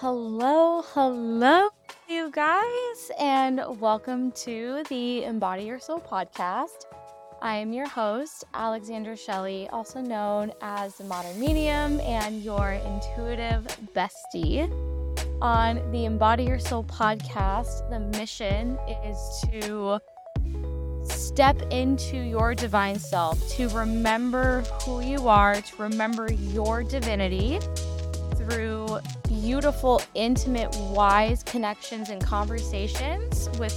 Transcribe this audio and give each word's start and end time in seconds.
Hello, 0.00 0.80
hello, 0.94 1.68
you 2.08 2.30
guys, 2.30 3.10
and 3.18 3.60
welcome 3.78 4.32
to 4.32 4.82
the 4.88 5.24
Embody 5.24 5.64
Your 5.64 5.78
Soul 5.78 6.00
podcast. 6.00 6.86
I 7.42 7.56
am 7.56 7.74
your 7.74 7.86
host, 7.86 8.44
Alexandra 8.54 9.14
Shelley, 9.14 9.68
also 9.68 10.00
known 10.00 10.52
as 10.62 10.96
the 10.96 11.04
Modern 11.04 11.38
Medium 11.38 12.00
and 12.00 12.42
your 12.42 12.70
intuitive 12.70 13.66
bestie. 13.94 14.70
On 15.42 15.76
the 15.92 16.06
Embody 16.06 16.44
Your 16.44 16.58
Soul 16.58 16.84
podcast, 16.84 17.90
the 17.90 18.00
mission 18.18 18.78
is 19.04 19.44
to 19.52 20.00
step 21.04 21.60
into 21.70 22.16
your 22.16 22.54
divine 22.54 22.98
self, 22.98 23.46
to 23.50 23.68
remember 23.68 24.62
who 24.82 25.02
you 25.02 25.28
are, 25.28 25.56
to 25.56 25.76
remember 25.76 26.32
your 26.32 26.82
divinity 26.84 27.58
through 28.50 28.98
beautiful, 29.28 30.02
intimate, 30.14 30.74
wise 30.90 31.42
connections 31.44 32.10
and 32.10 32.22
conversations 32.24 33.48
with 33.58 33.76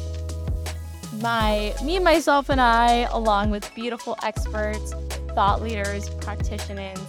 my 1.21 1.73
me, 1.83 1.99
myself, 1.99 2.49
and 2.49 2.59
I, 2.59 3.07
along 3.11 3.51
with 3.51 3.73
beautiful 3.75 4.17
experts, 4.23 4.93
thought 5.35 5.61
leaders, 5.61 6.09
practitioners, 6.09 6.99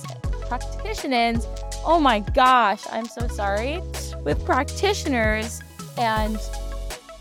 practitioners. 0.47 1.47
Oh 1.85 1.99
my 1.99 2.21
gosh, 2.21 2.83
I'm 2.91 3.07
so 3.07 3.27
sorry. 3.29 3.81
With 4.23 4.45
practitioners 4.45 5.61
and 5.99 6.39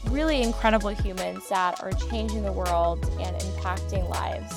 really 0.09 0.41
incredible 0.41 0.89
humans 0.89 1.47
that 1.49 1.81
are 1.81 1.91
changing 2.09 2.43
the 2.43 2.51
world 2.51 3.03
and 3.19 3.35
impacting 3.37 4.07
lives. 4.09 4.53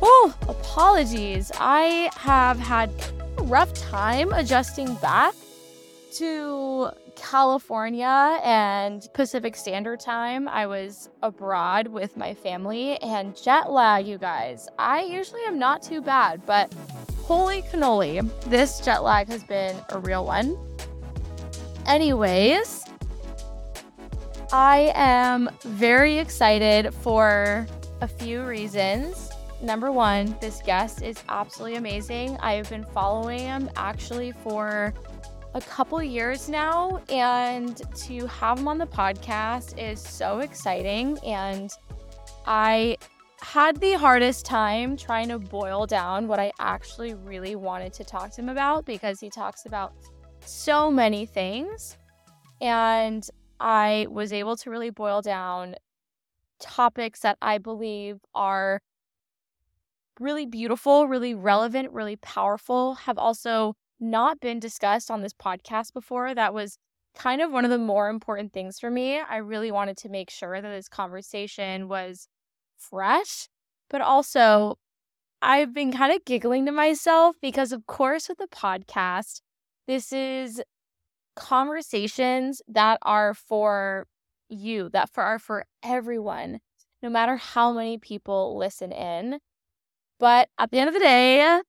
Oh, 0.00 0.34
apologies. 0.48 1.50
I 1.58 2.10
have 2.16 2.58
had 2.58 2.90
rough 3.42 3.72
time 3.74 4.32
adjusting 4.32 4.94
back 4.96 5.34
to 6.16 6.90
California 7.14 8.40
and 8.42 9.08
Pacific 9.12 9.56
Standard 9.56 10.00
Time. 10.00 10.48
I 10.48 10.66
was 10.66 11.10
abroad 11.22 11.88
with 11.88 12.16
my 12.16 12.34
family 12.34 12.96
and 12.98 13.36
jet 13.36 13.70
lag, 13.70 14.06
you 14.06 14.18
guys. 14.18 14.68
I 14.78 15.02
usually 15.02 15.42
am 15.46 15.58
not 15.58 15.82
too 15.82 16.00
bad, 16.00 16.44
but 16.46 16.72
holy 17.22 17.62
cannoli, 17.62 18.28
this 18.44 18.80
jet 18.80 19.02
lag 19.02 19.28
has 19.28 19.42
been 19.44 19.76
a 19.90 19.98
real 19.98 20.24
one. 20.24 20.56
Anyways, 21.86 22.84
I 24.52 24.92
am 24.94 25.50
very 25.62 26.18
excited 26.18 26.94
for 26.94 27.66
a 28.00 28.08
few 28.08 28.42
reasons. 28.42 29.25
Number 29.66 29.90
one, 29.90 30.36
this 30.40 30.62
guest 30.64 31.02
is 31.02 31.20
absolutely 31.28 31.76
amazing. 31.76 32.36
I've 32.36 32.70
been 32.70 32.84
following 32.84 33.40
him 33.40 33.68
actually 33.74 34.30
for 34.30 34.94
a 35.54 35.60
couple 35.60 36.00
years 36.00 36.48
now, 36.48 37.00
and 37.08 37.82
to 37.96 38.28
have 38.28 38.60
him 38.60 38.68
on 38.68 38.78
the 38.78 38.86
podcast 38.86 39.76
is 39.76 40.00
so 40.00 40.38
exciting. 40.38 41.18
And 41.26 41.72
I 42.46 42.96
had 43.40 43.80
the 43.80 43.94
hardest 43.94 44.46
time 44.46 44.96
trying 44.96 45.30
to 45.30 45.40
boil 45.40 45.84
down 45.84 46.28
what 46.28 46.38
I 46.38 46.52
actually 46.60 47.14
really 47.14 47.56
wanted 47.56 47.92
to 47.94 48.04
talk 48.04 48.30
to 48.34 48.42
him 48.42 48.48
about 48.48 48.84
because 48.84 49.18
he 49.18 49.28
talks 49.28 49.66
about 49.66 49.94
so 50.44 50.92
many 50.92 51.26
things. 51.26 51.96
And 52.60 53.28
I 53.58 54.06
was 54.10 54.32
able 54.32 54.56
to 54.58 54.70
really 54.70 54.90
boil 54.90 55.22
down 55.22 55.74
topics 56.60 57.18
that 57.20 57.36
I 57.42 57.58
believe 57.58 58.20
are 58.32 58.80
really 60.20 60.46
beautiful, 60.46 61.06
really 61.08 61.34
relevant, 61.34 61.92
really 61.92 62.16
powerful, 62.16 62.94
have 62.94 63.18
also 63.18 63.74
not 64.00 64.40
been 64.40 64.60
discussed 64.60 65.10
on 65.10 65.22
this 65.22 65.32
podcast 65.32 65.92
before. 65.92 66.34
That 66.34 66.54
was 66.54 66.78
kind 67.14 67.40
of 67.40 67.50
one 67.50 67.64
of 67.64 67.70
the 67.70 67.78
more 67.78 68.08
important 68.08 68.52
things 68.52 68.78
for 68.78 68.90
me. 68.90 69.18
I 69.18 69.36
really 69.38 69.70
wanted 69.70 69.96
to 69.98 70.08
make 70.08 70.30
sure 70.30 70.60
that 70.60 70.68
this 70.68 70.88
conversation 70.88 71.88
was 71.88 72.28
fresh, 72.76 73.48
but 73.88 74.00
also 74.00 74.78
I've 75.42 75.72
been 75.72 75.92
kind 75.92 76.12
of 76.12 76.24
giggling 76.24 76.66
to 76.66 76.72
myself 76.72 77.36
because, 77.40 77.72
of 77.72 77.86
course, 77.86 78.28
with 78.28 78.38
the 78.38 78.48
podcast, 78.48 79.40
this 79.86 80.12
is 80.12 80.62
conversations 81.36 82.62
that 82.68 82.98
are 83.02 83.34
for 83.34 84.06
you, 84.48 84.88
that 84.90 85.10
for 85.12 85.22
are 85.22 85.38
for 85.38 85.66
everyone, 85.82 86.60
no 87.02 87.10
matter 87.10 87.36
how 87.36 87.72
many 87.72 87.98
people 87.98 88.56
listen 88.56 88.92
in. 88.92 89.38
But 90.18 90.48
at 90.58 90.70
the 90.70 90.78
end 90.78 90.88
of 90.88 90.94
the 90.94 91.00
day, 91.00 91.60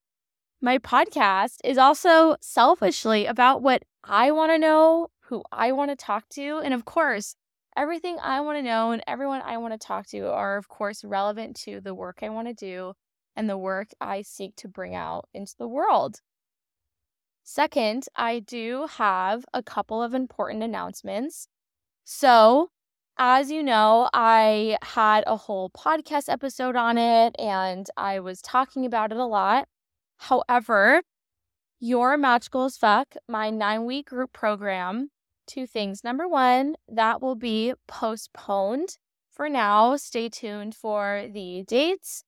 my 0.61 0.77
podcast 0.77 1.57
is 1.63 1.77
also 1.77 2.35
selfishly 2.41 3.25
about 3.25 3.61
what 3.61 3.83
I 4.03 4.31
want 4.31 4.51
to 4.51 4.57
know, 4.57 5.09
who 5.25 5.43
I 5.51 5.71
want 5.71 5.91
to 5.91 5.95
talk 5.95 6.29
to. 6.29 6.59
And 6.63 6.73
of 6.73 6.85
course, 6.85 7.35
everything 7.75 8.17
I 8.21 8.41
want 8.41 8.57
to 8.57 8.63
know 8.63 8.91
and 8.91 9.03
everyone 9.05 9.41
I 9.41 9.57
want 9.57 9.73
to 9.73 9.77
talk 9.77 10.07
to 10.07 10.31
are, 10.31 10.57
of 10.57 10.67
course, 10.67 11.03
relevant 11.03 11.57
to 11.63 11.81
the 11.81 11.93
work 11.93 12.19
I 12.21 12.29
want 12.29 12.47
to 12.47 12.53
do 12.53 12.93
and 13.35 13.49
the 13.49 13.57
work 13.57 13.89
I 14.01 14.23
seek 14.23 14.55
to 14.57 14.67
bring 14.67 14.95
out 14.95 15.27
into 15.33 15.53
the 15.59 15.67
world. 15.67 16.21
Second, 17.43 18.05
I 18.15 18.39
do 18.39 18.87
have 18.97 19.45
a 19.53 19.61
couple 19.61 20.01
of 20.01 20.13
important 20.13 20.63
announcements. 20.63 21.47
So, 22.03 22.71
as 23.17 23.51
you 23.51 23.63
know, 23.63 24.09
I 24.13 24.77
had 24.81 25.23
a 25.25 25.35
whole 25.35 25.69
podcast 25.69 26.29
episode 26.29 26.75
on 26.75 26.97
it 26.97 27.35
and 27.39 27.87
I 27.97 28.19
was 28.19 28.41
talking 28.41 28.85
about 28.85 29.11
it 29.11 29.17
a 29.17 29.25
lot. 29.25 29.67
However, 30.17 31.01
Your 31.79 32.17
Magical 32.17 32.65
as 32.65 32.77
Fuck, 32.77 33.15
my 33.27 33.49
nine 33.49 33.85
week 33.85 34.09
group 34.09 34.33
program, 34.33 35.09
two 35.47 35.65
things. 35.65 36.03
Number 36.03 36.27
one, 36.27 36.75
that 36.87 37.21
will 37.21 37.35
be 37.35 37.73
postponed 37.87 38.97
for 39.31 39.49
now. 39.49 39.95
Stay 39.95 40.29
tuned 40.29 40.75
for 40.75 41.27
the 41.31 41.63
dates. 41.67 42.23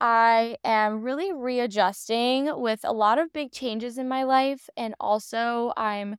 I 0.00 0.56
am 0.64 1.02
really 1.02 1.32
readjusting 1.32 2.60
with 2.60 2.80
a 2.84 2.92
lot 2.92 3.18
of 3.18 3.32
big 3.32 3.52
changes 3.52 3.98
in 3.98 4.08
my 4.08 4.22
life. 4.22 4.68
And 4.76 4.94
also, 4.98 5.72
I'm 5.76 6.16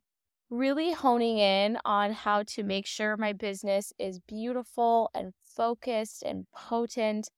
really 0.52 0.92
honing 0.92 1.38
in 1.38 1.78
on 1.84 2.12
how 2.12 2.42
to 2.42 2.62
make 2.62 2.86
sure 2.86 3.16
my 3.16 3.32
business 3.32 3.92
is 3.98 4.20
beautiful 4.20 5.10
and 5.14 5.32
focused 5.42 6.22
and 6.22 6.46
potent 6.54 7.30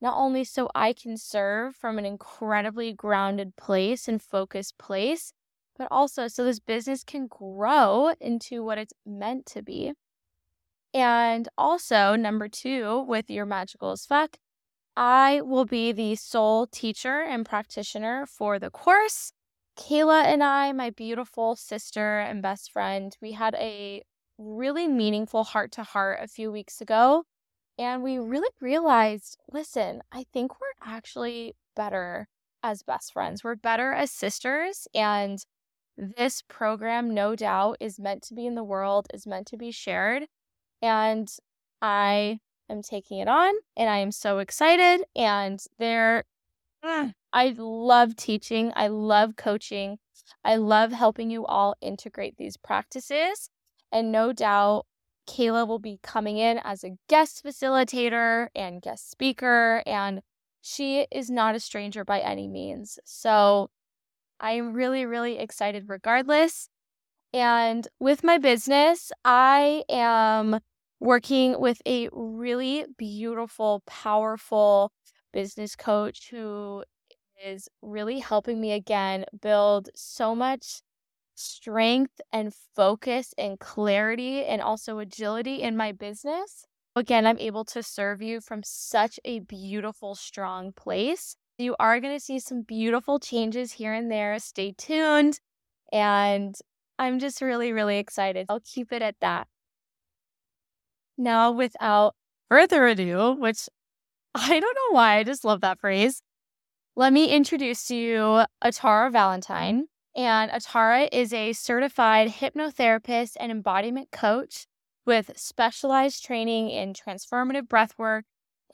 not 0.00 0.16
only 0.16 0.44
so 0.44 0.68
I 0.74 0.92
can 0.92 1.16
serve 1.16 1.74
from 1.74 1.98
an 1.98 2.04
incredibly 2.04 2.92
grounded 2.92 3.56
place 3.56 4.06
and 4.08 4.22
focused 4.22 4.78
place, 4.78 5.32
but 5.76 5.88
also 5.90 6.28
so 6.28 6.44
this 6.44 6.60
business 6.60 7.04
can 7.04 7.26
grow 7.26 8.12
into 8.20 8.64
what 8.64 8.78
it's 8.78 8.92
meant 9.04 9.46
to 9.46 9.62
be. 9.62 9.92
And 10.94 11.48
also, 11.58 12.16
number 12.16 12.48
two, 12.48 13.04
with 13.08 13.30
your 13.30 13.44
magical 13.44 13.92
as 13.92 14.06
fuck, 14.06 14.38
I 14.96 15.40
will 15.42 15.64
be 15.64 15.92
the 15.92 16.16
sole 16.16 16.66
teacher 16.66 17.22
and 17.22 17.44
practitioner 17.44 18.26
for 18.26 18.58
the 18.58 18.70
course. 18.70 19.32
Kayla 19.78 20.24
and 20.24 20.42
I, 20.42 20.72
my 20.72 20.90
beautiful 20.90 21.56
sister 21.56 22.18
and 22.20 22.42
best 22.42 22.72
friend, 22.72 23.16
we 23.22 23.32
had 23.32 23.54
a 23.54 24.02
really 24.36 24.88
meaningful 24.88 25.44
heart 25.44 25.72
to 25.72 25.82
heart 25.84 26.18
a 26.22 26.28
few 26.28 26.50
weeks 26.52 26.80
ago 26.80 27.24
and 27.78 28.02
we 28.02 28.18
really 28.18 28.50
realized 28.60 29.38
listen, 29.52 30.02
I 30.12 30.24
think 30.32 30.60
we're 30.60 30.68
actually 30.84 31.54
better 31.76 32.28
as 32.62 32.82
best 32.82 33.12
friends. 33.12 33.44
We're 33.44 33.56
better 33.56 33.92
as 33.92 34.10
sisters. 34.10 34.88
And 34.94 35.38
this 35.96 36.42
program, 36.48 37.14
no 37.14 37.36
doubt, 37.36 37.78
is 37.80 38.00
meant 38.00 38.22
to 38.24 38.34
be 38.34 38.46
in 38.46 38.54
the 38.56 38.64
world, 38.64 39.08
is 39.14 39.26
meant 39.26 39.46
to 39.48 39.56
be 39.56 39.70
shared. 39.72 40.24
And 40.82 41.30
I 41.82 42.40
am 42.70 42.82
taking 42.82 43.18
it 43.20 43.28
on 43.28 43.54
and 43.76 43.90
I 43.90 43.98
am 43.98 44.12
so 44.12 44.38
excited. 44.38 45.04
And 45.16 45.60
there, 45.78 46.24
mm, 46.84 47.12
I 47.38 47.54
love 47.56 48.16
teaching, 48.16 48.72
I 48.74 48.88
love 48.88 49.36
coaching, 49.36 49.98
I 50.44 50.56
love 50.56 50.90
helping 50.90 51.30
you 51.30 51.46
all 51.46 51.76
integrate 51.80 52.36
these 52.36 52.56
practices. 52.56 53.48
And 53.92 54.10
no 54.10 54.32
doubt, 54.32 54.86
Kayla 55.30 55.68
will 55.68 55.78
be 55.78 56.00
coming 56.02 56.38
in 56.38 56.58
as 56.58 56.82
a 56.82 56.96
guest 57.08 57.44
facilitator 57.44 58.48
and 58.56 58.82
guest 58.82 59.08
speaker, 59.08 59.84
and 59.86 60.22
she 60.62 61.06
is 61.12 61.30
not 61.30 61.54
a 61.54 61.60
stranger 61.60 62.04
by 62.04 62.18
any 62.18 62.48
means. 62.48 62.98
So 63.04 63.70
I'm 64.40 64.72
really, 64.72 65.06
really 65.06 65.38
excited 65.38 65.84
regardless. 65.86 66.68
And 67.32 67.86
with 68.00 68.24
my 68.24 68.38
business, 68.38 69.12
I 69.24 69.84
am 69.88 70.58
working 70.98 71.60
with 71.60 71.80
a 71.86 72.08
really 72.10 72.86
beautiful, 72.96 73.84
powerful 73.86 74.90
business 75.32 75.76
coach 75.76 76.30
who 76.32 76.82
is 77.44 77.68
really 77.82 78.18
helping 78.20 78.60
me 78.60 78.72
again 78.72 79.24
build 79.40 79.90
so 79.94 80.34
much 80.34 80.82
strength 81.34 82.20
and 82.32 82.52
focus 82.74 83.32
and 83.38 83.60
clarity 83.60 84.44
and 84.44 84.60
also 84.60 84.98
agility 84.98 85.62
in 85.62 85.76
my 85.76 85.92
business. 85.92 86.64
Again, 86.96 87.26
I'm 87.26 87.38
able 87.38 87.64
to 87.66 87.82
serve 87.82 88.20
you 88.20 88.40
from 88.40 88.62
such 88.64 89.20
a 89.24 89.38
beautiful, 89.40 90.16
strong 90.16 90.72
place. 90.72 91.36
You 91.56 91.76
are 91.78 92.00
going 92.00 92.14
to 92.16 92.20
see 92.24 92.40
some 92.40 92.62
beautiful 92.62 93.20
changes 93.20 93.72
here 93.72 93.92
and 93.92 94.10
there. 94.10 94.38
Stay 94.40 94.72
tuned. 94.76 95.38
And 95.92 96.56
I'm 96.98 97.18
just 97.20 97.40
really, 97.40 97.72
really 97.72 97.98
excited. 97.98 98.46
I'll 98.48 98.60
keep 98.60 98.92
it 98.92 99.02
at 99.02 99.16
that. 99.20 99.46
Now, 101.16 101.52
without 101.52 102.14
further 102.48 102.86
ado, 102.86 103.36
which 103.38 103.68
I 104.34 104.60
don't 104.60 104.74
know 104.74 104.94
why, 104.94 105.18
I 105.18 105.24
just 105.24 105.44
love 105.44 105.60
that 105.60 105.80
phrase. 105.80 106.22
Let 106.98 107.12
me 107.12 107.28
introduce 107.28 107.86
to 107.86 107.94
you 107.94 108.44
Atarah 108.60 109.12
Valentine. 109.12 109.84
And 110.16 110.50
Atarah 110.50 111.08
is 111.12 111.32
a 111.32 111.52
certified 111.52 112.26
hypnotherapist 112.28 113.36
and 113.38 113.52
embodiment 113.52 114.10
coach 114.10 114.66
with 115.06 115.30
specialized 115.36 116.24
training 116.24 116.70
in 116.70 116.94
transformative 116.94 117.68
breathwork, 117.68 118.22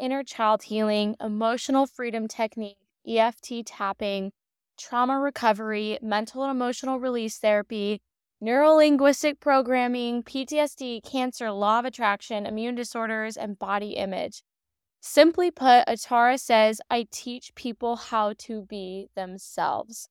inner 0.00 0.24
child 0.24 0.62
healing, 0.62 1.16
emotional 1.20 1.86
freedom 1.86 2.26
technique, 2.26 2.78
EFT 3.06 3.66
tapping, 3.66 4.32
trauma 4.78 5.20
recovery, 5.20 5.98
mental 6.00 6.44
and 6.44 6.50
emotional 6.50 6.98
release 6.98 7.36
therapy, 7.36 8.00
neurolinguistic 8.42 9.38
programming, 9.38 10.22
PTSD, 10.22 11.02
cancer, 11.04 11.50
law 11.50 11.80
of 11.80 11.84
attraction, 11.84 12.46
immune 12.46 12.74
disorders, 12.74 13.36
and 13.36 13.58
body 13.58 13.90
image. 13.90 14.42
Simply 15.06 15.50
put, 15.50 15.86
Atarah 15.86 16.40
says, 16.40 16.80
I 16.88 17.06
teach 17.10 17.54
people 17.54 17.94
how 17.94 18.32
to 18.38 18.62
be 18.62 19.10
themselves. 19.14 20.08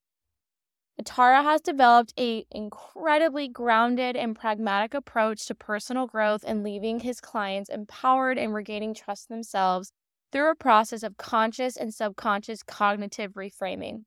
Atarah 1.02 1.42
has 1.42 1.62
developed 1.62 2.14
a 2.18 2.46
incredibly 2.52 3.48
grounded 3.48 4.16
and 4.16 4.36
pragmatic 4.36 4.94
approach 4.94 5.48
to 5.48 5.56
personal 5.56 6.06
growth 6.06 6.44
and 6.46 6.64
leaving 6.64 7.00
his 7.00 7.20
clients 7.20 7.72
empowered 7.72 8.38
and 8.38 8.54
regaining 8.54 8.94
trust 8.94 9.32
in 9.32 9.38
themselves 9.38 9.92
through 10.32 10.52
a 10.52 10.56
process 10.56 11.02
of 11.02 11.18
conscious 11.18 11.76
and 11.76 11.92
subconscious 11.92 12.62
cognitive 12.62 13.34
reframing. 13.34 14.04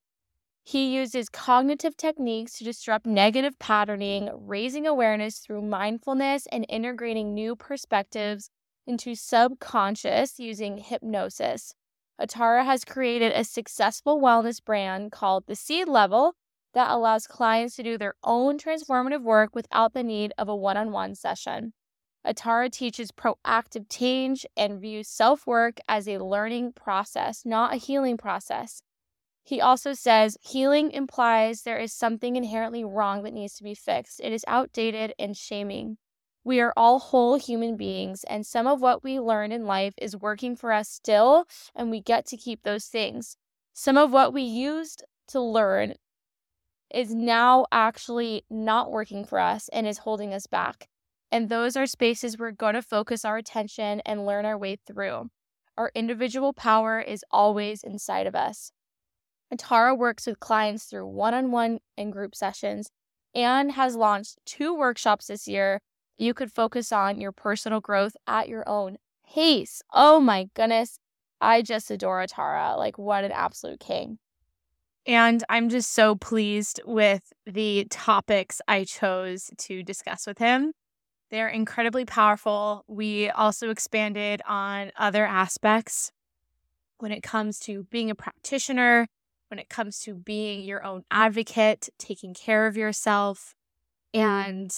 He 0.63 0.95
uses 0.95 1.29
cognitive 1.29 1.97
techniques 1.97 2.59
to 2.59 2.65
disrupt 2.65 3.07
negative 3.07 3.59
patterning, 3.59 4.31
raising 4.33 4.87
awareness 4.87 5.41
through 5.41 5.63
mindfulness 5.63 6.47
and 6.53 6.65
integrating 6.69 7.35
new 7.35 7.57
perspectives 7.57 8.51
into 8.87 9.15
subconscious 9.15 10.39
using 10.39 10.79
hypnosis. 10.79 11.75
Atarah 12.21 12.65
has 12.65 12.85
created 12.85 13.33
a 13.33 13.45
successful 13.45 14.21
wellness 14.21 14.65
brand 14.65 15.13
called 15.13 15.45
The 15.47 15.57
Seed 15.57 15.89
Level 15.89 16.35
that 16.73 16.91
allows 16.91 17.27
clients 17.27 17.77
to 17.77 17.83
do 17.83 17.99
their 17.99 18.15
own 18.23 18.59
transformative 18.59 19.23
work 19.23 19.55
without 19.55 19.93
the 19.93 20.03
need 20.03 20.33
of 20.39 20.49
a 20.49 20.57
one 20.57 20.77
on 20.77 20.93
one 20.93 21.15
session. 21.15 21.73
Atarah 22.27 22.71
teaches 22.71 23.13
proactive 23.13 23.87
change 23.89 24.45
and 24.57 24.81
views 24.81 25.09
self 25.09 25.47
work 25.47 25.79
as 25.89 26.09
a 26.09 26.19
learning 26.19 26.73
process, 26.73 27.43
not 27.45 27.73
a 27.73 27.77
healing 27.77 28.17
process. 28.17 28.83
He 29.45 29.61
also 29.61 29.93
says 29.93 30.37
healing 30.43 30.91
implies 30.91 31.63
there 31.63 31.79
is 31.79 31.93
something 31.93 32.35
inherently 32.35 32.85
wrong 32.85 33.23
that 33.23 33.33
needs 33.33 33.55
to 33.57 33.63
be 33.63 33.75
fixed. 33.75 34.21
It 34.23 34.33
is 34.33 34.45
outdated 34.49 35.15
and 35.21 35.37
shaming. 35.37 35.99
We 36.47 36.61
are 36.61 36.73
all 36.77 37.01
whole 37.01 37.35
human 37.41 37.77
beings, 37.77 38.23
and 38.23 38.47
some 38.47 38.69
of 38.69 38.81
what 38.81 39.03
we 39.03 39.19
learn 39.19 39.51
in 39.51 39.67
life 39.67 39.95
is 39.99 40.17
working 40.17 40.55
for 40.55 40.71
us 40.71 40.89
still, 40.89 41.45
and 41.75 41.91
we 41.91 42.01
get 42.01 42.25
to 42.27 42.37
keep 42.37 42.63
those 42.63 42.85
things. 42.85 43.37
Some 43.73 43.97
of 43.97 44.13
what 44.13 44.33
we 44.33 44.43
used 44.43 45.03
to 45.27 45.41
learn 45.41 45.95
is 46.95 47.13
now 47.13 47.67
actually 47.73 48.45
not 48.49 48.93
working 48.93 49.25
for 49.25 49.41
us 49.41 49.69
and 49.73 49.89
is 49.89 49.99
holding 49.99 50.33
us 50.33 50.47
back. 50.47 50.87
And 51.33 51.49
those 51.49 51.77
are 51.77 51.85
spaces 51.85 52.39
we're 52.39 52.53
going 52.53 52.75
to 52.75 52.81
focus 52.81 53.25
our 53.25 53.39
attention 53.39 54.01
and 54.07 54.25
learn 54.25 54.47
our 54.47 54.57
way 54.57 54.77
through. 54.77 55.31
Our 55.77 55.91
individual 55.97 56.53
power 56.53 57.01
is 57.01 57.25
always 57.33 57.83
inside 57.83 58.29
of 58.29 58.37
us. 58.37 58.71
Atarah 59.53 59.99
works 59.99 60.29
with 60.29 60.39
clients 60.39 60.85
through 60.85 61.09
one 61.09 61.35
on 61.35 61.51
one 61.51 61.81
and 61.99 62.13
group 62.13 62.37
sessions 62.37 62.93
and 63.35 63.73
has 63.73 63.97
launched 63.97 64.39
two 64.47 64.73
workshops 64.73 65.27
this 65.27 65.49
year. 65.49 65.81
You 66.19 66.35
could 66.35 66.53
focus 66.53 66.93
on 66.93 67.21
your 67.21 67.33
personal 67.33 67.81
growth 67.81 68.17
at 68.27 68.49
your 68.49 68.69
own 68.69 68.97
pace. 69.29 69.83
Oh 69.93 70.21
my 70.21 70.49
goodness. 70.55 70.99
I 71.41 71.63
just 71.63 71.91
adore 71.91 72.25
Atarah. 72.25 72.77
Like, 72.77 72.99
what 72.99 73.25
an 73.25 73.33
absolute 73.33 73.81
king. 73.81 74.19
And 75.07 75.45
I'm 75.49 75.69
just 75.69 75.93
so 75.93 76.17
pleased 76.17 76.81
with 76.85 77.33
the 77.45 77.87
topics 77.91 78.61
I 78.67 78.85
chose 78.85 79.51
to 79.59 79.83
discuss 79.83 80.27
with 80.27 80.39
him. 80.39 80.73
They're 81.31 81.49
incredibly 81.49 82.05
powerful. 82.05 82.85
We 82.89 83.31
also 83.31 83.71
expanded 83.71 84.43
on 84.49 84.93
other 84.97 85.25
aspects 85.25 86.13
when 86.99 87.13
it 87.13 87.23
comes 87.23 87.59
to 87.61 87.85
being 87.85 88.11
a 88.11 88.15
practitioner, 88.15 89.07
when 89.49 89.59
it 89.59 89.69
comes 89.69 90.01
to 90.01 90.15
being 90.15 90.63
your 90.63 90.85
own 90.85 91.03
advocate, 91.11 91.89
taking 91.99 92.33
care 92.35 92.67
of 92.67 92.77
yourself. 92.77 93.55
And 94.15 94.73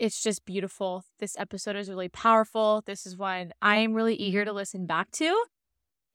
it's 0.00 0.22
just 0.22 0.46
beautiful. 0.46 1.04
This 1.18 1.36
episode 1.38 1.76
is 1.76 1.90
really 1.90 2.08
powerful. 2.08 2.82
This 2.86 3.06
is 3.06 3.16
one 3.16 3.52
I 3.60 3.76
am 3.76 3.92
really 3.92 4.14
eager 4.14 4.44
to 4.46 4.52
listen 4.52 4.86
back 4.86 5.10
to. 5.12 5.44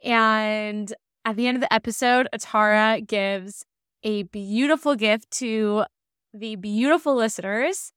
And 0.04 0.92
at 1.24 1.36
the 1.36 1.48
end 1.48 1.56
of 1.56 1.62
the 1.62 1.72
episode, 1.72 2.28
Atarah 2.34 3.06
gives 3.06 3.64
a 4.04 4.24
beautiful 4.24 4.96
gift 4.96 5.30
to 5.32 5.86
the 6.34 6.56
beautiful 6.56 7.16
listeners. 7.16 7.94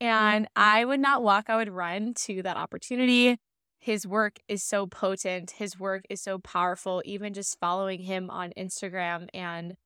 Mm-hmm. 0.00 0.06
And 0.06 0.48
I 0.54 0.84
would 0.84 1.00
not 1.00 1.24
walk, 1.24 1.46
I 1.48 1.56
would 1.56 1.70
run 1.70 2.14
to 2.14 2.42
that 2.42 2.56
opportunity. 2.56 3.38
His 3.80 4.06
work 4.06 4.38
is 4.46 4.62
so 4.62 4.86
potent. 4.86 5.52
His 5.52 5.78
work 5.78 6.04
is 6.08 6.20
so 6.20 6.38
powerful. 6.38 7.02
Even 7.04 7.34
just 7.34 7.58
following 7.58 8.02
him 8.02 8.30
on 8.30 8.52
Instagram 8.56 9.28
and 9.34 9.76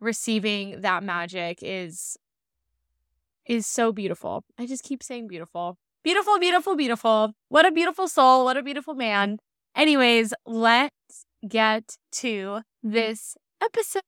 receiving 0.00 0.80
that 0.80 1.04
magic 1.04 1.60
is 1.62 2.16
is 3.46 3.66
so 3.66 3.92
beautiful. 3.92 4.44
I 4.58 4.66
just 4.66 4.82
keep 4.82 5.02
saying 5.02 5.28
beautiful. 5.28 5.76
Beautiful, 6.04 6.38
beautiful, 6.38 6.76
beautiful. 6.76 7.32
What 7.48 7.66
a 7.66 7.70
beautiful 7.70 8.08
soul. 8.08 8.44
What 8.44 8.56
a 8.56 8.62
beautiful 8.62 8.94
man. 8.94 9.38
Anyways, 9.76 10.34
let's 10.46 11.26
get 11.48 11.96
to 12.12 12.60
this 12.82 13.36
episode. 13.62 14.02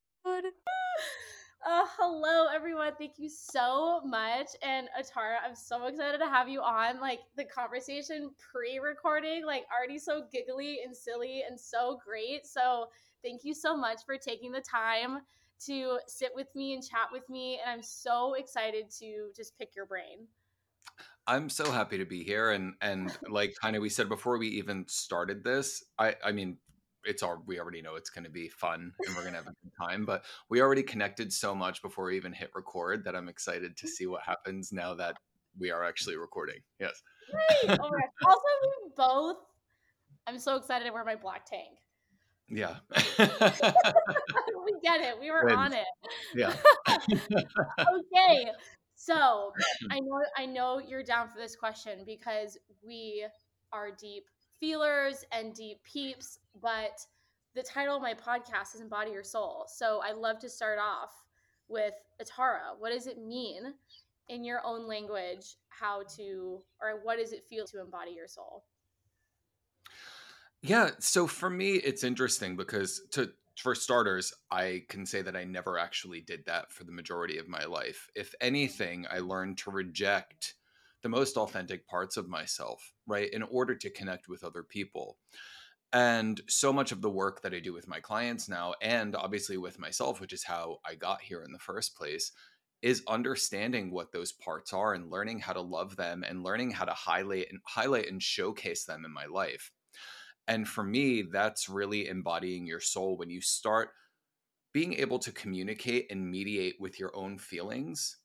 Uh, 1.67 1.87
hello, 1.97 2.49
everyone. 2.55 2.93
Thank 2.99 3.13
you 3.17 3.31
so 3.31 4.03
much. 4.05 4.49
And 4.63 4.89
Atarah, 5.01 5.39
I'm 5.43 5.57
so 5.57 5.87
excited 5.87 6.19
to 6.19 6.27
have 6.27 6.47
you 6.47 6.61
on. 6.61 7.01
Like 7.01 7.21
the 7.37 7.45
conversation 7.45 8.31
pre 8.53 8.79
recording, 8.79 9.47
like 9.47 9.65
already 9.75 9.99
so 9.99 10.25
giggly 10.31 10.81
and 10.85 10.95
silly 10.95 11.43
and 11.49 11.59
so 11.59 11.99
great. 12.05 12.47
So, 12.47 12.89
thank 13.23 13.45
you 13.45 13.55
so 13.55 13.75
much 13.75 14.01
for 14.05 14.19
taking 14.19 14.53
the 14.53 14.61
time 14.61 15.21
to 15.67 15.99
sit 16.07 16.31
with 16.35 16.49
me 16.55 16.75
and 16.75 16.83
chat 16.83 17.09
with 17.13 17.29
me. 17.29 17.61
And 17.61 17.71
I'm 17.71 17.83
so 17.83 18.35
excited 18.35 18.91
to 19.01 19.31
just 19.37 19.59
pick 19.59 19.77
your 19.77 19.87
brain. 19.87 20.27
I'm 21.27 21.49
so 21.49 21.71
happy 21.71 21.99
to 21.99 22.05
be 22.05 22.23
here 22.23 22.51
and 22.51 22.75
and 22.81 23.17
like 23.29 23.55
kind 23.61 23.77
of 23.77 23.83
we 23.83 23.89
said 23.89 24.09
before 24.09 24.39
we 24.39 24.49
even 24.49 24.85
started 24.89 25.43
this 25.43 25.83
I 25.99 26.17
I 26.25 26.33
mean 26.33 26.59
it's 27.05 27.23
all 27.23 27.43
we 27.47 27.61
already 27.61 27.83
know 27.83 27.97
it's 27.97 28.11
going 28.11 28.25
to 28.25 28.31
be 28.31 28.49
fun 28.49 28.93
and 29.07 29.17
we're 29.17 29.23
going 29.23 29.35
to 29.35 29.39
have 29.39 29.47
a 29.47 29.55
good 29.63 29.73
time 29.79 30.05
but 30.05 30.25
we 30.49 30.61
already 30.61 30.83
connected 30.83 31.33
so 31.33 31.55
much 31.55 31.83
before 31.83 32.07
we 32.07 32.17
even 32.17 32.33
hit 32.33 32.51
record 32.55 33.05
that 33.05 33.15
i'm 33.15 33.29
excited 33.29 33.77
to 33.77 33.87
see 33.87 34.07
what 34.07 34.23
happens 34.23 34.73
now 34.73 34.95
that 34.95 35.17
we 35.59 35.71
are 35.71 35.85
actually 35.85 36.17
recording 36.17 36.61
yes 36.81 37.03
right. 37.33 37.79
oh 37.81 37.91
also 38.27 38.43
we 38.63 38.91
both 38.97 39.37
i'm 40.27 40.39
so 40.39 40.57
excited 40.57 40.85
to 40.85 40.93
wear 40.93 41.05
my 41.05 41.15
black 41.15 41.45
tank 41.45 41.79
yeah 42.49 42.77
we 43.19 44.73
get 44.83 45.01
it 45.01 45.19
we 45.19 45.31
were 45.31 45.51
on 45.51 45.73
it 45.73 45.87
yeah 46.35 46.55
okay 46.89 48.47
so 48.95 49.53
i 49.91 49.99
know 49.99 50.21
i 50.37 50.45
know 50.45 50.79
you're 50.79 51.03
down 51.03 51.29
for 51.29 51.39
this 51.39 51.57
question 51.57 52.01
because 52.07 52.59
we 52.87 53.27
are 53.73 53.91
deep 53.91 54.25
feelers 54.65 55.25
and 55.33 55.55
deep 55.55 55.83
peeps, 55.85 56.39
but 56.63 56.99
the 57.55 57.63
title 57.63 57.97
of 57.97 58.03
my 58.03 58.15
podcast 58.15 58.75
is 58.75 58.81
Embody 58.81 59.11
Your 59.11 59.23
Soul. 59.23 59.67
So 59.69 60.01
I 60.03 60.13
love 60.13 60.39
to 60.41 60.49
start 60.49 60.79
off 60.79 61.13
with 61.69 61.95
Atarah. 62.23 62.79
What 62.79 62.93
does 62.93 63.07
it 63.07 63.19
mean 63.19 63.75
in 64.29 64.45
your 64.45 64.61
own 64.65 64.89
language 64.89 65.57
how 65.69 66.03
to, 66.17 66.63
or 66.81 67.01
what 67.03 67.19
does 67.19 67.33
it 67.33 67.45
feel 67.45 67.67
to 67.67 67.81
embody 67.81 68.13
your 68.13 68.29
soul? 68.29 68.65
Yeah, 70.65 70.93
so 70.99 71.27
for 71.27 71.51
me, 71.51 71.75
it's 71.75 72.05
interesting 72.05 72.57
because 72.57 73.03
to 73.11 73.33
for 73.59 73.75
starters, 73.75 74.33
I 74.51 74.85
can 74.89 75.07
say 75.07 75.23
that 75.23 75.37
I 75.37 75.45
never 75.45 75.79
actually 75.79 76.21
did 76.23 76.45
that 76.47 76.73
for 76.73 76.85
the 76.85 76.91
majority 76.93 77.39
of 77.39 77.49
my 77.49 77.65
life. 77.65 78.09
If 78.17 78.35
anything, 78.41 79.07
I 79.11 79.19
learned 79.19 79.59
to 79.59 79.71
reject 79.71 80.55
the 81.03 81.09
most 81.09 81.37
authentic 81.37 81.87
parts 81.87 82.17
of 82.17 82.29
myself, 82.29 82.95
right, 83.07 83.31
in 83.33 83.43
order 83.43 83.75
to 83.77 83.91
connect 83.91 84.27
with 84.29 84.43
other 84.43 84.63
people. 84.63 85.19
And 85.93 86.41
so 86.49 86.73
much 86.73 86.93
of 86.93 87.03
the 87.03 87.11
work 87.11 87.43
that 87.43 87.55
I 87.55 87.61
do 87.61 87.75
with 87.75 87.89
my 87.89 88.01
clients 88.01 88.49
now, 88.49 88.75
and 88.83 89.17
obviously 89.17 89.59
with 89.59 89.79
myself, 89.79 90.21
which 90.21 90.33
is 90.35 90.45
how 90.45 90.81
I 90.87 90.97
got 90.97 91.23
here 91.23 91.43
in 91.45 91.53
the 91.53 91.61
first 91.61 91.97
place, 91.97 92.33
is 92.83 93.05
understanding 93.09 93.93
what 93.93 94.13
those 94.13 94.33
parts 94.33 94.73
are 94.73 94.95
and 94.95 95.11
learning 95.11 95.41
how 95.41 95.55
to 95.55 95.63
love 95.63 95.97
them 95.97 96.25
and 96.25 96.45
learning 96.45 96.73
how 96.73 96.87
to 96.87 96.95
highlight 96.95 97.49
and 97.51 97.61
highlight 97.67 98.09
and 98.09 98.23
showcase 98.23 98.87
them 98.87 99.05
in 99.07 99.13
my 99.13 99.27
life. 99.27 99.73
And 100.47 100.69
for 100.69 100.85
me, 100.85 101.23
that's 101.23 101.69
really 101.69 102.09
embodying 102.09 102.67
your 102.67 102.81
soul 102.81 103.17
when 103.17 103.31
you 103.31 103.41
start 103.41 103.91
being 104.73 104.95
able 104.95 105.19
to 105.21 105.33
communicate 105.33 106.07
and 106.11 106.31
mediate 106.31 106.75
with 106.81 106.99
your 106.99 107.15
own 107.17 107.39
feelings 107.39 108.19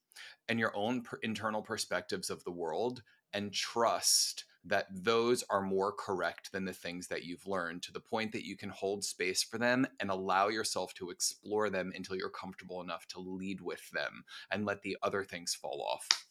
and 0.50 0.60
your 0.60 0.76
own 0.76 1.02
per- 1.02 1.20
internal 1.22 1.62
perspectives 1.62 2.30
of 2.30 2.44
the 2.44 2.52
world 2.52 3.04
and 3.34 3.54
trust 3.54 4.46
that 4.66 4.88
those 4.92 5.44
are 5.50 5.62
more 5.62 5.94
correct 5.94 6.52
than 6.52 6.66
the 6.66 6.74
things 6.74 7.08
that 7.08 7.24
you've 7.24 7.48
learned 7.48 7.82
to 7.84 7.94
the 7.94 8.00
point 8.00 8.32
that 8.32 8.46
you 8.46 8.58
can 8.58 8.70
hold 8.70 9.04
space 9.04 9.42
for 9.44 9.58
them 9.58 9.88
and 10.00 10.10
allow 10.10 10.50
yourself 10.50 10.94
to 10.96 11.12
explore 11.12 11.70
them 11.70 11.94
until 11.96 12.16
you're 12.16 12.30
comfortable 12.30 12.82
enough 12.82 13.08
to 13.08 13.20
lead 13.20 13.62
with 13.62 13.90
them 13.92 14.24
and 14.52 14.66
let 14.66 14.82
the 14.82 14.98
other 15.02 15.24
things 15.24 15.54
fall 15.54 15.82
off. 15.90 16.29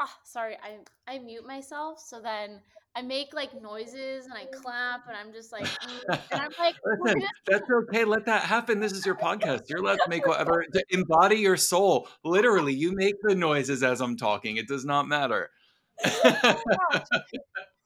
Oh, 0.00 0.14
sorry, 0.24 0.56
I 0.62 0.78
I 1.12 1.18
mute 1.18 1.46
myself 1.46 2.00
so 2.00 2.20
then 2.20 2.60
I 2.96 3.02
make 3.02 3.32
like 3.32 3.50
noises 3.60 4.24
and 4.24 4.34
I 4.34 4.46
clap 4.46 5.06
and 5.06 5.16
I'm 5.16 5.32
just 5.32 5.52
like, 5.52 5.64
mm, 5.66 6.20
and 6.32 6.40
I'm 6.40 6.50
like, 6.58 6.74
Listen, 7.00 7.22
that's 7.46 7.70
okay. 7.70 8.04
Let 8.04 8.26
that 8.26 8.42
happen. 8.42 8.80
This 8.80 8.92
is 8.92 9.06
your 9.06 9.14
podcast. 9.14 9.68
You're 9.68 9.78
allowed 9.78 10.00
to 10.02 10.08
make 10.08 10.26
whatever, 10.28 10.64
to 10.72 10.84
embody 10.90 11.36
your 11.36 11.56
soul. 11.56 12.08
Literally, 12.24 12.74
you 12.74 12.92
make 12.92 13.14
the 13.22 13.34
noises 13.34 13.82
as 13.82 14.00
I'm 14.00 14.16
talking. 14.16 14.56
It 14.56 14.66
does 14.66 14.84
not 14.84 15.06
matter. 15.06 15.50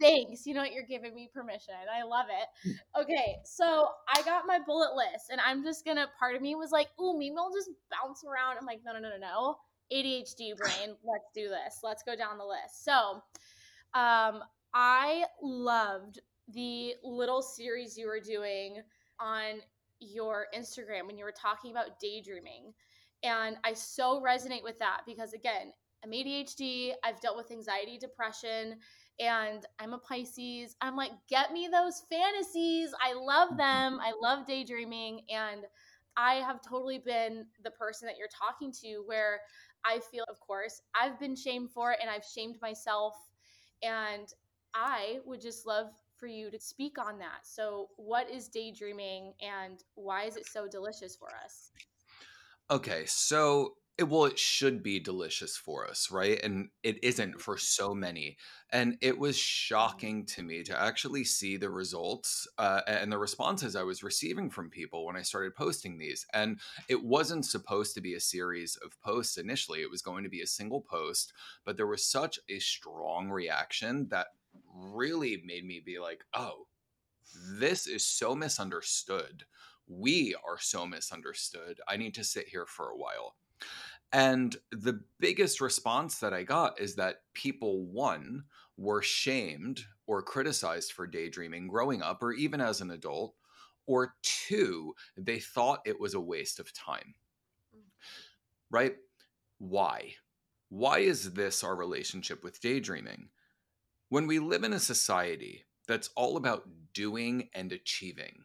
Thanks. 0.00 0.46
You 0.46 0.54
know 0.54 0.62
what? 0.62 0.72
You're 0.72 0.86
giving 0.88 1.14
me 1.14 1.28
permission. 1.32 1.74
I 1.92 2.04
love 2.04 2.26
it. 2.30 2.76
Okay, 3.00 3.36
so 3.44 3.88
I 4.08 4.22
got 4.22 4.46
my 4.46 4.58
bullet 4.64 4.94
list, 4.94 5.30
and 5.30 5.40
I'm 5.44 5.62
just 5.64 5.84
gonna. 5.84 6.06
Part 6.18 6.36
of 6.36 6.42
me 6.42 6.54
was 6.54 6.70
like, 6.70 6.88
"Ooh, 7.00 7.18
maybe 7.18 7.34
I'll 7.38 7.52
just 7.52 7.70
bounce 7.90 8.24
around." 8.24 8.56
I'm 8.58 8.66
like, 8.66 8.80
"No, 8.84 8.92
no, 8.92 9.00
no, 9.00 9.10
no, 9.10 9.18
no. 9.18 9.56
ADHD 9.92 10.56
brain. 10.56 10.96
Let's 11.04 11.30
do 11.34 11.48
this. 11.48 11.80
Let's 11.82 12.02
go 12.02 12.16
down 12.16 12.38
the 12.38 12.44
list." 12.44 12.84
So, 12.84 13.22
um, 13.94 14.42
I 14.74 15.24
loved 15.40 16.20
the 16.48 16.94
little 17.02 17.42
series 17.42 17.96
you 17.96 18.06
were 18.06 18.20
doing 18.20 18.82
on 19.20 19.60
your 20.00 20.46
Instagram 20.54 21.06
when 21.06 21.16
you 21.16 21.24
were 21.24 21.32
talking 21.32 21.70
about 21.70 22.00
daydreaming. 22.00 22.72
And 23.22 23.56
I 23.64 23.72
so 23.72 24.20
resonate 24.20 24.62
with 24.62 24.78
that 24.80 25.02
because, 25.06 25.32
again, 25.32 25.72
I'm 26.04 26.10
ADHD, 26.10 26.92
I've 27.02 27.20
dealt 27.20 27.36
with 27.36 27.50
anxiety, 27.50 27.96
depression, 27.96 28.76
and 29.18 29.64
I'm 29.78 29.94
a 29.94 29.98
Pisces. 29.98 30.76
I'm 30.82 30.96
like, 30.96 31.12
get 31.28 31.52
me 31.52 31.68
those 31.70 32.02
fantasies. 32.10 32.90
I 33.02 33.14
love 33.14 33.56
them. 33.56 33.98
I 34.00 34.12
love 34.20 34.46
daydreaming. 34.46 35.22
And 35.30 35.62
I 36.16 36.34
have 36.34 36.60
totally 36.60 36.98
been 36.98 37.46
the 37.62 37.70
person 37.70 38.06
that 38.06 38.16
you're 38.18 38.28
talking 38.28 38.72
to 38.82 39.02
where 39.06 39.40
I 39.84 40.00
feel, 40.10 40.24
of 40.30 40.40
course, 40.40 40.80
I've 40.94 41.18
been 41.18 41.36
shamed 41.36 41.70
for 41.70 41.92
it 41.92 41.98
and 42.00 42.10
I've 42.10 42.24
shamed 42.24 42.56
myself. 42.62 43.14
And 43.82 44.32
I 44.74 45.18
would 45.24 45.40
just 45.40 45.66
love 45.66 45.88
for 46.16 46.26
you 46.26 46.50
to 46.50 46.58
speak 46.58 46.98
on 46.98 47.18
that. 47.18 47.40
So, 47.44 47.88
what 47.96 48.30
is 48.30 48.48
daydreaming 48.48 49.34
and 49.40 49.82
why 49.94 50.24
is 50.24 50.36
it 50.36 50.46
so 50.46 50.66
delicious 50.66 51.16
for 51.16 51.28
us? 51.44 51.70
Okay, 52.70 53.04
so 53.06 53.74
it, 53.96 54.08
well, 54.08 54.24
it 54.24 54.38
should 54.38 54.82
be 54.82 54.98
delicious 54.98 55.56
for 55.56 55.88
us, 55.88 56.10
right? 56.10 56.40
And 56.42 56.70
it 56.82 57.02
isn't 57.04 57.40
for 57.40 57.56
so 57.56 57.94
many. 57.94 58.36
And 58.72 58.98
it 59.00 59.16
was 59.16 59.36
shocking 59.36 60.26
to 60.26 60.42
me 60.42 60.64
to 60.64 60.80
actually 60.80 61.22
see 61.22 61.56
the 61.56 61.70
results 61.70 62.48
uh, 62.58 62.80
and 62.88 63.12
the 63.12 63.18
responses 63.18 63.76
I 63.76 63.84
was 63.84 64.02
receiving 64.02 64.50
from 64.50 64.68
people 64.68 65.06
when 65.06 65.14
I 65.14 65.22
started 65.22 65.54
posting 65.54 65.96
these. 65.96 66.26
And 66.34 66.58
it 66.88 67.04
wasn't 67.04 67.46
supposed 67.46 67.94
to 67.94 68.00
be 68.00 68.14
a 68.14 68.20
series 68.20 68.76
of 68.84 69.00
posts 69.00 69.36
initially, 69.36 69.82
it 69.82 69.90
was 69.90 70.02
going 70.02 70.24
to 70.24 70.30
be 70.30 70.42
a 70.42 70.46
single 70.46 70.80
post, 70.80 71.32
but 71.64 71.76
there 71.76 71.86
was 71.86 72.04
such 72.04 72.40
a 72.48 72.58
strong 72.58 73.30
reaction 73.30 74.08
that 74.10 74.28
really 74.74 75.40
made 75.44 75.64
me 75.64 75.80
be 75.84 76.00
like, 76.00 76.24
oh, 76.34 76.66
this 77.58 77.86
is 77.86 78.04
so 78.04 78.34
misunderstood. 78.34 79.44
We 79.86 80.34
are 80.44 80.58
so 80.58 80.84
misunderstood. 80.84 81.80
I 81.86 81.96
need 81.96 82.14
to 82.14 82.24
sit 82.24 82.48
here 82.48 82.66
for 82.66 82.90
a 82.90 82.96
while. 82.96 83.36
And 84.12 84.56
the 84.70 85.00
biggest 85.18 85.60
response 85.60 86.18
that 86.20 86.32
I 86.32 86.44
got 86.44 86.80
is 86.80 86.94
that 86.96 87.22
people, 87.34 87.84
one, 87.86 88.44
were 88.76 89.02
shamed 89.02 89.84
or 90.06 90.22
criticized 90.22 90.92
for 90.92 91.06
daydreaming 91.06 91.66
growing 91.68 92.02
up 92.02 92.22
or 92.22 92.32
even 92.32 92.60
as 92.60 92.80
an 92.80 92.90
adult, 92.90 93.34
or 93.86 94.14
two, 94.22 94.94
they 95.16 95.38
thought 95.38 95.80
it 95.84 96.00
was 96.00 96.14
a 96.14 96.20
waste 96.20 96.58
of 96.58 96.72
time. 96.72 97.14
Mm. 97.74 97.90
Right? 98.70 98.96
Why? 99.58 100.14
Why 100.68 100.98
is 100.98 101.34
this 101.34 101.62
our 101.62 101.76
relationship 101.76 102.42
with 102.42 102.60
daydreaming? 102.60 103.28
When 104.08 104.26
we 104.26 104.38
live 104.38 104.64
in 104.64 104.72
a 104.72 104.80
society 104.80 105.64
that's 105.86 106.10
all 106.16 106.36
about 106.36 106.68
doing 106.92 107.48
and 107.54 107.72
achieving, 107.72 108.44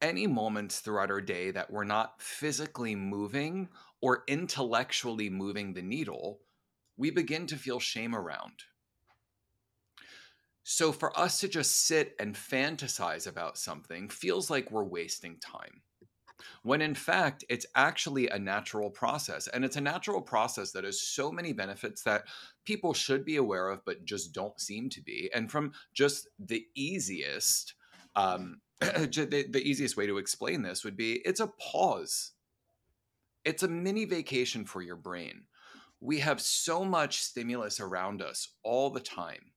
any 0.00 0.26
moments 0.26 0.80
throughout 0.80 1.10
our 1.10 1.20
day 1.20 1.50
that 1.50 1.70
we're 1.70 1.84
not 1.84 2.20
physically 2.20 2.94
moving 2.94 3.68
or 4.00 4.24
intellectually 4.26 5.30
moving 5.30 5.72
the 5.72 5.82
needle, 5.82 6.40
we 6.96 7.10
begin 7.10 7.46
to 7.46 7.56
feel 7.56 7.80
shame 7.80 8.14
around. 8.14 8.64
So, 10.64 10.90
for 10.92 11.16
us 11.18 11.40
to 11.40 11.48
just 11.48 11.86
sit 11.86 12.16
and 12.18 12.34
fantasize 12.34 13.26
about 13.26 13.56
something 13.56 14.08
feels 14.08 14.50
like 14.50 14.70
we're 14.70 14.84
wasting 14.84 15.38
time 15.38 15.82
when 16.62 16.82
in 16.82 16.94
fact 16.94 17.44
it's 17.48 17.66
actually 17.74 18.28
a 18.28 18.38
natural 18.38 18.90
process 18.90 19.48
and 19.48 19.64
it's 19.64 19.76
a 19.76 19.80
natural 19.80 20.20
process 20.20 20.72
that 20.72 20.84
has 20.84 21.00
so 21.00 21.30
many 21.30 21.52
benefits 21.52 22.02
that 22.02 22.24
people 22.64 22.92
should 22.92 23.24
be 23.24 23.36
aware 23.36 23.68
of 23.68 23.84
but 23.84 24.04
just 24.04 24.32
don't 24.32 24.60
seem 24.60 24.88
to 24.88 25.00
be 25.00 25.30
and 25.34 25.50
from 25.50 25.72
just 25.94 26.28
the 26.38 26.66
easiest 26.74 27.74
um, 28.16 28.60
the, 28.80 29.46
the 29.48 29.62
easiest 29.62 29.96
way 29.96 30.06
to 30.06 30.18
explain 30.18 30.62
this 30.62 30.84
would 30.84 30.96
be 30.96 31.14
it's 31.24 31.40
a 31.40 31.46
pause. 31.46 32.32
It's 33.44 33.62
a 33.62 33.68
mini 33.68 34.04
vacation 34.04 34.64
for 34.64 34.82
your 34.82 34.96
brain. 34.96 35.44
We 36.00 36.18
have 36.18 36.40
so 36.40 36.84
much 36.84 37.22
stimulus 37.22 37.80
around 37.80 38.20
us 38.20 38.48
all 38.62 38.90
the 38.90 39.00
time. 39.00 39.52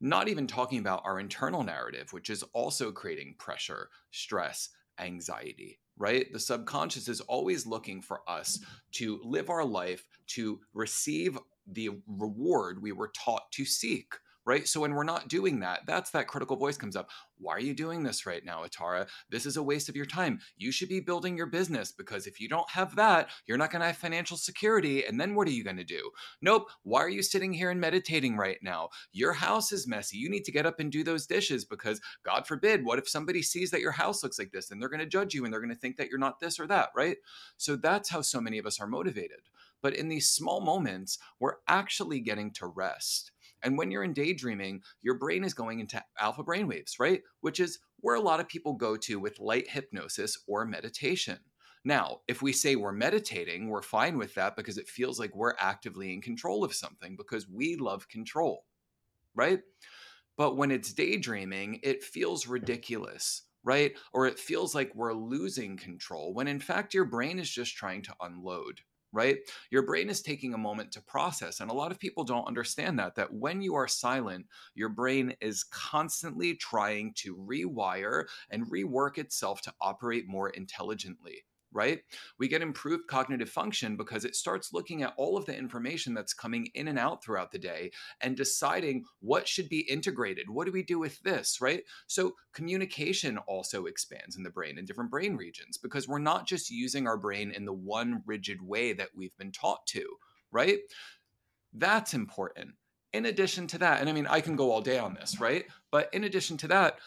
Not 0.00 0.28
even 0.28 0.46
talking 0.46 0.78
about 0.78 1.02
our 1.04 1.18
internal 1.18 1.64
narrative, 1.64 2.12
which 2.12 2.28
is 2.28 2.42
also 2.52 2.92
creating 2.92 3.36
pressure, 3.38 3.88
stress, 4.10 4.68
anxiety, 5.00 5.80
right? 5.96 6.30
The 6.32 6.38
subconscious 6.38 7.08
is 7.08 7.20
always 7.22 7.66
looking 7.66 8.02
for 8.02 8.20
us 8.28 8.60
to 8.92 9.20
live 9.24 9.48
our 9.48 9.64
life 9.64 10.06
to 10.28 10.60
receive 10.74 11.38
the 11.66 11.90
reward 12.06 12.82
we 12.82 12.92
were 12.92 13.12
taught 13.14 13.50
to 13.52 13.64
seek 13.64 14.14
right? 14.48 14.66
So 14.66 14.80
when 14.80 14.94
we're 14.94 15.04
not 15.04 15.28
doing 15.28 15.60
that, 15.60 15.80
that's 15.86 16.10
that 16.12 16.26
critical 16.26 16.56
voice 16.56 16.78
comes 16.78 16.96
up. 16.96 17.10
Why 17.36 17.52
are 17.52 17.60
you 17.60 17.74
doing 17.74 18.02
this 18.02 18.24
right 18.24 18.42
now, 18.42 18.64
Atarah? 18.64 19.06
This 19.30 19.44
is 19.44 19.58
a 19.58 19.62
waste 19.62 19.90
of 19.90 19.94
your 19.94 20.06
time. 20.06 20.40
You 20.56 20.72
should 20.72 20.88
be 20.88 21.00
building 21.00 21.36
your 21.36 21.46
business 21.46 21.92
because 21.92 22.26
if 22.26 22.40
you 22.40 22.48
don't 22.48 22.68
have 22.70 22.96
that, 22.96 23.28
you're 23.46 23.58
not 23.58 23.70
going 23.70 23.80
to 23.80 23.88
have 23.88 23.98
financial 23.98 24.38
security. 24.38 25.04
And 25.04 25.20
then 25.20 25.34
what 25.34 25.46
are 25.48 25.52
you 25.52 25.62
going 25.62 25.76
to 25.76 25.84
do? 25.84 26.10
Nope. 26.40 26.68
Why 26.82 27.02
are 27.02 27.10
you 27.10 27.22
sitting 27.22 27.52
here 27.52 27.70
and 27.70 27.78
meditating 27.78 28.38
right 28.38 28.56
now? 28.62 28.88
Your 29.12 29.34
house 29.34 29.70
is 29.70 29.86
messy. 29.86 30.16
You 30.16 30.30
need 30.30 30.44
to 30.44 30.52
get 30.52 30.64
up 30.64 30.80
and 30.80 30.90
do 30.90 31.04
those 31.04 31.26
dishes 31.26 31.66
because 31.66 32.00
God 32.24 32.46
forbid, 32.46 32.86
what 32.86 32.98
if 32.98 33.06
somebody 33.06 33.42
sees 33.42 33.70
that 33.72 33.82
your 33.82 33.92
house 33.92 34.22
looks 34.22 34.38
like 34.38 34.52
this 34.52 34.70
and 34.70 34.80
they're 34.80 34.88
going 34.88 35.00
to 35.00 35.06
judge 35.06 35.34
you 35.34 35.44
and 35.44 35.52
they're 35.52 35.60
going 35.60 35.74
to 35.74 35.78
think 35.78 35.98
that 35.98 36.08
you're 36.08 36.18
not 36.18 36.40
this 36.40 36.58
or 36.58 36.66
that, 36.68 36.88
right? 36.96 37.18
So 37.58 37.76
that's 37.76 38.08
how 38.08 38.22
so 38.22 38.40
many 38.40 38.56
of 38.56 38.64
us 38.64 38.80
are 38.80 38.86
motivated. 38.86 39.40
But 39.82 39.94
in 39.94 40.08
these 40.08 40.30
small 40.30 40.60
moments, 40.60 41.18
we're 41.38 41.56
actually 41.68 42.20
getting 42.20 42.50
to 42.54 42.66
rest. 42.66 43.30
And 43.62 43.76
when 43.76 43.90
you're 43.90 44.04
in 44.04 44.12
daydreaming, 44.12 44.82
your 45.02 45.14
brain 45.14 45.44
is 45.44 45.54
going 45.54 45.80
into 45.80 46.02
alpha 46.20 46.44
brainwaves, 46.44 46.98
right? 46.98 47.22
Which 47.40 47.60
is 47.60 47.78
where 48.00 48.16
a 48.16 48.20
lot 48.20 48.40
of 48.40 48.48
people 48.48 48.74
go 48.74 48.96
to 48.96 49.18
with 49.18 49.40
light 49.40 49.68
hypnosis 49.68 50.38
or 50.46 50.64
meditation. 50.64 51.38
Now, 51.84 52.20
if 52.28 52.42
we 52.42 52.52
say 52.52 52.76
we're 52.76 52.92
meditating, 52.92 53.68
we're 53.68 53.82
fine 53.82 54.18
with 54.18 54.34
that 54.34 54.56
because 54.56 54.78
it 54.78 54.88
feels 54.88 55.18
like 55.18 55.34
we're 55.34 55.54
actively 55.58 56.12
in 56.12 56.20
control 56.20 56.64
of 56.64 56.74
something 56.74 57.16
because 57.16 57.48
we 57.48 57.76
love 57.76 58.08
control, 58.08 58.64
right? 59.34 59.60
But 60.36 60.56
when 60.56 60.70
it's 60.70 60.92
daydreaming, 60.92 61.80
it 61.82 62.02
feels 62.02 62.46
ridiculous, 62.46 63.42
right? 63.64 63.92
Or 64.12 64.26
it 64.26 64.38
feels 64.38 64.74
like 64.74 64.94
we're 64.94 65.14
losing 65.14 65.76
control 65.76 66.34
when 66.34 66.48
in 66.48 66.60
fact 66.60 66.94
your 66.94 67.04
brain 67.04 67.38
is 67.38 67.50
just 67.50 67.76
trying 67.76 68.02
to 68.02 68.14
unload 68.20 68.80
right? 69.12 69.38
Your 69.70 69.82
brain 69.82 70.08
is 70.08 70.22
taking 70.22 70.54
a 70.54 70.58
moment 70.58 70.92
to 70.92 71.02
process. 71.02 71.60
And 71.60 71.70
a 71.70 71.74
lot 71.74 71.92
of 71.92 71.98
people 71.98 72.24
don't 72.24 72.46
understand 72.46 72.98
that, 72.98 73.14
that 73.16 73.32
when 73.32 73.62
you 73.62 73.74
are 73.74 73.88
silent, 73.88 74.46
your 74.74 74.88
brain 74.88 75.34
is 75.40 75.64
constantly 75.64 76.54
trying 76.54 77.12
to 77.16 77.36
rewire 77.36 78.24
and 78.50 78.70
rework 78.70 79.18
itself 79.18 79.62
to 79.62 79.72
operate 79.80 80.28
more 80.28 80.50
intelligently 80.50 81.44
right? 81.72 82.00
We 82.38 82.48
get 82.48 82.62
improved 82.62 83.06
cognitive 83.08 83.50
function 83.50 83.96
because 83.96 84.24
it 84.24 84.36
starts 84.36 84.72
looking 84.72 85.02
at 85.02 85.14
all 85.16 85.36
of 85.36 85.44
the 85.44 85.56
information 85.56 86.14
that's 86.14 86.32
coming 86.32 86.68
in 86.74 86.88
and 86.88 86.98
out 86.98 87.22
throughout 87.22 87.52
the 87.52 87.58
day 87.58 87.90
and 88.20 88.36
deciding 88.36 89.04
what 89.20 89.46
should 89.46 89.68
be 89.68 89.80
integrated. 89.80 90.48
What 90.48 90.66
do 90.66 90.72
we 90.72 90.82
do 90.82 90.98
with 90.98 91.20
this, 91.22 91.60
right? 91.60 91.82
So 92.06 92.34
communication 92.52 93.38
also 93.38 93.84
expands 93.84 94.36
in 94.36 94.42
the 94.42 94.50
brain 94.50 94.78
in 94.78 94.84
different 94.84 95.10
brain 95.10 95.36
regions 95.36 95.78
because 95.78 96.08
we're 96.08 96.18
not 96.18 96.46
just 96.46 96.70
using 96.70 97.06
our 97.06 97.18
brain 97.18 97.52
in 97.52 97.64
the 97.64 97.72
one 97.72 98.22
rigid 98.26 98.62
way 98.62 98.92
that 98.94 99.10
we've 99.14 99.36
been 99.36 99.52
taught 99.52 99.86
to, 99.88 100.04
right? 100.50 100.78
That's 101.72 102.14
important. 102.14 102.70
In 103.12 103.26
addition 103.26 103.66
to 103.68 103.78
that, 103.78 104.00
and 104.00 104.08
I 104.08 104.12
mean, 104.12 104.26
I 104.26 104.40
can 104.40 104.56
go 104.56 104.70
all 104.70 104.82
day 104.82 104.98
on 104.98 105.14
this, 105.14 105.40
right? 105.40 105.64
But 105.90 106.12
in 106.12 106.24
addition 106.24 106.56
to 106.58 106.68
that, 106.68 106.98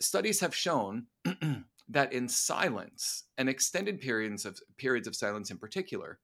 studies 0.00 0.40
have 0.40 0.54
shown 0.54 1.06
that 1.88 2.12
in 2.12 2.28
silence 2.28 3.24
and 3.36 3.48
extended 3.48 4.00
periods 4.00 4.44
of 4.44 4.60
periods 4.76 5.06
of 5.08 5.16
silence 5.16 5.50
in 5.50 5.58
particular, 5.58 6.18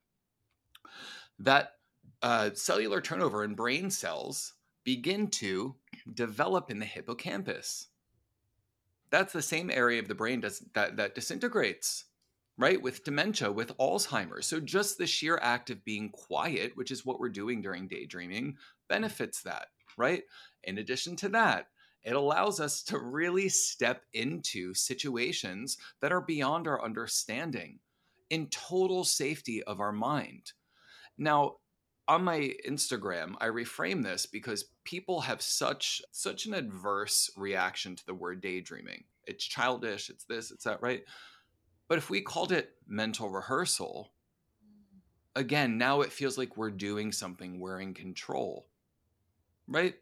that 1.39 1.75
uh, 2.23 2.51
cellular 2.55 3.01
turnover 3.01 3.45
in 3.45 3.55
brain 3.55 3.91
cells 3.91 4.55
begin 4.85 5.29
to 5.29 5.75
develop 6.15 6.71
in 6.71 6.79
the 6.79 6.87
hippocampus. 6.87 7.89
That's 9.11 9.33
the 9.33 9.43
same 9.43 9.71
area 9.71 10.01
of 10.01 10.09
the 10.09 10.15
brain 10.15 10.41
does, 10.41 10.65
that, 10.75 10.97
that 10.97 11.15
disintegrates, 11.15 12.05
right? 12.57 12.81
With 12.81 13.05
dementia, 13.05 13.53
with 13.53 13.77
Alzheimer's. 13.79 14.47
So 14.47 14.61
just 14.61 14.99
the 14.99 15.07
sheer 15.07 15.39
act 15.43 15.71
of 15.71 15.85
being 15.85 16.11
quiet, 16.11 16.73
which 16.75 16.91
is 16.91 17.05
what 17.05 17.21
we're 17.21 17.29
doing 17.29 17.63
during 17.63 17.89
daydreaming, 17.89 18.57
benefits 18.89 19.43
that, 19.43 19.69
right? 19.97 20.25
In 20.65 20.79
addition 20.79 21.17
to 21.17 21.29
that, 21.31 21.69
it 22.05 22.15
allows 22.15 22.61
us 22.61 22.83
to 22.85 22.99
really 22.99 23.49
step 23.49 24.05
into 24.15 24.73
situations 24.75 25.79
that 26.01 26.13
are 26.13 26.21
beyond 26.21 26.67
our 26.67 26.83
understanding 26.83 27.79
in 28.31 28.47
total 28.49 29.05
safety 29.05 29.63
of 29.65 29.81
our 29.81 29.93
mind. 29.93 30.53
Now, 31.17 31.57
on 32.07 32.25
my 32.25 32.55
Instagram, 32.67 33.35
I 33.41 33.49
reframe 33.49 34.03
this 34.03 34.25
because 34.25 34.71
people 34.85 35.21
have 35.21 35.43
such 35.43 36.01
such 36.11 36.47
an 36.47 36.55
adverse 36.55 37.31
reaction 37.37 37.95
to 37.97 38.07
the 38.07 38.15
word 38.15 38.41
daydreaming. 38.41 39.05
It's 39.27 39.45
childish, 39.45 40.09
it's 40.09 40.25
this, 40.25 40.51
it's 40.51 40.65
that, 40.65 40.81
right? 40.81 41.03
But 41.87 41.99
if 41.99 42.09
we 42.09 42.23
called 42.23 42.53
it 42.53 42.73
mental 42.87 43.29
rehearsal, 43.29 44.13
mm. 44.65 45.41
again, 45.41 45.77
now 45.77 46.01
it 46.01 46.13
feels 46.13 46.39
like 46.39 46.57
we're 46.57 46.71
doing 46.71 47.13
something, 47.13 47.61
we're 47.61 47.81
in 47.81 47.93
control. 47.93 48.67
Right? 49.67 49.97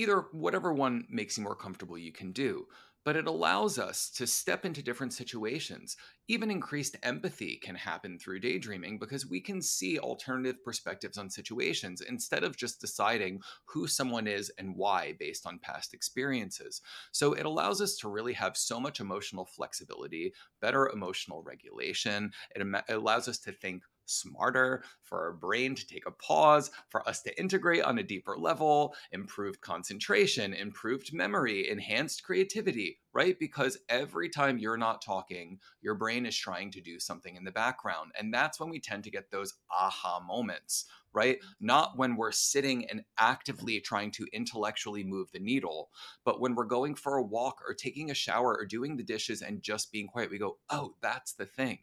Either 0.00 0.28
whatever 0.32 0.72
one 0.72 1.06
makes 1.10 1.36
you 1.36 1.44
more 1.44 1.54
comfortable 1.54 1.98
you 1.98 2.10
can 2.10 2.32
do 2.32 2.66
but 3.04 3.16
it 3.16 3.26
allows 3.26 3.78
us 3.78 4.10
to 4.10 4.26
step 4.26 4.64
into 4.64 4.82
different 4.82 5.12
situations. 5.12 5.96
Even 6.28 6.50
increased 6.50 6.96
empathy 7.02 7.58
can 7.62 7.74
happen 7.74 8.18
through 8.18 8.40
daydreaming 8.40 8.98
because 8.98 9.26
we 9.26 9.40
can 9.40 9.62
see 9.62 9.98
alternative 9.98 10.62
perspectives 10.62 11.16
on 11.16 11.30
situations 11.30 12.02
instead 12.02 12.44
of 12.44 12.56
just 12.56 12.80
deciding 12.80 13.40
who 13.64 13.86
someone 13.86 14.26
is 14.26 14.52
and 14.58 14.76
why 14.76 15.14
based 15.18 15.46
on 15.46 15.58
past 15.60 15.94
experiences. 15.94 16.82
So 17.10 17.32
it 17.32 17.46
allows 17.46 17.80
us 17.80 17.96
to 17.96 18.08
really 18.08 18.34
have 18.34 18.56
so 18.56 18.78
much 18.78 19.00
emotional 19.00 19.46
flexibility, 19.46 20.34
better 20.60 20.88
emotional 20.90 21.42
regulation. 21.42 22.32
It, 22.54 22.66
allows 22.88 23.28
us 23.28 23.38
to 23.40 23.52
think 23.52 23.82
smarter, 24.10 24.84
for 25.02 25.20
our 25.20 25.32
brain 25.32 25.74
to 25.74 25.86
take 25.86 26.06
a 26.06 26.10
pause, 26.10 26.70
for 26.88 27.06
us 27.08 27.22
to 27.22 27.38
integrate 27.38 27.82
on 27.82 27.98
a 27.98 28.02
deeper 28.02 28.36
level, 28.36 28.94
improved 29.12 29.60
concentration, 29.60 30.54
improved 30.54 31.12
memory, 31.12 31.68
enhanced 31.68 32.22
creativity, 32.22 32.98
right? 33.12 33.38
Because 33.38 33.78
every 33.88 34.28
time 34.28 34.58
you're 34.58 34.76
not 34.76 35.02
talking, 35.02 35.58
your 35.80 35.94
brain 35.94 36.26
is 36.26 36.36
trying 36.36 36.70
to 36.72 36.80
do 36.80 37.00
something 37.00 37.36
in 37.36 37.44
the 37.44 37.50
background. 37.50 38.12
And 38.18 38.32
that's 38.32 38.60
when 38.60 38.70
we 38.70 38.80
tend 38.80 39.04
to 39.04 39.10
get 39.10 39.30
those 39.30 39.54
aha 39.70 40.20
moments, 40.20 40.86
right? 41.12 41.38
Not 41.60 41.98
when 41.98 42.16
we're 42.16 42.32
sitting 42.32 42.88
and 42.88 43.02
actively 43.18 43.80
trying 43.80 44.12
to 44.12 44.26
intellectually 44.32 45.04
move 45.04 45.30
the 45.32 45.40
needle, 45.40 45.90
but 46.24 46.40
when 46.40 46.54
we're 46.54 46.64
going 46.64 46.94
for 46.94 47.16
a 47.16 47.22
walk 47.22 47.60
or 47.66 47.74
taking 47.74 48.10
a 48.10 48.14
shower 48.14 48.56
or 48.56 48.64
doing 48.64 48.96
the 48.96 49.02
dishes 49.02 49.42
and 49.42 49.62
just 49.62 49.90
being 49.90 50.06
quiet, 50.06 50.30
we 50.30 50.38
go, 50.38 50.58
oh, 50.70 50.94
that's 51.00 51.32
the 51.32 51.46
thing 51.46 51.78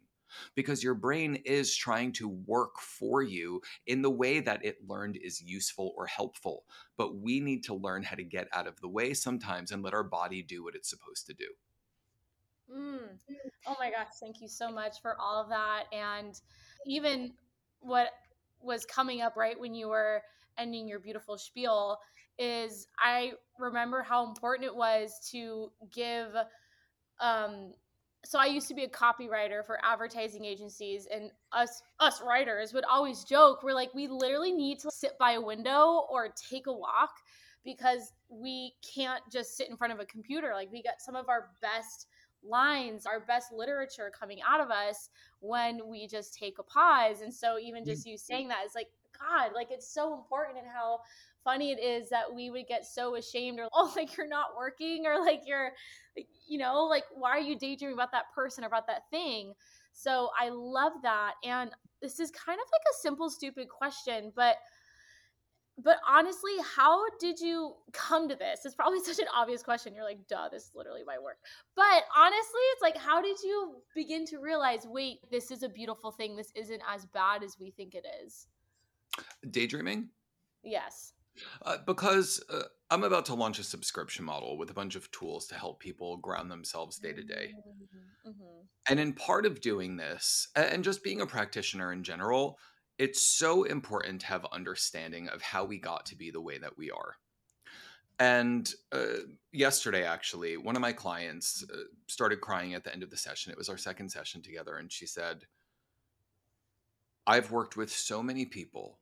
because 0.55 0.83
your 0.83 0.93
brain 0.93 1.35
is 1.45 1.75
trying 1.75 2.11
to 2.13 2.27
work 2.27 2.79
for 2.79 3.21
you 3.21 3.61
in 3.85 4.01
the 4.01 4.09
way 4.09 4.39
that 4.39 4.63
it 4.65 4.77
learned 4.87 5.17
is 5.17 5.41
useful 5.41 5.93
or 5.97 6.05
helpful. 6.07 6.63
But 6.97 7.17
we 7.17 7.39
need 7.39 7.63
to 7.65 7.73
learn 7.73 8.03
how 8.03 8.15
to 8.15 8.23
get 8.23 8.47
out 8.53 8.67
of 8.67 8.79
the 8.81 8.89
way 8.89 9.13
sometimes 9.13 9.71
and 9.71 9.83
let 9.83 9.93
our 9.93 10.03
body 10.03 10.41
do 10.41 10.63
what 10.63 10.75
it's 10.75 10.89
supposed 10.89 11.25
to 11.27 11.33
do. 11.33 11.47
Mm. 12.73 13.17
Oh 13.65 13.75
my 13.79 13.89
gosh, 13.89 14.07
thank 14.19 14.41
you 14.41 14.47
so 14.47 14.71
much 14.71 15.01
for 15.01 15.15
all 15.19 15.41
of 15.41 15.49
that. 15.49 15.85
And 15.93 16.39
even 16.85 17.33
what 17.79 18.09
was 18.59 18.85
coming 18.85 19.21
up 19.21 19.35
right 19.35 19.59
when 19.59 19.73
you 19.73 19.89
were 19.89 20.21
ending 20.57 20.87
your 20.87 20.99
beautiful 20.99 21.37
spiel 21.37 21.99
is 22.39 22.87
I 22.99 23.33
remember 23.59 24.01
how 24.01 24.27
important 24.27 24.65
it 24.65 24.75
was 24.75 25.19
to 25.31 25.71
give 25.93 26.35
um 27.19 27.71
so 28.25 28.39
I 28.39 28.45
used 28.45 28.67
to 28.67 28.73
be 28.73 28.83
a 28.83 28.89
copywriter 28.89 29.65
for 29.65 29.79
advertising 29.83 30.43
agencies 30.43 31.07
and 31.13 31.31
us 31.51 31.81
us 31.99 32.21
writers 32.21 32.73
would 32.73 32.83
always 32.85 33.23
joke 33.23 33.63
we're 33.63 33.73
like 33.73 33.93
we 33.93 34.07
literally 34.07 34.51
need 34.51 34.79
to 34.79 34.91
sit 34.91 35.17
by 35.17 35.33
a 35.33 35.41
window 35.41 36.05
or 36.09 36.33
take 36.49 36.67
a 36.67 36.73
walk 36.73 37.11
because 37.67 38.13
we 38.29 38.73
can't 38.81 39.21
just 39.29 39.57
sit 39.57 39.69
in 39.69 39.75
front 39.75 39.91
of 39.91 39.99
a 39.99 40.05
computer. 40.05 40.53
Like 40.53 40.71
we 40.71 40.81
got 40.81 40.99
some 40.99 41.15
of 41.15 41.29
our 41.29 41.49
best 41.61 42.07
lines 42.47 43.07
our 43.07 43.19
best 43.21 43.51
literature 43.51 44.11
coming 44.17 44.37
out 44.47 44.61
of 44.61 44.69
us 44.69 45.09
when 45.39 45.81
we 45.89 46.07
just 46.07 46.35
take 46.35 46.59
a 46.59 46.63
pause 46.63 47.21
and 47.21 47.33
so 47.33 47.57
even 47.57 47.81
mm-hmm. 47.81 47.89
just 47.89 48.05
you 48.05 48.15
saying 48.15 48.47
that 48.47 48.63
is 48.63 48.75
like 48.75 48.87
god 49.19 49.49
like 49.55 49.69
it's 49.71 49.91
so 49.91 50.13
important 50.13 50.55
and 50.55 50.67
how 50.67 50.99
funny 51.43 51.71
it 51.71 51.79
is 51.79 52.09
that 52.09 52.25
we 52.33 52.49
would 52.49 52.67
get 52.67 52.85
so 52.85 53.15
ashamed 53.15 53.59
or 53.59 53.69
oh 53.73 53.91
like 53.95 54.17
you're 54.17 54.27
not 54.27 54.47
working 54.57 55.05
or 55.05 55.19
like 55.19 55.41
you're 55.45 55.71
you 56.47 56.57
know 56.57 56.85
like 56.85 57.03
why 57.15 57.29
are 57.29 57.39
you 57.39 57.57
daydreaming 57.57 57.93
about 57.93 58.11
that 58.11 58.25
person 58.35 58.63
or 58.63 58.67
about 58.67 58.87
that 58.87 59.03
thing? 59.11 59.53
So 59.93 60.29
i 60.39 60.49
love 60.49 60.93
that 61.03 61.33
and 61.43 61.71
this 62.01 62.19
is 62.19 62.31
kind 62.31 62.59
of 62.59 62.67
like 62.71 62.81
a 62.91 62.97
simple 63.01 63.29
stupid 63.29 63.67
question 63.69 64.31
but 64.35 64.57
but 65.83 65.97
honestly 66.07 66.51
how 66.75 67.03
did 67.19 67.39
you 67.39 67.75
come 67.93 68.27
to 68.27 68.35
this? 68.35 68.65
It's 68.65 68.75
probably 68.75 68.99
such 69.03 69.19
an 69.19 69.27
obvious 69.33 69.63
question. 69.63 69.93
You're 69.93 70.03
like 70.03 70.27
duh 70.27 70.49
this 70.49 70.63
is 70.63 70.71
literally 70.75 71.03
my 71.05 71.17
work. 71.17 71.37
But 71.75 72.03
honestly 72.15 72.61
it's 72.73 72.81
like 72.81 72.97
how 72.97 73.21
did 73.21 73.37
you 73.43 73.75
begin 73.95 74.25
to 74.27 74.39
realize 74.39 74.85
wait 74.85 75.19
this 75.31 75.51
is 75.51 75.63
a 75.63 75.69
beautiful 75.69 76.11
thing. 76.11 76.35
This 76.35 76.51
isn't 76.55 76.81
as 76.91 77.05
bad 77.05 77.43
as 77.43 77.57
we 77.59 77.71
think 77.71 77.95
it 77.95 78.05
is? 78.23 78.47
Daydreaming? 79.49 80.09
Yes 80.63 81.13
uh, 81.65 81.77
because 81.85 82.43
uh, 82.51 82.63
I'm 82.89 83.03
about 83.03 83.25
to 83.25 83.35
launch 83.35 83.59
a 83.59 83.63
subscription 83.63 84.23
model 84.25 84.57
with 84.57 84.69
a 84.69 84.73
bunch 84.73 84.95
of 84.95 85.11
tools 85.11 85.47
to 85.47 85.55
help 85.55 85.79
people 85.79 86.17
ground 86.17 86.49
themselves 86.49 86.97
day 86.97 87.13
to 87.13 87.23
day. 87.23 87.53
Mm-hmm, 87.55 88.29
mm-hmm. 88.29 88.61
And 88.89 88.99
in 88.99 89.13
part 89.13 89.45
of 89.45 89.61
doing 89.61 89.97
this, 89.97 90.47
and 90.55 90.83
just 90.83 91.03
being 91.03 91.21
a 91.21 91.27
practitioner 91.27 91.91
in 91.91 92.03
general, 92.03 92.57
it's 92.97 93.21
so 93.21 93.63
important 93.63 94.21
to 94.21 94.27
have 94.27 94.45
understanding 94.51 95.27
of 95.29 95.41
how 95.41 95.65
we 95.65 95.77
got 95.77 96.05
to 96.07 96.15
be 96.15 96.31
the 96.31 96.41
way 96.41 96.57
that 96.57 96.77
we 96.77 96.89
are. 96.89 97.15
And 98.19 98.71
uh, 98.91 99.19
yesterday, 99.51 100.03
actually, 100.03 100.57
one 100.57 100.75
of 100.75 100.81
my 100.81 100.93
clients 100.93 101.63
uh, 101.71 101.77
started 102.07 102.41
crying 102.41 102.73
at 102.73 102.83
the 102.83 102.91
end 102.91 103.03
of 103.03 103.11
the 103.11 103.17
session. 103.17 103.51
It 103.51 103.57
was 103.57 103.69
our 103.69 103.77
second 103.77 104.09
session 104.09 104.41
together. 104.41 104.77
And 104.77 104.91
she 104.91 105.05
said, 105.05 105.45
I've 107.27 107.51
worked 107.51 107.77
with 107.77 107.91
so 107.91 108.23
many 108.23 108.45
people 108.45 108.99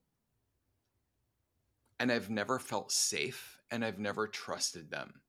and 1.99 2.11
I've 2.11 2.29
never 2.29 2.59
felt 2.59 2.91
safe 2.91 3.59
and 3.71 3.83
I've 3.83 3.99
never 3.99 4.27
trusted 4.27 4.91
them. 4.91 5.21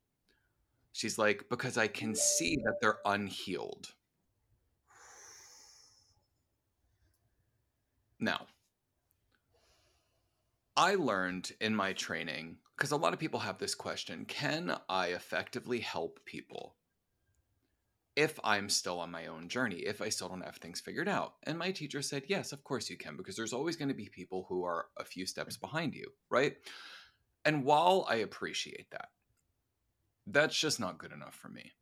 She's 0.93 1.19
like, 1.19 1.45
because 1.51 1.77
I 1.77 1.89
can 1.89 2.15
see 2.15 2.57
that 2.65 2.77
they're 2.81 3.01
unhealed. 3.05 3.93
Now, 8.19 8.47
I 10.77 10.95
learned 10.95 11.53
in 11.61 11.75
my 11.75 11.93
training, 11.93 12.57
because 12.77 12.93
a 12.93 12.97
lot 12.97 13.13
of 13.13 13.19
people 13.19 13.41
have 13.41 13.59
this 13.59 13.75
question 13.75 14.25
can 14.27 14.77
I 14.89 15.09
effectively 15.09 15.81
help 15.81 16.21
people 16.25 16.77
if 18.17 18.41
I'm 18.43 18.71
still 18.71 18.99
on 18.99 19.11
my 19.11 19.27
own 19.27 19.49
journey, 19.49 19.77
if 19.77 20.01
I 20.01 20.09
still 20.09 20.29
don't 20.29 20.45
have 20.45 20.57
things 20.57 20.81
figured 20.81 21.09
out? 21.09 21.35
And 21.45 21.59
my 21.59 21.71
teacher 21.71 22.01
said, 22.01 22.25
yes, 22.29 22.53
of 22.53 22.65
course 22.65 22.89
you 22.89 22.97
can, 22.97 23.17
because 23.17 23.37
there's 23.37 23.53
always 23.53 23.77
going 23.77 23.89
to 23.89 23.95
be 23.95 24.09
people 24.09 24.47
who 24.49 24.65
are 24.65 24.87
a 24.97 25.05
few 25.05 25.27
steps 25.27 25.57
mm-hmm. 25.57 25.67
behind 25.67 25.95
you, 25.95 26.07
right? 26.31 26.57
And 27.45 27.65
while 27.65 28.07
I 28.09 28.17
appreciate 28.17 28.91
that, 28.91 29.09
that's 30.27 30.59
just 30.59 30.81
not 30.81 30.99
good 30.99 31.13
enough 31.13 31.35
for 31.35 31.49
me. 31.49 31.73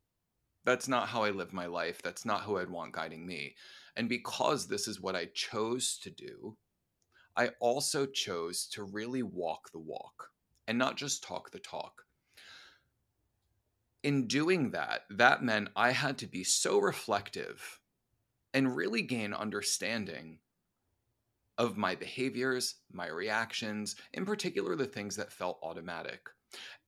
That's 0.65 0.87
not 0.87 1.07
how 1.07 1.23
I 1.23 1.29
live 1.31 1.53
my 1.53 1.67
life. 1.67 2.01
That's 2.01 2.25
not 2.25 2.41
who 2.41 2.57
I'd 2.57 2.69
want 2.69 2.91
guiding 2.93 3.25
me. 3.25 3.55
And 3.95 4.09
because 4.09 4.67
this 4.67 4.87
is 4.87 5.01
what 5.01 5.15
I 5.15 5.25
chose 5.33 5.97
to 6.03 6.09
do, 6.09 6.57
I 7.37 7.49
also 7.59 8.05
chose 8.05 8.67
to 8.73 8.83
really 8.83 9.23
walk 9.23 9.71
the 9.71 9.79
walk 9.79 10.29
and 10.67 10.77
not 10.77 10.97
just 10.97 11.23
talk 11.23 11.51
the 11.51 11.59
talk 11.59 12.04
in 14.05 14.27
doing 14.27 14.69
that, 14.69 15.01
that 15.09 15.43
meant 15.43 15.69
I 15.75 15.89
had 15.89 16.19
to 16.19 16.27
be 16.27 16.43
so 16.43 16.77
reflective 16.77 17.79
and 18.53 18.75
really 18.75 19.01
gain 19.01 19.33
understanding 19.33 20.37
of 21.57 21.75
my 21.75 21.95
behaviors, 21.95 22.75
my 22.93 23.07
reactions, 23.07 23.95
in 24.13 24.23
particular, 24.23 24.75
the 24.75 24.85
things 24.85 25.15
that 25.15 25.31
felt 25.31 25.57
automatic. 25.63 26.29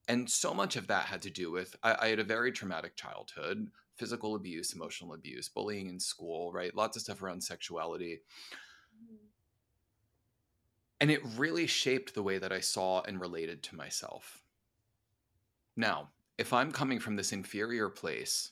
And 0.08 0.30
so 0.30 0.54
much 0.54 0.76
of 0.76 0.86
that 0.88 1.06
had 1.06 1.24
to 1.24 1.32
do 1.32 1.50
with 1.50 1.76
I, 1.82 1.96
I 2.00 2.08
had 2.10 2.20
a 2.20 2.24
very 2.24 2.52
traumatic 2.52 2.96
childhood 2.96 3.72
physical 3.96 4.36
abuse, 4.36 4.74
emotional 4.74 5.16
abuse, 5.16 5.50
bullying 5.50 5.90
in 5.90 6.00
school, 6.00 6.54
right? 6.54 6.76
Lots 6.76 6.98
of 6.98 7.02
stuff 7.02 7.24
around 7.24 7.42
sexuality. 7.42 8.20
Mm-hmm. 8.96 9.16
And 11.02 11.10
it 11.10 11.26
really 11.36 11.66
shaped 11.66 12.14
the 12.14 12.22
way 12.22 12.38
that 12.38 12.52
I 12.52 12.60
saw 12.60 13.02
and 13.02 13.20
related 13.20 13.64
to 13.64 13.76
myself. 13.76 14.44
Now, 15.76 16.10
if 16.38 16.54
I'm 16.54 16.72
coming 16.72 17.00
from 17.00 17.16
this 17.16 17.32
inferior 17.32 17.90
place 17.90 18.52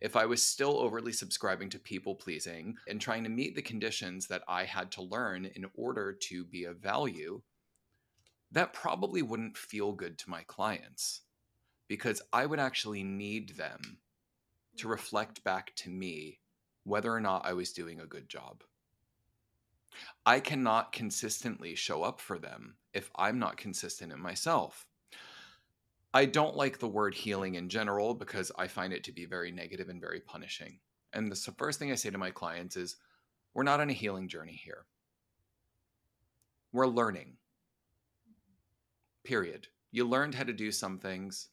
if 0.00 0.16
I 0.16 0.26
was 0.26 0.42
still 0.42 0.78
overly 0.78 1.12
subscribing 1.12 1.70
to 1.70 1.78
people 1.78 2.14
pleasing 2.14 2.76
and 2.88 3.00
trying 3.00 3.24
to 3.24 3.30
meet 3.30 3.54
the 3.54 3.62
conditions 3.62 4.26
that 4.28 4.42
I 4.48 4.64
had 4.64 4.90
to 4.92 5.02
learn 5.02 5.46
in 5.46 5.66
order 5.74 6.12
to 6.12 6.44
be 6.44 6.64
of 6.64 6.78
value, 6.78 7.42
that 8.52 8.72
probably 8.72 9.22
wouldn't 9.22 9.56
feel 9.56 9.92
good 9.92 10.18
to 10.18 10.30
my 10.30 10.42
clients 10.44 11.22
because 11.88 12.22
I 12.32 12.46
would 12.46 12.60
actually 12.60 13.02
need 13.02 13.56
them 13.56 13.98
to 14.76 14.86
mm. 14.86 14.90
reflect 14.90 15.42
back 15.44 15.74
to 15.76 15.90
me 15.90 16.40
whether 16.84 17.12
or 17.12 17.20
not 17.20 17.46
I 17.46 17.54
was 17.54 17.72
doing 17.72 18.00
a 18.00 18.06
good 18.06 18.28
job. 18.28 18.62
I 20.26 20.40
cannot 20.40 20.92
consistently 20.92 21.74
show 21.74 22.02
up 22.02 22.20
for 22.20 22.38
them 22.38 22.76
if 22.92 23.10
I'm 23.16 23.38
not 23.38 23.56
consistent 23.56 24.12
in 24.12 24.20
myself. 24.20 24.86
I 26.14 26.26
don't 26.26 26.56
like 26.56 26.78
the 26.78 26.86
word 26.86 27.12
healing 27.12 27.56
in 27.56 27.68
general 27.68 28.14
because 28.14 28.52
I 28.56 28.68
find 28.68 28.92
it 28.92 29.02
to 29.04 29.12
be 29.12 29.24
very 29.24 29.50
negative 29.50 29.88
and 29.88 30.00
very 30.00 30.20
punishing. 30.20 30.78
And 31.12 31.30
the 31.30 31.52
first 31.58 31.80
thing 31.80 31.90
I 31.90 31.96
say 31.96 32.08
to 32.10 32.18
my 32.18 32.30
clients 32.30 32.76
is 32.76 32.96
we're 33.52 33.64
not 33.64 33.80
on 33.80 33.90
a 33.90 33.94
healing 33.94 34.28
journey 34.28 34.60
here. 34.64 34.86
We're 36.72 36.86
learning. 36.86 37.36
Period. 39.24 39.66
You 39.90 40.06
learned 40.08 40.36
how 40.36 40.44
to 40.44 40.52
do 40.52 40.70
some 40.70 41.00
things. 41.00 41.48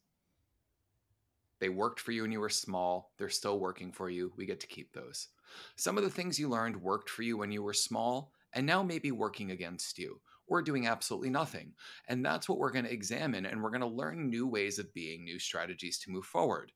They 1.59 1.69
worked 1.69 1.99
for 1.99 2.11
you 2.11 2.21
when 2.21 2.31
you 2.31 2.39
were 2.39 2.49
small. 2.49 3.13
They're 3.17 3.29
still 3.29 3.59
working 3.59 3.91
for 3.91 4.11
you. 4.11 4.31
We 4.37 4.45
get 4.45 4.59
to 4.59 4.67
keep 4.67 4.93
those. 4.93 5.29
Some 5.75 5.97
of 5.97 6.03
the 6.03 6.09
things 6.09 6.39
you 6.39 6.49
learned 6.49 6.79
worked 6.79 7.09
for 7.09 7.23
you 7.23 7.35
when 7.35 7.51
you 7.51 7.63
were 7.63 7.73
small 7.73 8.31
and 8.53 8.67
now 8.67 8.83
may 8.83 8.99
be 8.99 9.11
working 9.11 9.49
against 9.49 9.97
you 9.97 10.21
we're 10.51 10.61
doing 10.61 10.85
absolutely 10.85 11.29
nothing. 11.29 11.71
And 12.09 12.25
that's 12.25 12.49
what 12.49 12.59
we're 12.59 12.73
going 12.73 12.83
to 12.83 12.91
examine. 12.91 13.45
And 13.45 13.63
we're 13.63 13.69
going 13.69 13.79
to 13.79 13.87
learn 13.87 14.29
new 14.29 14.45
ways 14.45 14.79
of 14.79 14.93
being, 14.93 15.23
new 15.23 15.39
strategies 15.39 15.97
to 15.99 16.11
move 16.11 16.25
forward. 16.25 16.73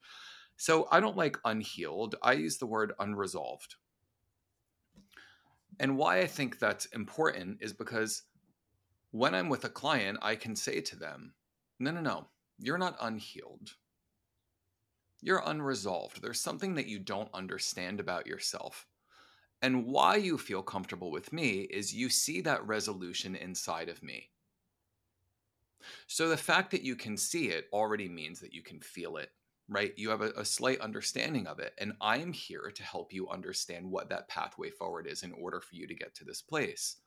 So 0.55 0.87
I 0.91 1.01
don't 1.01 1.17
like 1.17 1.37
unhealed, 1.43 2.15
I 2.23 2.33
use 2.33 2.57
the 2.57 2.65
word 2.65 2.93
unresolved. 2.99 3.75
And 5.81 5.97
why 5.97 6.19
I 6.19 6.25
think 6.25 6.57
that's 6.57 6.85
important 6.87 7.57
is 7.59 7.73
because 7.73 8.23
when 9.11 9.35
I'm 9.35 9.49
with 9.49 9.65
a 9.65 9.69
client, 9.69 10.19
I 10.21 10.35
can 10.35 10.55
say 10.55 10.79
to 10.79 10.95
them, 10.95 11.33
no, 11.77 11.91
no, 11.91 11.99
no, 11.99 12.27
you're 12.57 12.77
not 12.77 12.95
unhealed. 13.01 13.71
You're 15.21 15.43
unresolved. 15.45 16.21
There's 16.21 16.39
something 16.39 16.75
that 16.75 16.87
you 16.87 16.99
don't 16.99 17.33
understand 17.33 17.99
about 17.99 18.25
yourself. 18.25 18.85
And 19.61 19.85
why 19.85 20.17
you 20.17 20.37
feel 20.37 20.61
comfortable 20.61 21.11
with 21.11 21.33
me 21.33 21.61
is 21.61 21.93
you 21.93 22.09
see 22.09 22.41
that 22.41 22.65
resolution 22.67 23.35
inside 23.35 23.89
of 23.89 24.03
me. 24.03 24.29
So 26.07 26.29
the 26.29 26.37
fact 26.37 26.71
that 26.71 26.83
you 26.83 26.95
can 26.95 27.17
see 27.17 27.47
it 27.47 27.67
already 27.71 28.09
means 28.09 28.39
that 28.39 28.53
you 28.53 28.61
can 28.61 28.79
feel 28.79 29.17
it, 29.17 29.29
right? 29.67 29.93
You 29.97 30.09
have 30.09 30.21
a, 30.21 30.31
a 30.31 30.45
slight 30.45 30.79
understanding 30.81 31.47
of 31.47 31.59
it. 31.59 31.73
And 31.77 31.93
I 32.01 32.17
am 32.17 32.33
here 32.33 32.71
to 32.73 32.83
help 32.83 33.13
you 33.13 33.29
understand 33.29 33.89
what 33.89 34.09
that 34.09 34.27
pathway 34.27 34.69
forward 34.69 35.07
is 35.07 35.23
in 35.23 35.31
order 35.33 35.61
for 35.61 35.75
you 35.75 35.87
to 35.87 35.95
get 35.95 36.13
to 36.15 36.25
this 36.25 36.41
place. 36.41 36.97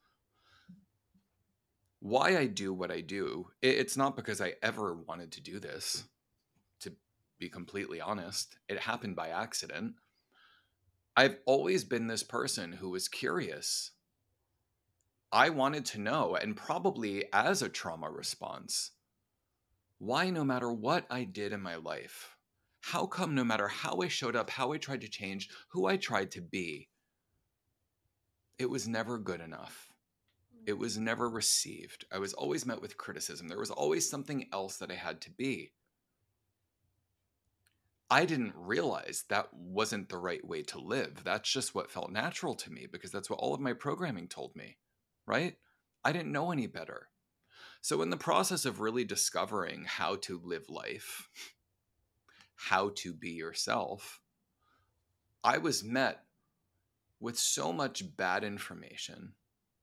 Why 2.01 2.37
I 2.39 2.47
do 2.47 2.73
what 2.73 2.93
I 2.93 3.01
do, 3.01 3.49
it's 3.61 3.97
not 3.97 4.15
because 4.15 4.41
I 4.41 4.55
ever 4.63 4.95
wanted 4.95 5.33
to 5.33 5.41
do 5.41 5.59
this, 5.59 6.05
to 6.81 6.93
be 7.41 7.49
completely 7.49 8.01
honest. 8.01 8.57
It 8.69 8.79
happened 8.79 9.17
by 9.17 9.31
accident. 9.31 9.95
I've 11.19 11.39
always 11.47 11.83
been 11.83 12.07
this 12.07 12.23
person 12.23 12.71
who 12.71 12.91
was 12.91 13.09
curious. 13.09 13.91
I 15.33 15.51
wanted 15.51 15.85
to 15.87 16.01
know, 16.01 16.37
and 16.37 16.57
probably 16.57 17.25
as 17.33 17.61
a 17.61 17.69
trauma 17.69 18.09
response, 18.09 18.93
why, 19.99 20.31
no 20.31 20.45
matter 20.45 20.73
what 20.73 21.07
I 21.11 21.25
did 21.25 21.53
in 21.53 21.61
my 21.61 21.75
life, 21.75 22.37
how 22.83 23.07
come 23.07 23.35
no 23.35 23.43
matter 23.43 23.67
how 23.67 24.01
I 24.01 24.07
showed 24.07 24.37
up, 24.37 24.49
how 24.49 24.71
I 24.71 24.79
tried 24.79 25.01
to 25.01 25.09
change, 25.09 25.49
who 25.73 25.87
I 25.87 25.97
tried 25.97 26.31
to 26.31 26.41
be, 26.41 26.89
it 28.57 28.71
was 28.71 28.87
never 28.87 29.19
good 29.19 29.41
enough. 29.41 29.89
It 30.69 30.77
mm. 30.77 30.79
was 30.79 30.99
never 30.99 31.29
received. 31.29 32.05
I 32.13 32.19
was 32.19 32.33
always 32.33 32.65
met 32.65 32.81
with 32.81 32.97
criticism. 32.97 33.49
There 33.49 33.59
was 33.59 33.73
always 33.73 34.09
something 34.09 34.47
else 34.53 34.77
that 34.77 34.93
I 34.93 34.95
had 34.95 35.21
to 35.23 35.33
be. 35.33 35.73
I 38.11 38.25
didn't 38.25 38.55
realize 38.57 39.25
that 39.29 39.53
wasn't 39.53 40.09
the 40.09 40.17
right 40.17 40.45
way 40.47 40.63
to 40.65 40.79
live. 40.79 41.23
That's 41.25 41.51
just 41.51 41.75
what 41.75 41.91
felt 41.91 42.11
natural 42.11 42.55
to 42.57 42.73
me 42.73 42.87
because 42.91 43.13
that's 43.13 43.29
what 43.29 43.39
all 43.39 43.55
of 43.55 43.61
my 43.61 43.75
programming 43.75 44.29
told 44.29 44.57
me, 44.57 44.79
right? 45.27 45.57
I 46.05 46.13
didn't 46.13 46.33
know 46.33 46.51
any 46.51 46.67
better. 46.67 47.09
So, 47.81 48.01
in 48.03 48.11
the 48.11 48.17
process 48.17 48.65
of 48.65 48.81
really 48.81 49.05
discovering 49.05 49.85
how 49.85 50.17
to 50.17 50.41
live 50.43 50.69
life, 50.69 51.29
how 52.57 52.91
to 52.97 53.13
be 53.13 53.31
yourself, 53.31 54.21
I 55.45 55.59
was 55.59 55.85
met 55.85 56.25
with 57.21 57.39
so 57.39 57.73
much 57.73 58.17
bad 58.17 58.43
information. 58.43 59.35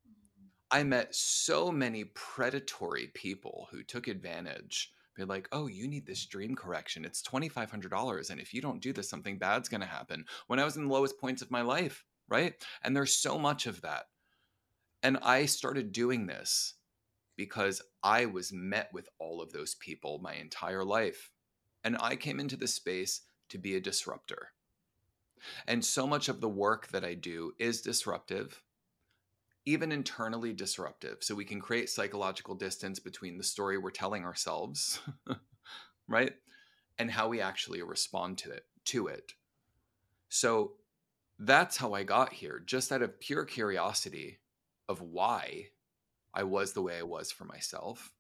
Mm-hmm. 0.08 0.48
I 0.72 0.84
met 0.84 1.16
so 1.16 1.72
many 1.72 2.06
predatory 2.06 3.08
people 3.14 3.68
who 3.72 3.84
took 3.84 4.08
advantage 4.08 4.92
be 5.16 5.24
like, 5.24 5.48
oh, 5.52 5.68
you 5.68 5.88
need 5.88 6.06
this 6.06 6.26
dream 6.26 6.56
correction. 6.56 7.06
It's 7.06 7.22
$2,500. 7.22 8.30
And 8.30 8.40
if 8.40 8.54
you 8.54 8.62
don't 8.62 8.82
do 8.82 8.94
this, 8.94 9.10
something 9.10 9.38
bad's 9.38 9.70
going 9.70 9.82
to 9.82 9.88
happen. 9.88 10.26
When 10.48 10.60
I 10.60 10.66
was 10.66 10.78
in 10.78 10.88
the 10.88 10.94
lowest 10.94 11.20
points 11.20 11.42
of 11.42 11.52
my 11.52 11.62
life, 11.62 12.04
right? 12.28 12.54
And 12.84 12.96
there's 12.96 13.16
so 13.16 13.40
much 13.40 13.66
of 13.66 13.82
that. 13.82 14.06
And 15.02 15.18
I 15.22 15.46
started 15.46 15.92
doing 15.92 16.26
this 16.26 16.74
because 17.38 17.82
I 18.04 18.26
was 18.26 18.52
met 18.54 18.90
with 18.94 19.08
all 19.20 19.42
of 19.42 19.52
those 19.52 19.76
people 19.76 20.20
my 20.20 20.34
entire 20.34 20.84
life. 20.84 21.32
And 21.84 21.98
I 22.00 22.16
came 22.16 22.40
into 22.40 22.56
this 22.56 22.74
space 22.74 23.22
to 23.50 23.58
be 23.58 23.76
a 23.76 23.82
disruptor. 23.82 24.50
And 25.68 25.86
so 25.86 26.08
much 26.08 26.30
of 26.30 26.42
the 26.42 26.50
work 26.50 26.88
that 26.88 27.06
I 27.06 27.14
do 27.14 27.52
is 27.60 27.82
disruptive 27.82 28.64
even 29.66 29.92
internally 29.92 30.54
disruptive. 30.54 31.18
So 31.22 31.34
we 31.36 31.46
can 31.46 31.60
create 31.60 31.90
psychological 31.90 32.56
distance 32.56 33.00
between 33.00 33.38
the 33.38 33.44
story 33.44 33.78
we're 33.78 33.92
telling 33.92 34.24
ourselves, 34.24 35.00
right? 36.08 36.34
And 37.00 37.12
how 37.12 37.28
we 37.28 37.42
actually 37.42 37.82
respond 37.82 38.38
to 38.40 38.52
it 38.52 38.66
to 38.86 39.08
it. 39.08 39.34
So 40.30 40.74
that's 41.40 41.78
how 41.78 41.94
I 41.94 42.04
got 42.04 42.32
here, 42.32 42.62
just 42.66 42.92
out 42.92 43.02
of 43.02 43.20
pure 43.20 43.46
curiosity 43.46 44.40
of 44.88 45.02
why 45.02 45.70
I 46.34 46.44
was 46.44 46.74
the 46.74 46.82
way 46.82 46.98
I 46.98 47.04
was 47.04 47.32
for 47.32 47.46
myself. 47.46 48.12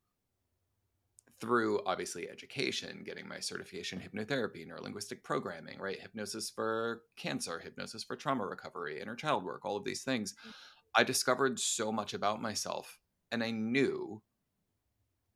Through 1.41 1.81
obviously 1.85 2.29
education, 2.29 3.03
getting 3.05 3.27
my 3.27 3.39
certification 3.39 3.99
hypnotherapy, 3.99 4.65
neurolinguistic 4.65 5.21
programming, 5.21 5.77
right? 5.79 5.99
Hypnosis 5.99 6.49
for 6.49 7.01
cancer, 7.17 7.59
hypnosis 7.59 8.03
for 8.03 8.15
trauma 8.15 8.45
recovery, 8.45 9.01
inner 9.01 9.15
child 9.15 9.43
work, 9.43 9.65
all 9.65 9.75
of 9.75 9.83
these 9.83 10.03
things. 10.03 10.33
Mm. 10.33 10.53
I 10.95 11.03
discovered 11.03 11.59
so 11.59 11.91
much 11.91 12.13
about 12.13 12.41
myself. 12.41 12.99
And 13.31 13.43
I 13.43 13.51
knew 13.51 14.21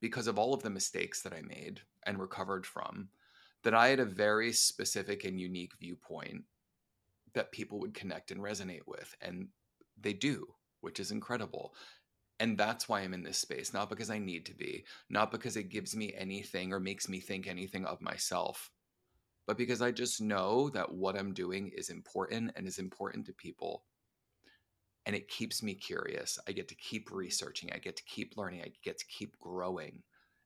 because 0.02 0.28
of 0.28 0.40
all 0.40 0.54
of 0.54 0.64
the 0.64 0.70
mistakes 0.70 1.22
that 1.22 1.34
I 1.34 1.42
made 1.42 1.82
and 2.06 2.20
recovered 2.20 2.66
from 2.66 3.10
that 3.64 3.74
I 3.74 3.90
had 3.90 4.00
a 4.00 4.06
very 4.06 4.54
specific 4.54 5.26
and 5.26 5.40
unique 5.40 5.74
viewpoint 5.80 6.44
that 7.34 7.52
people 7.52 7.80
would 7.80 7.94
connect 7.94 8.32
and 8.32 8.40
resonate 8.40 8.88
with. 8.88 9.14
And 9.22 9.50
they 10.00 10.14
do, 10.14 10.48
which 10.80 11.00
is 11.00 11.12
incredible. 11.12 11.74
And 12.40 12.58
that's 12.58 12.88
why 12.88 13.02
I'm 13.02 13.14
in 13.14 13.24
this 13.24 13.38
space, 13.38 13.74
not 13.74 13.90
because 13.90 14.10
I 14.10 14.18
need 14.18 14.46
to 14.46 14.54
be, 14.54 14.86
not 15.10 15.30
because 15.30 15.58
it 15.58 15.70
gives 15.70 15.94
me 15.94 16.14
anything 16.18 16.72
or 16.72 16.80
makes 16.80 17.10
me 17.10 17.20
think 17.20 17.48
anything 17.48 17.86
of 17.86 18.02
myself, 18.02 18.72
but 19.46 19.58
because 19.58 19.82
I 19.82 19.92
just 19.92 20.22
know 20.22 20.70
that 20.70 20.94
what 20.94 21.18
I'm 21.18 21.34
doing 21.34 21.72
is 21.76 21.90
important 21.90 22.52
and 22.56 22.66
is 22.66 22.80
important 22.80 23.26
to 23.26 23.34
people 23.34 23.84
and 25.10 25.16
it 25.16 25.28
keeps 25.28 25.64
me 25.64 25.74
curious. 25.74 26.38
I 26.48 26.52
get 26.52 26.68
to 26.68 26.76
keep 26.76 27.10
researching, 27.12 27.72
I 27.74 27.80
get 27.80 27.98
to 27.98 28.04
keep 28.04 28.38
learning, 28.38 28.62
I 28.62 28.72
get 28.84 29.00
to 29.00 29.06
keep 29.08 29.40
growing. 29.40 30.04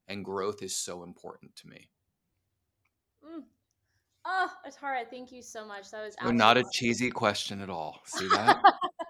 And 0.07 0.23
growth 0.23 0.63
is 0.63 0.73
so 0.73 1.03
important 1.03 1.53
to 1.57 1.67
me. 1.67 1.89
Mm. 3.25 3.41
Oh, 4.23 4.49
Atarah, 4.65 5.03
thank 5.09 5.33
you 5.33 5.41
so 5.41 5.67
much. 5.67 5.91
That 5.91 6.05
was 6.05 6.15
not 6.33 6.55
a 6.55 6.63
cheesy 6.71 7.11
question 7.11 7.59
at 7.59 7.69
all. 7.69 7.99
See 8.05 8.25
that? 8.29 8.61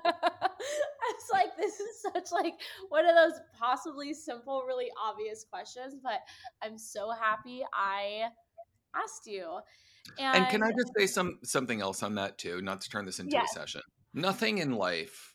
it's 0.06 1.30
like 1.32 1.56
this 1.56 1.80
is 1.80 2.02
such 2.02 2.32
like 2.32 2.56
one 2.90 3.06
of 3.06 3.14
those 3.14 3.40
possibly 3.56 4.12
simple, 4.12 4.64
really 4.68 4.90
obvious 5.00 5.46
questions, 5.48 5.98
but 6.02 6.22
I'm 6.64 6.80
so 6.80 7.12
happy 7.12 7.62
I 7.76 8.30
asked 8.96 9.28
you. 9.28 9.60
And, 10.18 10.38
and 10.38 10.48
can 10.50 10.64
I 10.64 10.72
just 10.72 10.92
say 10.98 11.06
some 11.06 11.38
something 11.44 11.80
else 11.80 12.02
on 12.02 12.16
that 12.16 12.40
too? 12.40 12.60
Not 12.64 12.82
to 12.82 12.90
turn 12.90 13.06
this 13.06 13.20
into 13.20 13.34
yes. 13.34 13.56
a 13.56 13.60
session. 13.60 13.82
Nothing 14.16 14.58
in 14.58 14.72
life 14.72 15.33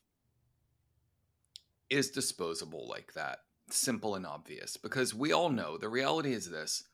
is 1.91 2.11
disposable 2.11 2.89
like 2.89 3.13
that, 3.15 3.41
simple 3.71 4.15
and 4.15 4.27
obvious, 4.27 4.77
because 4.77 5.15
we 5.15 5.33
all 5.33 5.51
know 5.51 5.77
the 5.77 5.89
reality 5.89 6.33
is 6.33 6.51
this 6.51 6.85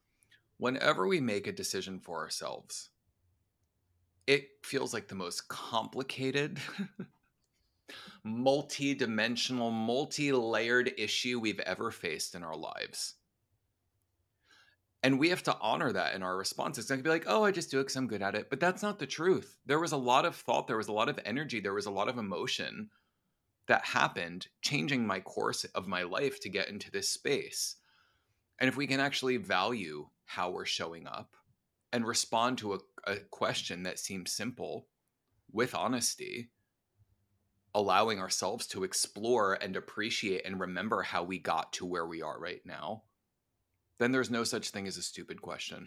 whenever 0.59 1.07
we 1.07 1.21
make 1.21 1.47
a 1.47 1.53
decision 1.53 1.99
for 1.99 2.21
ourselves, 2.21 2.91
it 4.27 4.49
feels 4.63 4.95
like 4.95 5.09
the 5.09 5.15
most 5.15 5.49
complicated, 5.49 6.59
multi 8.25 8.95
dimensional, 8.95 9.71
multi 9.71 10.33
layered 10.33 10.93
issue 10.97 11.39
we've 11.39 11.61
ever 11.61 11.91
faced 11.91 12.35
in 12.35 12.43
our 12.43 12.57
lives. 12.57 13.15
And 15.03 15.19
we 15.19 15.29
have 15.29 15.43
to 15.43 15.57
honor 15.61 15.93
that 15.93 16.15
in 16.15 16.23
our 16.23 16.35
responses. 16.35 16.91
I 16.91 16.95
could 16.95 17.05
be 17.05 17.11
like, 17.11 17.27
oh, 17.27 17.45
I 17.45 17.51
just 17.51 17.71
do 17.71 17.79
it 17.79 17.83
because 17.83 17.97
I'm 17.97 18.07
good 18.07 18.23
at 18.23 18.35
it. 18.35 18.49
But 18.49 18.59
that's 18.59 18.83
not 18.83 18.99
the 18.99 19.07
truth. 19.07 19.59
There 19.67 19.79
was 19.79 19.93
a 19.93 19.99
lot 19.99 20.25
of 20.25 20.35
thought, 20.35 20.67
there 20.67 20.79
was 20.79 20.89
a 20.89 20.93
lot 20.93 21.11
of 21.11 21.21
energy, 21.27 21.61
there 21.61 21.75
was 21.75 21.85
a 21.85 21.91
lot 21.91 22.09
of 22.09 22.17
emotion 22.17 22.89
that 23.67 23.85
happened, 23.85 24.49
changing 24.63 25.07
my 25.07 25.21
course 25.21 25.65
of 25.65 25.87
my 25.87 26.03
life 26.03 26.41
to 26.41 26.49
get 26.49 26.69
into 26.69 26.91
this 26.91 27.09
space. 27.09 27.77
And 28.61 28.69
if 28.69 28.77
we 28.77 28.87
can 28.87 29.01
actually 29.01 29.37
value 29.37 30.09
how 30.27 30.51
we're 30.51 30.67
showing 30.67 31.07
up 31.07 31.37
and 31.93 32.07
respond 32.07 32.59
to 32.59 32.75
a, 32.75 32.79
a 33.07 33.17
question 33.31 33.85
that 33.85 33.99
seems 33.99 34.33
simple 34.33 34.87
with 35.53 35.75
honesty, 35.75 36.51
allowing 37.75 38.21
ourselves 38.21 38.67
to 38.69 38.85
explore 38.85 39.55
and 39.55 39.77
appreciate 39.77 40.45
and 40.45 40.61
remember 40.61 41.03
how 41.03 41.23
we 41.23 41.39
got 41.39 41.73
to 41.73 41.87
where 41.87 42.07
we 42.07 42.23
are 42.23 42.39
right 42.39 42.63
now, 42.65 43.03
then 43.99 44.13
there's 44.13 44.31
no 44.31 44.45
such 44.45 44.71
thing 44.71 44.87
as 44.87 44.97
a 44.97 45.03
stupid 45.03 45.41
question. 45.41 45.87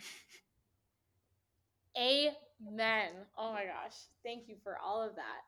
Amen. 1.98 3.12
Oh 3.38 3.54
my 3.54 3.66
gosh. 3.66 3.96
Thank 4.24 4.48
you 4.48 4.56
for 4.63 4.78
all 4.84 5.02
of 5.02 5.16
that. 5.16 5.44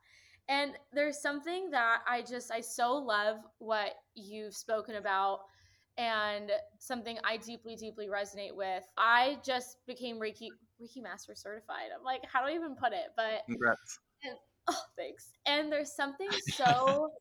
And 0.50 0.72
there's 0.92 1.22
something 1.22 1.70
that 1.70 2.00
I 2.08 2.24
just, 2.24 2.52
I 2.52 2.60
so 2.60 2.94
love 2.94 3.38
what 3.60 3.94
you've 4.16 4.56
spoken 4.56 4.96
about 4.96 5.42
and 5.98 6.52
something 6.80 7.20
I 7.24 7.38
deeply, 7.38 7.76
deeply 7.76 8.08
resonate 8.08 8.56
with. 8.56 8.84
I 8.98 9.38
just 9.46 9.78
became 9.86 10.18
Reiki 10.18 10.48
Reiki 10.82 11.04
Master 11.04 11.36
certified. 11.36 11.90
I'm 11.96 12.04
like, 12.04 12.22
how 12.26 12.42
do 12.42 12.48
I 12.48 12.56
even 12.56 12.76
put 12.76 12.94
it? 12.94 13.12
But 13.16 13.44
Congrats. 13.46 14.00
And, 14.24 14.36
oh, 14.70 14.82
thanks. 14.98 15.28
And 15.46 15.72
there's 15.72 15.92
something 15.92 16.30
so 16.56 17.12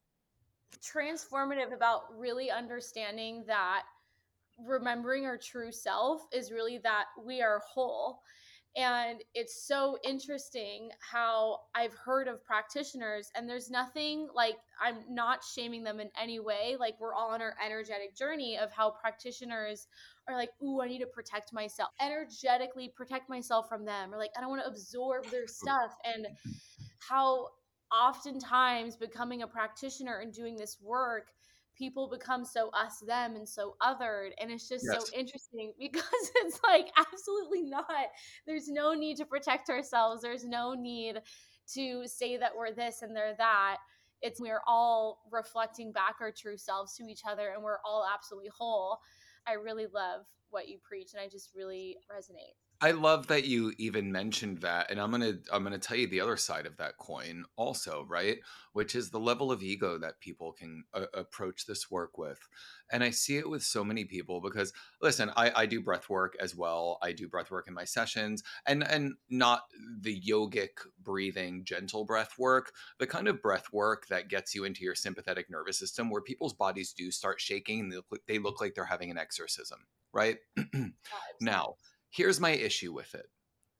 transformative 0.80 1.74
about 1.74 2.02
really 2.16 2.50
understanding 2.50 3.44
that 3.46 3.82
remembering 4.64 5.26
our 5.26 5.36
true 5.36 5.70
self 5.70 6.22
is 6.32 6.50
really 6.50 6.78
that 6.78 7.06
we 7.22 7.42
are 7.42 7.60
whole 7.68 8.22
and 8.76 9.22
it's 9.34 9.66
so 9.66 9.98
interesting 10.04 10.90
how 11.00 11.60
I've 11.74 11.94
heard 11.94 12.28
of 12.28 12.44
practitioners, 12.44 13.30
and 13.34 13.48
there's 13.48 13.70
nothing 13.70 14.28
like 14.34 14.56
I'm 14.80 14.98
not 15.08 15.40
shaming 15.42 15.82
them 15.82 16.00
in 16.00 16.10
any 16.20 16.38
way. 16.38 16.76
Like, 16.78 16.94
we're 17.00 17.14
all 17.14 17.30
on 17.30 17.42
our 17.42 17.54
energetic 17.64 18.16
journey 18.16 18.58
of 18.58 18.70
how 18.70 18.90
practitioners 18.90 19.86
are 20.28 20.34
like, 20.34 20.50
Ooh, 20.62 20.80
I 20.80 20.88
need 20.88 21.00
to 21.00 21.06
protect 21.06 21.52
myself, 21.52 21.90
energetically 22.00 22.92
protect 22.94 23.28
myself 23.28 23.68
from 23.68 23.84
them, 23.84 24.14
or 24.14 24.18
like, 24.18 24.30
I 24.36 24.40
don't 24.40 24.50
want 24.50 24.62
to 24.62 24.68
absorb 24.68 25.26
their 25.26 25.46
stuff. 25.46 25.96
And 26.04 26.26
mm-hmm. 26.26 26.50
how 26.98 27.48
oftentimes 27.92 28.96
becoming 28.96 29.42
a 29.42 29.46
practitioner 29.46 30.18
and 30.18 30.32
doing 30.32 30.56
this 30.56 30.78
work 30.80 31.28
people 31.78 32.08
become 32.08 32.44
so 32.44 32.70
us 32.70 32.98
them 33.06 33.36
and 33.36 33.48
so 33.48 33.76
othered 33.80 34.30
and 34.40 34.50
it's 34.50 34.68
just 34.68 34.84
yes. 34.90 35.06
so 35.08 35.16
interesting 35.16 35.72
because 35.78 36.02
it's 36.36 36.60
like 36.66 36.88
absolutely 36.96 37.62
not. 37.62 37.86
There's 38.46 38.68
no 38.68 38.94
need 38.94 39.16
to 39.18 39.24
protect 39.24 39.70
ourselves. 39.70 40.22
There's 40.22 40.44
no 40.44 40.74
need 40.74 41.20
to 41.74 42.06
say 42.06 42.36
that 42.36 42.52
we're 42.56 42.72
this 42.72 43.02
and 43.02 43.14
they're 43.14 43.36
that. 43.38 43.76
It's 44.20 44.40
we're 44.40 44.62
all 44.66 45.20
reflecting 45.30 45.92
back 45.92 46.16
our 46.20 46.32
true 46.32 46.56
selves 46.56 46.96
to 46.96 47.04
each 47.04 47.22
other 47.28 47.50
and 47.54 47.62
we're 47.62 47.78
all 47.84 48.04
absolutely 48.12 48.50
whole. 48.52 48.98
I 49.46 49.52
really 49.52 49.86
love 49.86 50.26
what 50.50 50.68
you 50.68 50.78
preach 50.82 51.12
and 51.12 51.22
i 51.22 51.28
just 51.28 51.50
really 51.54 51.96
resonate 52.10 52.56
I 52.80 52.92
love 52.92 53.26
that 53.26 53.44
you 53.44 53.72
even 53.78 54.12
mentioned 54.12 54.58
that 54.58 54.88
and 54.88 55.00
I'm 55.00 55.10
going 55.10 55.22
to 55.22 55.38
I'm 55.52 55.64
going 55.64 55.72
to 55.72 55.80
tell 55.80 55.96
you 55.96 56.06
the 56.06 56.20
other 56.20 56.36
side 56.36 56.64
of 56.64 56.76
that 56.76 56.96
coin 56.96 57.44
also, 57.56 58.04
right? 58.08 58.38
Which 58.72 58.94
is 58.94 59.10
the 59.10 59.18
level 59.18 59.50
of 59.50 59.64
ego 59.64 59.98
that 59.98 60.20
people 60.20 60.52
can 60.52 60.84
uh, 60.94 61.06
approach 61.12 61.66
this 61.66 61.90
work 61.90 62.18
with. 62.18 62.38
And 62.92 63.02
I 63.02 63.10
see 63.10 63.36
it 63.36 63.50
with 63.50 63.64
so 63.64 63.82
many 63.82 64.04
people 64.04 64.40
because 64.40 64.72
listen, 65.02 65.32
I 65.36 65.50
I 65.62 65.66
do 65.66 65.80
breath 65.80 66.08
work 66.08 66.36
as 66.38 66.54
well. 66.54 66.98
I 67.02 67.10
do 67.10 67.26
breath 67.26 67.50
work 67.50 67.66
in 67.66 67.74
my 67.74 67.84
sessions 67.84 68.44
and 68.64 68.86
and 68.86 69.14
not 69.28 69.62
the 70.00 70.20
yogic 70.20 70.68
breathing 71.02 71.64
gentle 71.64 72.04
breath 72.04 72.38
work, 72.38 72.70
the 73.00 73.08
kind 73.08 73.26
of 73.26 73.42
breath 73.42 73.72
work 73.72 74.06
that 74.06 74.28
gets 74.28 74.54
you 74.54 74.62
into 74.62 74.84
your 74.84 74.94
sympathetic 74.94 75.50
nervous 75.50 75.80
system 75.80 76.10
where 76.10 76.22
people's 76.22 76.54
bodies 76.54 76.92
do 76.92 77.10
start 77.10 77.40
shaking 77.40 77.80
and 77.80 77.92
they 77.92 77.96
look, 77.96 78.26
they 78.28 78.38
look 78.38 78.60
like 78.60 78.74
they're 78.76 78.84
having 78.84 79.10
an 79.10 79.18
exorcism, 79.18 79.80
right? 80.12 80.38
now, 81.40 81.74
Here's 82.10 82.40
my 82.40 82.50
issue 82.50 82.92
with 82.92 83.14
it. 83.14 83.26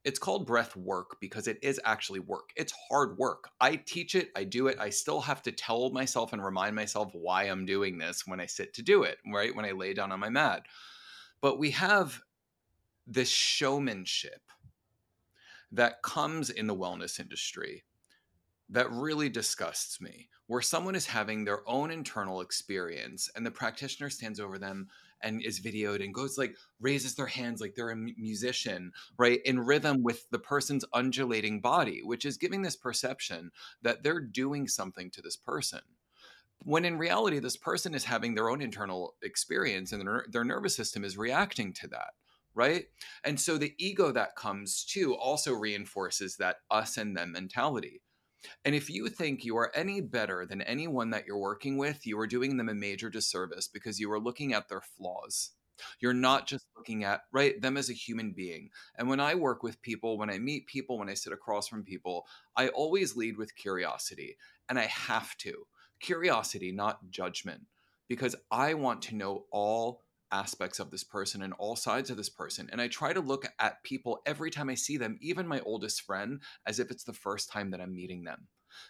It's 0.05 0.19
called 0.19 0.47
breath 0.47 0.75
work 0.75 1.17
because 1.19 1.47
it 1.47 1.59
is 1.61 1.79
actually 1.83 2.21
work. 2.21 2.51
It's 2.55 2.73
hard 2.89 3.17
work. 3.17 3.49
I 3.59 3.75
teach 3.75 4.15
it, 4.15 4.29
I 4.35 4.45
do 4.45 4.67
it. 4.67 4.77
I 4.79 4.89
still 4.89 5.21
have 5.21 5.41
to 5.43 5.51
tell 5.51 5.89
myself 5.91 6.31
and 6.31 6.43
remind 6.43 6.75
myself 6.75 7.11
why 7.13 7.43
I'm 7.43 7.65
doing 7.65 7.97
this 7.97 8.23
when 8.25 8.39
I 8.39 8.45
sit 8.45 8.73
to 8.75 8.81
do 8.81 9.03
it, 9.03 9.17
right? 9.31 9.53
When 9.53 9.65
I 9.65 9.71
lay 9.71 9.93
down 9.93 10.11
on 10.11 10.19
my 10.19 10.29
mat. 10.29 10.63
But 11.41 11.59
we 11.59 11.71
have 11.71 12.21
this 13.05 13.29
showmanship 13.29 14.41
that 15.71 16.01
comes 16.01 16.49
in 16.49 16.67
the 16.67 16.75
wellness 16.75 17.19
industry 17.19 17.83
that 18.69 18.91
really 18.91 19.29
disgusts 19.29 19.99
me, 19.99 20.29
where 20.47 20.61
someone 20.61 20.95
is 20.95 21.07
having 21.07 21.43
their 21.43 21.67
own 21.67 21.91
internal 21.91 22.41
experience 22.41 23.29
and 23.35 23.45
the 23.45 23.51
practitioner 23.51 24.09
stands 24.09 24.39
over 24.39 24.57
them 24.57 24.87
and 25.21 25.41
is 25.41 25.59
videoed 25.59 26.03
and 26.03 26.13
goes 26.13 26.37
like 26.37 26.55
raises 26.79 27.15
their 27.15 27.25
hands 27.25 27.59
like 27.59 27.75
they're 27.75 27.89
a 27.89 27.95
musician, 27.95 28.91
right? 29.17 29.41
In 29.43 29.59
rhythm 29.59 30.03
with 30.03 30.29
the 30.29 30.39
person's 30.39 30.85
undulating 30.93 31.59
body, 31.59 32.01
which 32.03 32.25
is 32.25 32.37
giving 32.37 32.61
this 32.61 32.75
perception 32.75 33.51
that 33.81 34.03
they're 34.03 34.21
doing 34.21 34.67
something 34.67 35.09
to 35.11 35.21
this 35.21 35.35
person. 35.35 35.81
When 36.63 36.85
in 36.85 36.97
reality, 36.97 37.39
this 37.39 37.57
person 37.57 37.95
is 37.95 38.03
having 38.03 38.35
their 38.35 38.49
own 38.49 38.61
internal 38.61 39.15
experience 39.23 39.91
and 39.91 40.01
their, 40.01 40.25
their 40.29 40.43
nervous 40.43 40.75
system 40.75 41.03
is 41.03 41.17
reacting 41.17 41.73
to 41.73 41.87
that 41.89 42.11
right? 42.55 42.85
And 43.23 43.39
so 43.39 43.57
the 43.57 43.73
ego 43.77 44.11
that 44.11 44.35
comes 44.35 44.83
too 44.83 45.15
also 45.15 45.53
reinforces 45.53 46.35
that 46.37 46.57
us 46.69 46.97
and 46.97 47.15
them 47.15 47.31
mentality. 47.31 48.01
And 48.63 48.75
if 48.75 48.89
you 48.89 49.09
think 49.09 49.43
you 49.43 49.57
are 49.57 49.71
any 49.75 50.01
better 50.01 50.45
than 50.45 50.61
anyone 50.61 51.09
that 51.11 51.25
you're 51.25 51.37
working 51.37 51.77
with, 51.77 52.05
you 52.05 52.17
are 52.19 52.27
doing 52.27 52.57
them 52.57 52.69
a 52.69 52.73
major 52.73 53.09
disservice 53.09 53.67
because 53.67 53.99
you 53.99 54.11
are 54.11 54.19
looking 54.19 54.53
at 54.53 54.69
their 54.69 54.81
flaws. 54.81 55.51
You're 55.99 56.13
not 56.13 56.47
just 56.47 56.65
looking 56.75 57.03
at 57.03 57.21
right 57.31 57.61
them 57.61 57.77
as 57.77 57.89
a 57.89 57.93
human 57.93 58.31
being. 58.31 58.69
And 58.97 59.07
when 59.07 59.19
I 59.19 59.35
work 59.35 59.63
with 59.63 59.81
people, 59.81 60.17
when 60.17 60.29
I 60.29 60.37
meet 60.37 60.67
people, 60.67 60.97
when 60.97 61.09
I 61.09 61.13
sit 61.13 61.33
across 61.33 61.67
from 61.67 61.83
people, 61.83 62.25
I 62.55 62.69
always 62.69 63.15
lead 63.15 63.37
with 63.37 63.55
curiosity, 63.55 64.37
and 64.67 64.77
I 64.77 64.85
have 64.85 65.37
to. 65.37 65.65
Curiosity, 66.01 66.71
not 66.71 67.09
judgment, 67.09 67.61
because 68.07 68.35
I 68.51 68.73
want 68.73 69.01
to 69.03 69.15
know 69.15 69.45
all 69.51 70.03
aspects 70.31 70.79
of 70.79 70.91
this 70.91 71.03
person 71.03 71.41
and 71.41 71.53
all 71.53 71.75
sides 71.75 72.09
of 72.09 72.17
this 72.17 72.29
person. 72.29 72.69
And 72.71 72.81
I 72.81 72.87
try 72.87 73.13
to 73.13 73.21
look 73.21 73.45
at 73.59 73.83
people 73.83 74.21
every 74.25 74.51
time 74.51 74.69
I 74.69 74.75
see 74.75 74.97
them, 74.97 75.17
even 75.21 75.47
my 75.47 75.59
oldest 75.61 76.01
friend, 76.01 76.41
as 76.65 76.79
if 76.79 76.91
it's 76.91 77.03
the 77.03 77.13
first 77.13 77.51
time 77.51 77.71
that 77.71 77.81
I'm 77.81 77.95
meeting 77.95 78.23
them. 78.23 78.47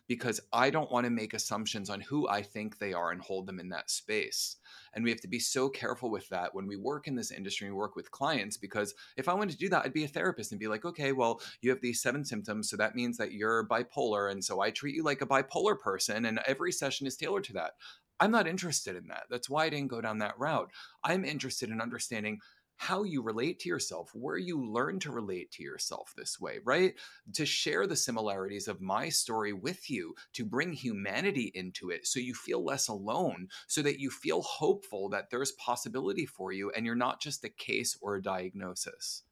Because 0.07 0.41
I 0.51 0.71
don't 0.71 0.91
want 0.91 1.05
to 1.05 1.09
make 1.09 1.33
assumptions 1.33 1.89
on 1.89 2.01
who 2.01 2.27
I 2.27 2.41
think 2.41 2.77
they 2.77 2.91
are 2.91 3.11
and 3.11 3.21
hold 3.21 3.47
them 3.47 3.61
in 3.61 3.69
that 3.69 3.89
space. 3.89 4.57
And 4.93 5.05
we 5.05 5.09
have 5.09 5.21
to 5.21 5.27
be 5.29 5.39
so 5.39 5.69
careful 5.69 6.11
with 6.11 6.27
that 6.29 6.53
when 6.53 6.67
we 6.67 6.75
work 6.75 7.07
in 7.07 7.15
this 7.15 7.31
industry 7.31 7.65
and 7.65 7.75
work 7.75 7.95
with 7.95 8.11
clients. 8.11 8.57
Because 8.57 8.93
if 9.15 9.29
I 9.29 9.33
wanted 9.33 9.51
to 9.51 9.57
do 9.57 9.69
that, 9.69 9.85
I'd 9.85 9.93
be 9.93 10.03
a 10.03 10.09
therapist 10.09 10.51
and 10.51 10.59
be 10.59 10.67
like, 10.67 10.83
okay, 10.83 11.13
well, 11.13 11.41
you 11.61 11.69
have 11.69 11.79
these 11.79 12.01
seven 12.01 12.25
symptoms. 12.25 12.69
So 12.69 12.75
that 12.75 12.93
means 12.93 13.15
that 13.17 13.31
you're 13.31 13.67
bipolar. 13.67 14.31
And 14.31 14.43
so 14.43 14.59
I 14.59 14.69
treat 14.69 14.95
you 14.95 15.03
like 15.03 15.21
a 15.21 15.25
bipolar 15.25 15.79
person. 15.79 16.25
And 16.25 16.41
every 16.45 16.73
session 16.73 17.07
is 17.07 17.15
tailored 17.15 17.45
to 17.45 17.53
that. 17.53 17.71
I'm 18.19 18.31
not 18.31 18.47
interested 18.47 18.95
in 18.95 19.07
that. 19.07 19.23
That's 19.29 19.49
why 19.49 19.65
I 19.65 19.69
didn't 19.69 19.89
go 19.89 20.01
down 20.01 20.19
that 20.19 20.37
route. 20.37 20.71
I'm 21.03 21.25
interested 21.25 21.69
in 21.69 21.81
understanding 21.81 22.39
how 22.79 23.03
you 23.03 23.21
relate 23.21 23.59
to 23.59 23.67
yourself, 23.67 24.09
where 24.13 24.37
you 24.37 24.65
learn 24.65 24.99
to 24.99 25.11
relate 25.11 25.51
to 25.51 25.61
yourself 25.61 26.13
this 26.15 26.39
way, 26.39 26.59
right? 26.63 26.93
To 27.33 27.45
share 27.45 27.85
the 27.85 27.95
similarities 27.97 28.69
of 28.69 28.79
my 28.79 29.09
story 29.09 29.51
with 29.51 29.89
you, 29.89 30.15
to 30.31 30.45
bring 30.45 30.71
humanity 30.71 31.51
into 31.55 31.89
it 31.89 32.07
so 32.07 32.21
you 32.21 32.33
feel 32.33 32.63
less 32.63 32.87
alone, 32.87 33.49
so 33.67 33.81
that 33.81 33.99
you 33.99 34.09
feel 34.09 34.41
hopeful 34.41 35.09
that 35.09 35.29
there's 35.29 35.51
possibility 35.53 36.25
for 36.25 36.53
you 36.53 36.71
and 36.71 36.85
you're 36.85 36.95
not 36.95 37.19
just 37.19 37.43
a 37.43 37.49
case 37.49 37.97
or 38.01 38.15
a 38.15 38.23
diagnosis. 38.23 39.23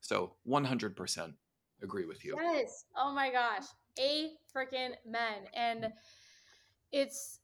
So 0.00 0.36
100% 0.48 1.34
agree 1.82 2.06
with 2.06 2.24
you. 2.24 2.34
Yes. 2.40 2.86
Oh 2.96 3.12
my 3.12 3.30
gosh. 3.30 3.64
A 4.00 4.32
freaking 4.56 4.92
men. 5.06 5.48
And 5.52 5.92
it's 6.92 7.40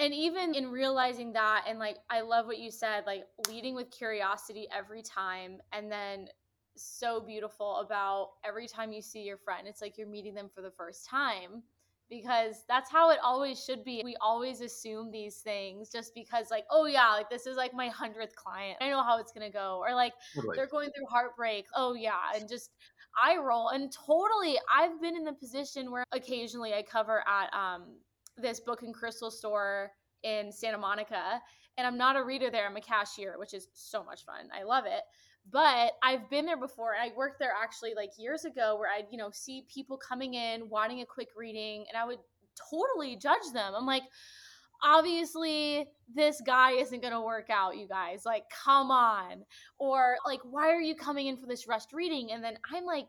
and 0.00 0.14
even 0.14 0.54
in 0.54 0.70
realizing 0.70 1.32
that 1.32 1.64
and 1.68 1.78
like 1.78 1.98
i 2.08 2.20
love 2.20 2.46
what 2.46 2.58
you 2.58 2.70
said 2.70 3.04
like 3.06 3.24
leading 3.48 3.74
with 3.74 3.90
curiosity 3.90 4.66
every 4.76 5.02
time 5.02 5.58
and 5.72 5.92
then 5.92 6.26
so 6.76 7.20
beautiful 7.20 7.76
about 7.76 8.30
every 8.44 8.66
time 8.66 8.92
you 8.92 9.02
see 9.02 9.20
your 9.20 9.36
friend 9.36 9.68
it's 9.68 9.82
like 9.82 9.98
you're 9.98 10.08
meeting 10.08 10.34
them 10.34 10.48
for 10.52 10.62
the 10.62 10.70
first 10.70 11.06
time 11.06 11.62
because 12.10 12.64
that's 12.68 12.90
how 12.90 13.10
it 13.10 13.18
always 13.22 13.64
should 13.64 13.84
be. 13.84 14.02
We 14.04 14.16
always 14.20 14.60
assume 14.60 15.12
these 15.12 15.36
things 15.36 15.88
just 15.88 16.12
because 16.14 16.50
like 16.50 16.64
oh 16.70 16.86
yeah 16.86 17.10
like 17.12 17.30
this 17.30 17.46
is 17.46 17.56
like 17.56 17.72
my 17.72 17.88
100th 17.88 18.34
client. 18.34 18.78
I 18.80 18.88
know 18.88 19.02
how 19.02 19.18
it's 19.18 19.32
going 19.32 19.46
to 19.46 19.52
go. 19.52 19.80
Or 19.80 19.94
like 19.94 20.12
totally. 20.34 20.56
they're 20.56 20.66
going 20.66 20.90
through 20.90 21.06
heartbreak. 21.06 21.66
Oh 21.74 21.94
yeah. 21.94 22.18
And 22.34 22.48
just 22.48 22.70
i 23.22 23.36
roll. 23.36 23.68
And 23.68 23.92
totally 23.92 24.58
i've 24.74 25.00
been 25.00 25.16
in 25.16 25.24
the 25.24 25.32
position 25.32 25.90
where 25.90 26.04
occasionally 26.12 26.74
i 26.74 26.82
cover 26.82 27.22
at 27.26 27.54
um 27.54 27.84
this 28.42 28.60
book 28.60 28.82
and 28.82 28.94
crystal 28.94 29.30
store 29.30 29.92
in 30.22 30.52
Santa 30.52 30.78
Monica. 30.78 31.40
And 31.78 31.86
I'm 31.86 31.96
not 31.96 32.16
a 32.16 32.24
reader 32.24 32.50
there, 32.50 32.66
I'm 32.66 32.76
a 32.76 32.80
cashier, 32.80 33.36
which 33.38 33.54
is 33.54 33.68
so 33.72 34.04
much 34.04 34.24
fun. 34.24 34.48
I 34.58 34.64
love 34.64 34.84
it. 34.86 35.02
But 35.50 35.92
I've 36.02 36.28
been 36.28 36.44
there 36.44 36.58
before. 36.58 36.94
I 37.00 37.10
worked 37.16 37.38
there 37.38 37.52
actually 37.60 37.94
like 37.94 38.10
years 38.18 38.44
ago 38.44 38.76
where 38.78 38.90
I'd, 38.90 39.06
you 39.10 39.18
know, 39.18 39.30
see 39.32 39.64
people 39.72 39.96
coming 39.96 40.34
in 40.34 40.68
wanting 40.68 41.00
a 41.00 41.06
quick 41.06 41.28
reading 41.36 41.86
and 41.88 42.00
I 42.00 42.04
would 42.04 42.18
totally 42.70 43.16
judge 43.16 43.52
them. 43.54 43.74
I'm 43.74 43.86
like, 43.86 44.02
obviously 44.82 45.86
this 46.14 46.40
guy 46.44 46.72
isn't 46.72 47.02
going 47.02 47.12
to 47.12 47.20
work 47.20 47.48
out 47.50 47.76
you 47.76 47.86
guys 47.86 48.22
like 48.24 48.44
come 48.64 48.90
on 48.90 49.44
or 49.78 50.16
like 50.24 50.40
why 50.42 50.70
are 50.70 50.80
you 50.80 50.94
coming 50.94 51.26
in 51.26 51.36
for 51.36 51.46
this 51.46 51.68
rushed 51.68 51.92
reading 51.92 52.32
and 52.32 52.42
then 52.42 52.54
i'm 52.72 52.84
like 52.84 53.06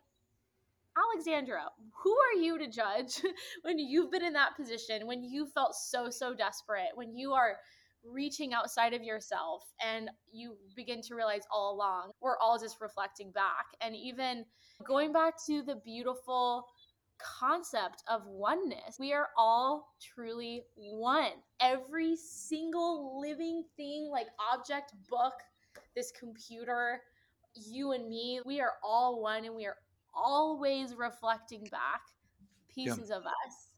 alexandra 1.01 1.63
who 2.03 2.11
are 2.11 2.41
you 2.41 2.57
to 2.57 2.67
judge 2.67 3.21
when 3.63 3.79
you've 3.79 4.11
been 4.11 4.23
in 4.23 4.33
that 4.33 4.55
position 4.55 5.07
when 5.07 5.23
you 5.23 5.45
felt 5.45 5.75
so 5.75 6.09
so 6.09 6.33
desperate 6.33 6.89
when 6.95 7.15
you 7.15 7.33
are 7.33 7.57
reaching 8.03 8.51
outside 8.51 8.93
of 8.93 9.03
yourself 9.03 9.63
and 9.85 10.09
you 10.31 10.55
begin 10.75 11.01
to 11.01 11.13
realize 11.15 11.43
all 11.51 11.75
along 11.75 12.11
we're 12.21 12.37
all 12.39 12.57
just 12.57 12.81
reflecting 12.81 13.31
back 13.31 13.65
and 13.81 13.95
even 13.95 14.43
going 14.83 15.13
back 15.13 15.35
to 15.45 15.61
the 15.61 15.75
beautiful 15.85 16.65
concept 17.21 18.03
of 18.07 18.25
oneness. 18.25 18.97
We 18.99 19.13
are 19.13 19.29
all 19.37 19.93
truly 20.01 20.63
one. 20.75 21.31
Every 21.59 22.15
single 22.15 23.19
living 23.21 23.63
thing, 23.77 24.09
like 24.11 24.27
object, 24.51 24.93
book, 25.09 25.33
this 25.95 26.11
computer, 26.17 27.01
you 27.55 27.91
and 27.91 28.07
me, 28.07 28.41
we 28.45 28.61
are 28.61 28.73
all 28.83 29.21
one 29.21 29.45
and 29.45 29.55
we 29.55 29.65
are 29.65 29.77
always 30.13 30.95
reflecting 30.95 31.63
back 31.71 32.01
pieces 32.73 33.09
yeah. 33.09 33.17
of 33.17 33.23
us. 33.23 33.71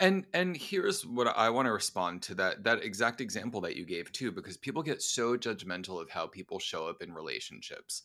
And 0.00 0.26
and 0.32 0.56
here's 0.56 1.04
what 1.04 1.26
I 1.36 1.50
want 1.50 1.66
to 1.66 1.72
respond 1.72 2.22
to 2.22 2.34
that 2.36 2.64
that 2.64 2.82
exact 2.82 3.20
example 3.20 3.60
that 3.62 3.76
you 3.76 3.84
gave 3.84 4.10
too 4.12 4.32
because 4.32 4.56
people 4.56 4.82
get 4.82 5.02
so 5.02 5.36
judgmental 5.36 6.00
of 6.00 6.10
how 6.10 6.26
people 6.26 6.58
show 6.58 6.86
up 6.86 7.02
in 7.02 7.12
relationships. 7.12 8.04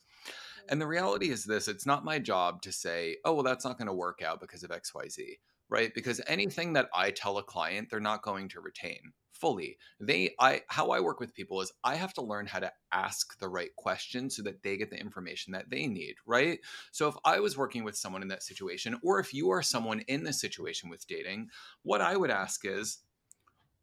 And 0.70 0.82
the 0.82 0.86
mm. 0.86 0.90
reality 0.90 1.30
is 1.30 1.46
this 1.46 1.68
it's 1.68 1.86
not 1.86 2.06
my 2.06 2.20
job 2.20 2.62
to 2.64 2.72
say, 2.72 3.18
oh, 3.26 3.34
well, 3.34 3.44
that's 3.44 3.66
not 3.66 3.78
going 3.78 3.88
to 3.88 3.94
work 3.94 4.22
out 4.22 4.42
because 4.42 4.64
of 4.64 4.72
XYZ, 4.72 5.38
right? 5.74 5.92
Because 5.96 6.22
anything 6.28 6.74
that 6.74 6.88
I 6.94 7.10
tell 7.10 7.40
a 7.40 7.44
client, 7.44 7.90
they're 7.90 8.00
not 8.00 8.22
going 8.22 8.48
to 8.50 8.62
retain 8.62 9.12
fully. 9.32 9.80
They, 10.00 10.36
I, 10.40 10.62
how 10.68 10.92
I 10.92 11.00
work 11.00 11.20
with 11.20 11.34
people 11.34 11.62
is 11.62 11.72
I 11.84 11.96
have 11.96 12.14
to 12.14 12.22
learn 12.22 12.46
how 12.46 12.60
to 12.60 12.72
ask 12.92 13.40
the 13.40 13.50
right 13.50 13.76
questions 13.76 14.36
so 14.36 14.44
that 14.44 14.62
they 14.62 14.78
get 14.78 14.92
the 14.92 15.00
information 15.00 15.52
that 15.54 15.72
they 15.72 15.88
need, 15.88 16.14
right? 16.28 16.60
So 16.92 17.08
if 17.08 17.16
I 17.26 17.40
was 17.40 17.58
working 17.58 17.84
with 17.84 17.98
someone 17.98 18.22
in 18.22 18.28
that 18.28 18.44
situation, 18.44 19.00
or 19.02 19.20
if 19.20 19.34
you 19.34 19.50
are 19.50 19.64
someone 19.64 20.02
in 20.02 20.24
this 20.24 20.40
situation 20.40 20.92
with 20.92 21.08
dating, 21.08 21.48
what 21.82 22.02
I 22.02 22.18
would 22.18 22.30
ask 22.30 22.62
is, 22.66 23.00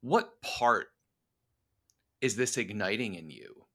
what 0.00 0.40
part 0.42 0.86
is 2.20 2.36
this 2.36 2.56
igniting 2.56 3.16
in 3.16 3.30
you? 3.30 3.66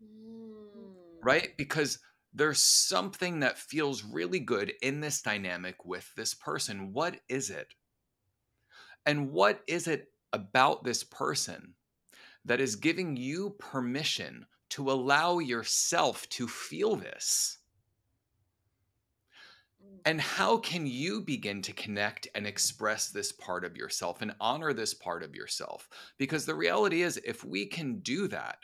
Mm. 0.00 0.92
Right? 1.24 1.56
Because 1.58 1.98
there's 2.34 2.58
something 2.58 3.40
that 3.40 3.58
feels 3.58 4.04
really 4.04 4.40
good 4.40 4.72
in 4.82 5.00
this 5.00 5.22
dynamic 5.22 5.84
with 5.84 6.12
this 6.16 6.34
person. 6.34 6.92
What 6.92 7.20
is 7.28 7.48
it? 7.48 7.74
And 9.06 9.30
what 9.30 9.60
is 9.68 9.86
it 9.86 10.08
about 10.32 10.82
this 10.82 11.04
person 11.04 11.74
that 12.44 12.60
is 12.60 12.74
giving 12.74 13.16
you 13.16 13.50
permission 13.58 14.46
to 14.70 14.90
allow 14.90 15.38
yourself 15.38 16.28
to 16.30 16.48
feel 16.48 16.96
this? 16.96 17.58
Mm. 19.80 19.98
And 20.04 20.20
how 20.20 20.56
can 20.56 20.88
you 20.88 21.20
begin 21.20 21.62
to 21.62 21.72
connect 21.72 22.26
and 22.34 22.48
express 22.48 23.10
this 23.10 23.30
part 23.30 23.64
of 23.64 23.76
yourself 23.76 24.22
and 24.22 24.34
honor 24.40 24.72
this 24.72 24.92
part 24.92 25.22
of 25.22 25.36
yourself? 25.36 25.88
Because 26.18 26.46
the 26.46 26.54
reality 26.54 27.02
is, 27.02 27.20
if 27.24 27.44
we 27.44 27.66
can 27.66 28.00
do 28.00 28.26
that, 28.28 28.58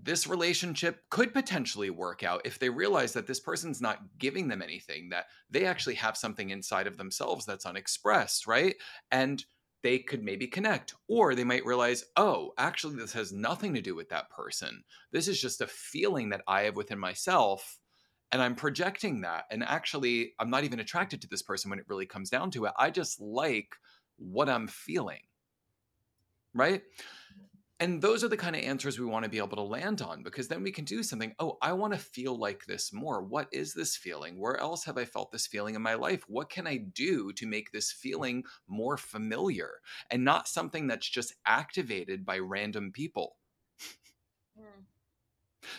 this 0.00 0.26
relationship 0.26 1.02
could 1.10 1.34
potentially 1.34 1.90
work 1.90 2.22
out 2.22 2.42
if 2.44 2.58
they 2.58 2.70
realize 2.70 3.12
that 3.12 3.26
this 3.26 3.40
person's 3.40 3.80
not 3.80 4.00
giving 4.18 4.48
them 4.48 4.62
anything, 4.62 5.10
that 5.10 5.26
they 5.50 5.66
actually 5.66 5.94
have 5.94 6.16
something 6.16 6.50
inside 6.50 6.86
of 6.86 6.96
themselves 6.96 7.44
that's 7.44 7.66
unexpressed, 7.66 8.46
right? 8.46 8.74
And 9.10 9.44
they 9.82 9.98
could 9.98 10.22
maybe 10.22 10.46
connect. 10.46 10.94
Or 11.08 11.34
they 11.34 11.44
might 11.44 11.66
realize, 11.66 12.04
oh, 12.16 12.52
actually, 12.56 12.96
this 12.96 13.12
has 13.12 13.32
nothing 13.32 13.74
to 13.74 13.80
do 13.80 13.94
with 13.94 14.08
that 14.08 14.30
person. 14.30 14.82
This 15.10 15.28
is 15.28 15.40
just 15.40 15.60
a 15.60 15.66
feeling 15.66 16.30
that 16.30 16.42
I 16.46 16.62
have 16.62 16.76
within 16.76 16.98
myself. 16.98 17.78
And 18.30 18.40
I'm 18.40 18.54
projecting 18.54 19.20
that. 19.22 19.44
And 19.50 19.62
actually, 19.62 20.32
I'm 20.38 20.50
not 20.50 20.64
even 20.64 20.80
attracted 20.80 21.20
to 21.22 21.28
this 21.28 21.42
person 21.42 21.68
when 21.68 21.78
it 21.78 21.88
really 21.88 22.06
comes 22.06 22.30
down 22.30 22.50
to 22.52 22.64
it. 22.64 22.72
I 22.78 22.90
just 22.90 23.20
like 23.20 23.74
what 24.16 24.48
I'm 24.48 24.68
feeling. 24.68 25.20
Right? 26.54 26.82
And 27.82 28.00
those 28.00 28.22
are 28.22 28.28
the 28.28 28.36
kind 28.36 28.54
of 28.54 28.62
answers 28.62 29.00
we 29.00 29.06
want 29.06 29.24
to 29.24 29.28
be 29.28 29.38
able 29.38 29.56
to 29.56 29.62
land 29.62 30.02
on 30.02 30.22
because 30.22 30.46
then 30.46 30.62
we 30.62 30.70
can 30.70 30.84
do 30.84 31.02
something. 31.02 31.34
Oh, 31.40 31.58
I 31.60 31.72
want 31.72 31.92
to 31.92 31.98
feel 31.98 32.38
like 32.38 32.64
this 32.64 32.92
more. 32.92 33.24
What 33.24 33.48
is 33.50 33.74
this 33.74 33.96
feeling? 33.96 34.38
Where 34.38 34.56
else 34.56 34.84
have 34.84 34.96
I 34.96 35.04
felt 35.04 35.32
this 35.32 35.48
feeling 35.48 35.74
in 35.74 35.82
my 35.82 35.94
life? 35.94 36.22
What 36.28 36.48
can 36.48 36.68
I 36.68 36.76
do 36.76 37.32
to 37.32 37.44
make 37.44 37.72
this 37.72 37.90
feeling 37.90 38.44
more 38.68 38.96
familiar 38.96 39.80
and 40.12 40.24
not 40.24 40.46
something 40.46 40.86
that's 40.86 41.10
just 41.10 41.34
activated 41.44 42.24
by 42.24 42.38
random 42.38 42.92
people? 42.92 43.34
Mm. 44.56 44.84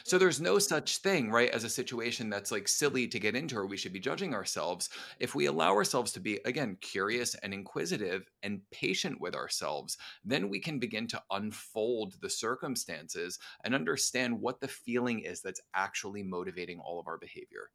So 0.04 0.18
there's 0.18 0.42
no 0.42 0.60
such 0.60 0.98
thing, 0.98 1.30
right, 1.32 1.50
as 1.50 1.64
a 1.64 1.70
situation 1.70 2.30
that's 2.30 2.52
like 2.52 2.68
silly 2.68 3.08
to 3.08 3.20
get 3.20 3.36
into 3.36 3.58
or 3.58 3.66
we 3.66 3.78
should 3.78 3.94
be 3.94 4.00
judging 4.00 4.34
ourselves. 4.34 4.90
If 5.20 5.36
we 5.36 5.46
allow 5.46 5.74
ourselves 5.74 6.12
to 6.14 6.20
be, 6.20 6.40
again, 6.46 6.78
curious 6.82 7.36
and 7.36 7.54
inquisitive 7.54 8.30
and 8.44 8.62
patient 8.72 9.20
with 9.22 9.36
ourselves, 9.36 9.98
then 10.24 10.50
we 10.50 10.60
can 10.60 10.80
begin 10.80 11.08
to 11.08 11.24
unfold 11.32 12.16
the 12.22 12.30
circumstances 12.30 13.40
and 13.64 13.76
understand 13.76 14.40
what 14.40 14.60
the 14.60 14.68
feeling 14.68 15.20
is 15.20 15.42
that's 15.42 15.62
actually 15.74 16.24
motivating 16.24 16.80
all 16.80 17.00
of 17.00 17.08
our 17.08 17.18
behavior. 17.18 17.70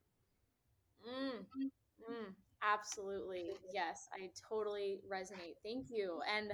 Mm, 1.06 1.44
mm, 2.10 2.34
absolutely. 2.62 3.50
Yes, 3.72 4.08
I 4.12 4.30
totally 4.48 5.00
resonate. 5.10 5.56
Thank 5.64 5.90
you. 5.90 6.20
And 6.32 6.52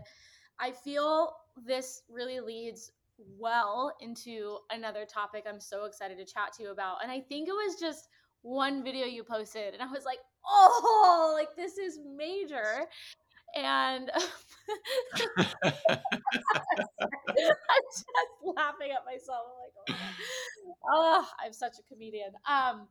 I 0.59 0.73
feel 0.73 1.37
this 1.65 2.03
really 2.09 2.41
leads 2.41 2.93
well 3.19 3.93
into 4.01 4.59
another 4.71 5.05
topic 5.05 5.45
I'm 5.49 5.61
so 5.61 5.85
excited 5.85 6.19
to 6.19 6.25
chat 6.25 6.53
to 6.57 6.63
you 6.65 6.71
about. 6.71 6.99
And 7.03 7.11
I 7.11 7.21
think 7.21 7.49
it 7.49 7.53
was 7.53 7.77
just 7.79 8.09
one 8.43 8.85
video 8.85 9.07
you 9.07 9.25
posted, 9.25 9.73
and 9.73 9.83
I 9.83 9.87
was 9.87 10.05
like, 10.05 10.19
oh, 10.47 11.33
like 11.35 11.57
this 11.57 11.79
is 11.79 11.99
major. 12.17 12.87
And 13.57 14.11
I'm 14.17 15.75
just 17.93 18.07
laughing 18.43 18.91
at 18.91 19.05
myself. 19.07 19.47
I'm 19.47 19.97
like, 19.97 20.01
oh, 20.67 20.75
oh, 20.93 21.29
I'm 21.45 21.53
such 21.53 21.75
a 21.79 21.83
comedian. 21.95 22.33
Um, 22.49 22.89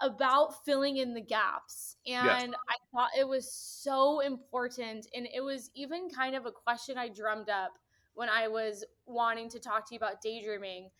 about 0.00 0.64
filling 0.64 0.96
in 0.96 1.14
the 1.14 1.20
gaps. 1.20 1.96
And 2.06 2.50
yes. 2.52 2.60
I 2.68 2.76
thought 2.92 3.10
it 3.18 3.26
was 3.26 3.52
so 3.52 4.20
important. 4.20 5.06
And 5.14 5.26
it 5.32 5.40
was 5.40 5.70
even 5.74 6.08
kind 6.10 6.34
of 6.34 6.46
a 6.46 6.52
question 6.52 6.98
I 6.98 7.08
drummed 7.08 7.48
up 7.48 7.72
when 8.14 8.28
I 8.28 8.48
was 8.48 8.84
wanting 9.12 9.48
to 9.50 9.60
talk 9.60 9.88
to 9.88 9.94
you 9.94 9.98
about 9.98 10.20
daydreaming. 10.20 10.90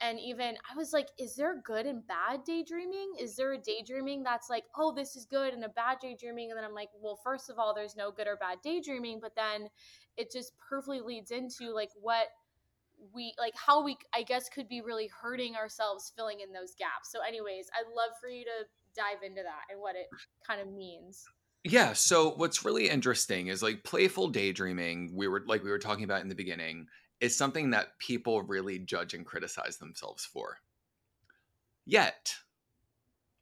And 0.00 0.18
even 0.18 0.56
I 0.70 0.76
was 0.76 0.92
like, 0.92 1.08
is 1.18 1.36
there 1.36 1.62
good 1.64 1.86
and 1.86 2.04
bad 2.06 2.44
daydreaming? 2.44 3.12
Is 3.20 3.36
there 3.36 3.52
a 3.52 3.58
daydreaming 3.58 4.24
that's 4.24 4.50
like, 4.50 4.64
oh, 4.76 4.92
this 4.92 5.14
is 5.14 5.26
good 5.26 5.54
and 5.54 5.62
a 5.64 5.68
bad 5.68 5.98
daydreaming? 6.00 6.50
And 6.50 6.58
then 6.58 6.64
I'm 6.64 6.74
like, 6.74 6.88
well, 7.00 7.20
first 7.22 7.50
of 7.50 7.58
all, 7.58 7.72
there's 7.72 7.96
no 7.96 8.10
good 8.10 8.26
or 8.26 8.36
bad 8.36 8.58
daydreaming. 8.64 9.20
But 9.20 9.36
then 9.36 9.68
it 10.16 10.32
just 10.32 10.52
perfectly 10.58 11.00
leads 11.00 11.30
into 11.30 11.72
like 11.72 11.90
what 12.00 12.26
we 13.12 13.34
like 13.36 13.54
how 13.56 13.82
we 13.82 13.96
i 14.14 14.22
guess 14.22 14.48
could 14.48 14.68
be 14.68 14.80
really 14.80 15.10
hurting 15.20 15.56
ourselves 15.56 16.12
filling 16.14 16.38
in 16.38 16.52
those 16.52 16.76
gaps 16.78 17.10
so 17.10 17.18
anyways 17.26 17.68
i'd 17.76 17.96
love 17.96 18.10
for 18.20 18.28
you 18.28 18.44
to 18.44 18.64
dive 18.94 19.24
into 19.26 19.42
that 19.42 19.62
and 19.72 19.80
what 19.80 19.96
it 19.96 20.06
kind 20.46 20.60
of 20.60 20.72
means 20.72 21.24
yeah. 21.64 21.92
So 21.92 22.30
what's 22.30 22.64
really 22.64 22.88
interesting 22.88 23.46
is 23.46 23.62
like 23.62 23.84
playful 23.84 24.28
daydreaming, 24.28 25.12
we 25.14 25.28
were 25.28 25.44
like 25.46 25.62
we 25.62 25.70
were 25.70 25.78
talking 25.78 26.04
about 26.04 26.22
in 26.22 26.28
the 26.28 26.34
beginning, 26.34 26.86
is 27.22 27.36
something 27.36 27.70
that 27.70 27.96
people 28.00 28.42
really 28.42 28.80
judge 28.80 29.14
and 29.14 29.24
criticize 29.24 29.78
themselves 29.78 30.24
for. 30.24 30.58
Yet, 31.86 32.34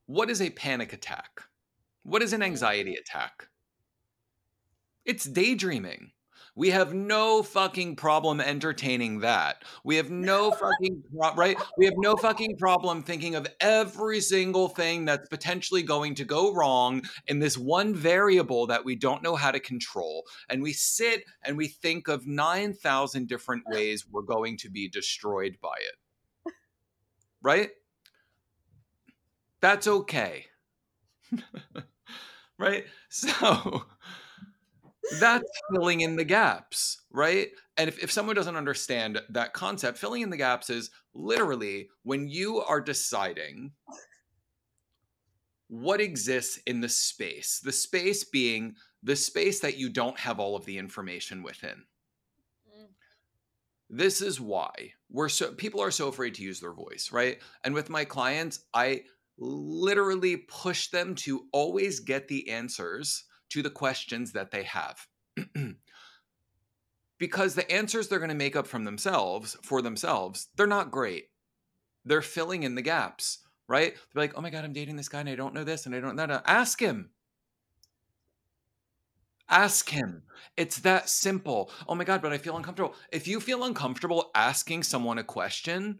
what 0.04 0.28
is 0.28 0.42
a 0.42 0.50
panic 0.50 0.92
attack? 0.92 1.40
What 2.02 2.20
is 2.20 2.34
an 2.34 2.42
anxiety 2.42 2.92
mm. 2.92 3.00
attack? 3.00 3.48
It's 5.06 5.24
daydreaming. 5.24 6.12
We 6.60 6.68
have 6.68 6.92
no 6.92 7.42
fucking 7.42 7.96
problem 7.96 8.38
entertaining 8.38 9.20
that. 9.20 9.64
We 9.82 9.96
have 9.96 10.10
no 10.10 10.50
fucking 10.50 11.04
pro- 11.10 11.34
right. 11.34 11.58
We 11.78 11.86
have 11.86 11.94
no 11.96 12.16
fucking 12.16 12.58
problem 12.58 13.02
thinking 13.02 13.34
of 13.34 13.46
every 13.62 14.20
single 14.20 14.68
thing 14.68 15.06
that's 15.06 15.26
potentially 15.30 15.82
going 15.82 16.16
to 16.16 16.26
go 16.26 16.52
wrong 16.52 17.00
in 17.28 17.38
this 17.38 17.56
one 17.56 17.94
variable 17.94 18.66
that 18.66 18.84
we 18.84 18.94
don't 18.94 19.22
know 19.22 19.36
how 19.36 19.50
to 19.50 19.58
control. 19.58 20.24
And 20.50 20.60
we 20.60 20.74
sit 20.74 21.24
and 21.42 21.56
we 21.56 21.66
think 21.66 22.08
of 22.08 22.26
9,000 22.26 23.26
different 23.26 23.62
ways 23.70 24.06
we're 24.06 24.20
going 24.20 24.58
to 24.58 24.68
be 24.68 24.86
destroyed 24.86 25.56
by 25.62 25.76
it. 25.78 26.52
Right? 27.40 27.70
That's 29.62 29.86
okay. 29.86 30.44
right? 32.58 32.84
So 33.08 33.86
That's 35.18 35.50
filling 35.72 36.02
in 36.02 36.16
the 36.16 36.24
gaps, 36.24 37.02
right? 37.10 37.48
And 37.76 37.88
if, 37.88 38.02
if 38.02 38.12
someone 38.12 38.36
doesn't 38.36 38.56
understand 38.56 39.20
that 39.30 39.52
concept, 39.52 39.98
filling 39.98 40.22
in 40.22 40.30
the 40.30 40.36
gaps 40.36 40.70
is 40.70 40.90
literally 41.14 41.88
when 42.02 42.28
you 42.28 42.60
are 42.60 42.80
deciding 42.80 43.72
what 45.68 46.00
exists 46.00 46.58
in 46.66 46.80
the 46.80 46.88
space, 46.88 47.60
the 47.62 47.72
space 47.72 48.24
being 48.24 48.74
the 49.02 49.16
space 49.16 49.60
that 49.60 49.78
you 49.78 49.88
don't 49.88 50.18
have 50.18 50.38
all 50.38 50.56
of 50.56 50.64
the 50.64 50.78
information 50.78 51.42
within. 51.42 51.84
Mm. 52.68 52.88
This 53.88 54.20
is 54.20 54.40
why 54.40 54.70
we're 55.08 55.28
so 55.28 55.52
people 55.52 55.80
are 55.80 55.90
so 55.90 56.08
afraid 56.08 56.34
to 56.34 56.42
use 56.42 56.60
their 56.60 56.72
voice, 56.72 57.10
right? 57.12 57.38
And 57.64 57.72
with 57.72 57.88
my 57.88 58.04
clients, 58.04 58.64
I 58.74 59.04
literally 59.38 60.36
push 60.36 60.88
them 60.88 61.14
to 61.14 61.46
always 61.52 62.00
get 62.00 62.28
the 62.28 62.50
answers 62.50 63.24
to 63.50 63.62
the 63.62 63.70
questions 63.70 64.32
that 64.32 64.50
they 64.50 64.64
have. 64.64 65.06
because 67.18 67.54
the 67.54 67.70
answers 67.70 68.08
they're 68.08 68.18
going 68.18 68.30
to 68.30 68.34
make 68.34 68.56
up 68.56 68.66
from 68.66 68.84
themselves 68.84 69.56
for 69.62 69.82
themselves, 69.82 70.48
they're 70.56 70.66
not 70.66 70.90
great. 70.90 71.28
They're 72.04 72.22
filling 72.22 72.62
in 72.64 72.74
the 72.74 72.82
gaps, 72.82 73.40
right? 73.68 73.94
They're 73.94 74.22
like, 74.22 74.34
"Oh 74.36 74.40
my 74.40 74.50
god, 74.50 74.64
I'm 74.64 74.72
dating 74.72 74.96
this 74.96 75.08
guy 75.08 75.20
and 75.20 75.28
I 75.28 75.34
don't 75.36 75.54
know 75.54 75.64
this 75.64 75.86
and 75.86 75.94
I 75.94 76.00
don't 76.00 76.16
know 76.16 76.26
that." 76.26 76.42
Ask 76.46 76.80
him. 76.80 77.10
Ask 79.50 79.90
him. 79.90 80.22
It's 80.56 80.78
that 80.80 81.08
simple. 81.10 81.70
Oh 81.88 81.94
my 81.94 82.04
God, 82.04 82.22
but 82.22 82.32
I 82.32 82.38
feel 82.38 82.56
uncomfortable. 82.56 82.94
If 83.12 83.26
you 83.28 83.40
feel 83.40 83.64
uncomfortable 83.64 84.30
asking 84.34 84.84
someone 84.84 85.18
a 85.18 85.24
question, 85.24 85.98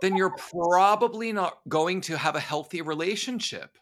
then 0.00 0.16
you're 0.16 0.36
probably 0.36 1.32
not 1.32 1.60
going 1.68 2.00
to 2.02 2.18
have 2.18 2.36
a 2.36 2.40
healthy 2.40 2.82
relationship. 2.82 3.78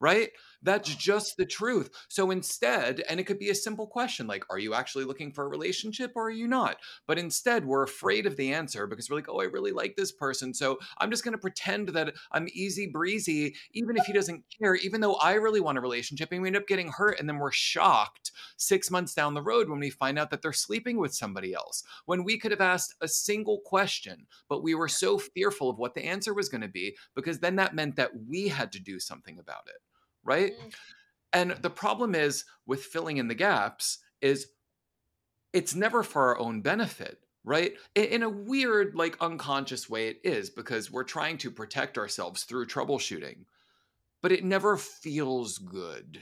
Right? 0.00 0.30
That's 0.62 0.94
just 0.94 1.36
the 1.36 1.46
truth. 1.46 1.90
So 2.08 2.30
instead, 2.30 3.02
and 3.08 3.18
it 3.18 3.24
could 3.24 3.38
be 3.38 3.48
a 3.48 3.54
simple 3.54 3.86
question 3.86 4.26
like, 4.26 4.44
are 4.50 4.58
you 4.58 4.74
actually 4.74 5.04
looking 5.04 5.32
for 5.32 5.44
a 5.44 5.48
relationship 5.48 6.12
or 6.14 6.26
are 6.26 6.30
you 6.30 6.46
not? 6.46 6.76
But 7.06 7.18
instead, 7.18 7.64
we're 7.64 7.82
afraid 7.82 8.26
of 8.26 8.36
the 8.36 8.52
answer 8.52 8.86
because 8.86 9.08
we're 9.08 9.16
like, 9.16 9.28
oh, 9.28 9.40
I 9.40 9.44
really 9.44 9.72
like 9.72 9.96
this 9.96 10.12
person. 10.12 10.52
So 10.52 10.78
I'm 10.98 11.10
just 11.10 11.24
going 11.24 11.32
to 11.32 11.38
pretend 11.38 11.88
that 11.90 12.14
I'm 12.32 12.48
easy 12.52 12.86
breezy, 12.86 13.54
even 13.72 13.96
if 13.96 14.04
he 14.04 14.12
doesn't 14.12 14.44
care, 14.60 14.74
even 14.76 15.00
though 15.00 15.14
I 15.14 15.34
really 15.34 15.60
want 15.60 15.78
a 15.78 15.80
relationship. 15.80 16.30
And 16.30 16.42
we 16.42 16.48
end 16.48 16.56
up 16.56 16.66
getting 16.66 16.88
hurt. 16.88 17.18
And 17.18 17.28
then 17.28 17.38
we're 17.38 17.52
shocked 17.52 18.32
six 18.56 18.90
months 18.90 19.14
down 19.14 19.34
the 19.34 19.42
road 19.42 19.70
when 19.70 19.80
we 19.80 19.90
find 19.90 20.18
out 20.18 20.30
that 20.30 20.42
they're 20.42 20.52
sleeping 20.52 20.98
with 20.98 21.14
somebody 21.14 21.54
else. 21.54 21.82
When 22.04 22.22
we 22.22 22.38
could 22.38 22.50
have 22.50 22.60
asked 22.60 22.94
a 23.00 23.08
single 23.08 23.60
question, 23.60 24.26
but 24.48 24.62
we 24.62 24.74
were 24.74 24.88
so 24.88 25.18
fearful 25.18 25.70
of 25.70 25.78
what 25.78 25.94
the 25.94 26.04
answer 26.04 26.34
was 26.34 26.50
going 26.50 26.60
to 26.60 26.68
be 26.68 26.96
because 27.14 27.38
then 27.38 27.56
that 27.56 27.74
meant 27.74 27.96
that 27.96 28.10
we 28.28 28.48
had 28.48 28.72
to 28.72 28.80
do 28.80 29.00
something 29.00 29.38
about 29.38 29.62
it 29.66 29.80
right? 30.24 30.52
Mm-hmm. 30.52 30.68
And 31.32 31.50
the 31.62 31.70
problem 31.70 32.14
is 32.14 32.44
with 32.66 32.82
filling 32.84 33.18
in 33.18 33.28
the 33.28 33.34
gaps 33.34 33.98
is 34.20 34.48
it's 35.52 35.74
never 35.74 36.02
for 36.02 36.28
our 36.28 36.38
own 36.38 36.60
benefit, 36.60 37.18
right? 37.44 37.74
In 37.94 38.22
a 38.22 38.28
weird, 38.28 38.94
like 38.94 39.16
unconscious 39.20 39.88
way, 39.88 40.08
it 40.08 40.20
is 40.24 40.50
because 40.50 40.90
we're 40.90 41.04
trying 41.04 41.38
to 41.38 41.50
protect 41.50 41.98
ourselves 41.98 42.44
through 42.44 42.66
troubleshooting, 42.66 43.44
but 44.22 44.32
it 44.32 44.44
never 44.44 44.76
feels 44.76 45.58
good. 45.58 46.20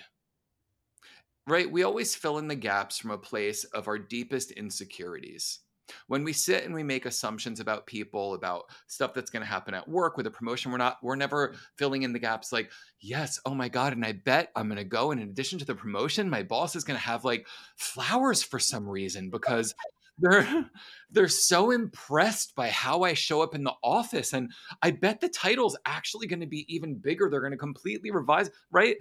Right? 1.47 1.71
We 1.71 1.83
always 1.83 2.15
fill 2.15 2.37
in 2.37 2.49
the 2.49 2.55
gaps 2.55 2.99
from 2.99 3.11
a 3.11 3.19
place 3.19 3.65
of 3.65 3.89
our 3.89 3.99
deepest 3.99 4.51
insecurities. 4.51 5.61
When 6.07 6.25
we 6.25 6.33
sit 6.33 6.65
and 6.65 6.75
we 6.75 6.83
make 6.83 7.07
assumptions 7.07 7.61
about 7.61 7.87
people, 7.87 8.35
about 8.35 8.65
stuff 8.87 9.15
that's 9.15 9.31
going 9.31 9.43
to 9.43 9.49
happen 9.49 9.75
at 9.75 9.89
work 9.89 10.17
with 10.17 10.27
a 10.27 10.31
promotion, 10.31 10.71
we're 10.71 10.79
not, 10.79 10.99
we're 11.03 11.17
never 11.17 11.55
filling 11.77 12.03
in 12.03 12.13
the 12.13 12.19
gaps 12.19 12.53
like, 12.53 12.71
yes, 13.01 13.41
oh 13.47 13.55
my 13.55 13.69
God. 13.69 13.93
And 13.93 14.05
I 14.05 14.13
bet 14.13 14.51
I'm 14.57 14.69
going 14.69 14.79
to 14.79 14.85
go. 14.85 15.11
And 15.11 15.21
in 15.21 15.29
addition 15.29 15.59
to 15.59 15.65
the 15.65 15.75
promotion, 15.75 16.31
my 16.31 16.43
boss 16.43 16.77
is 16.77 16.85
going 16.85 16.99
to 16.99 17.05
have 17.05 17.25
like 17.25 17.47
flowers 17.77 18.43
for 18.43 18.59
some 18.59 18.89
reason 18.89 19.31
because 19.31 19.75
they're 20.19 20.71
they're 21.11 21.29
so 21.29 21.71
impressed 21.71 22.55
by 22.55 22.69
how 22.69 23.03
I 23.03 23.15
show 23.15 23.43
up 23.43 23.55
in 23.55 23.65
the 23.65 23.75
office 23.83 24.33
and 24.33 24.53
I 24.83 24.91
bet 24.91 25.21
the 25.21 25.29
title's 25.29 25.77
actually 25.87 26.27
going 26.27 26.41
to 26.41 26.47
be 26.47 26.67
even 26.73 26.97
bigger 26.97 27.29
they're 27.31 27.41
going 27.41 27.53
to 27.53 27.59
completely 27.59 28.11
revise 28.11 28.51
right 28.71 28.97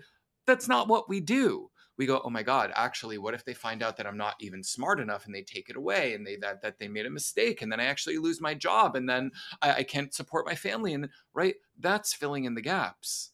that's 0.46 0.68
not 0.68 0.88
what 0.88 1.10
we 1.10 1.20
do 1.20 1.70
we 1.98 2.06
go, 2.06 2.22
oh 2.24 2.30
my 2.30 2.44
God, 2.44 2.72
actually, 2.76 3.18
what 3.18 3.34
if 3.34 3.44
they 3.44 3.54
find 3.54 3.82
out 3.82 3.98
that 3.98 4.06
I'm 4.06 4.18
not 4.18 4.36
even 4.40 4.64
smart 4.64 5.00
enough 5.00 5.26
and 5.26 5.34
they 5.34 5.42
take 5.42 5.70
it 5.70 5.76
away 5.76 6.14
and 6.14 6.26
they 6.26 6.36
that 6.38 6.62
that 6.62 6.78
they 6.78 6.88
made 6.88 7.08
a 7.08 7.12
mistake 7.12 7.62
and 7.62 7.72
then 7.72 7.80
I 7.80 7.86
actually 7.86 8.18
lose 8.20 8.40
my 8.40 8.54
job 8.54 8.96
and 8.96 9.10
then 9.10 9.32
I, 9.62 9.74
I 9.74 9.84
can't 9.84 10.14
support 10.14 10.46
my 10.46 10.56
family 10.56 10.94
and 10.94 11.10
right? 11.34 11.56
That's 11.80 12.14
filling 12.14 12.46
in 12.46 12.54
the 12.54 12.62
gaps. 12.62 13.32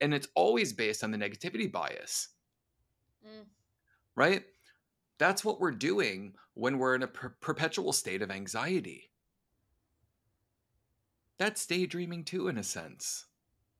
And 0.00 0.14
it's 0.14 0.28
always 0.34 0.72
based 0.72 1.02
on 1.02 1.10
the 1.10 1.18
negativity 1.18 1.70
bias. 1.70 2.28
Mm. 3.26 3.46
Right? 4.14 4.44
That's 5.18 5.44
what 5.44 5.60
we're 5.60 5.72
doing 5.72 6.34
when 6.54 6.78
we're 6.78 6.94
in 6.94 7.02
a 7.02 7.08
per- 7.08 7.36
perpetual 7.40 7.92
state 7.92 8.22
of 8.22 8.30
anxiety. 8.30 9.10
That's 11.38 11.66
daydreaming 11.66 12.24
too, 12.24 12.46
in 12.46 12.58
a 12.58 12.62
sense, 12.62 13.26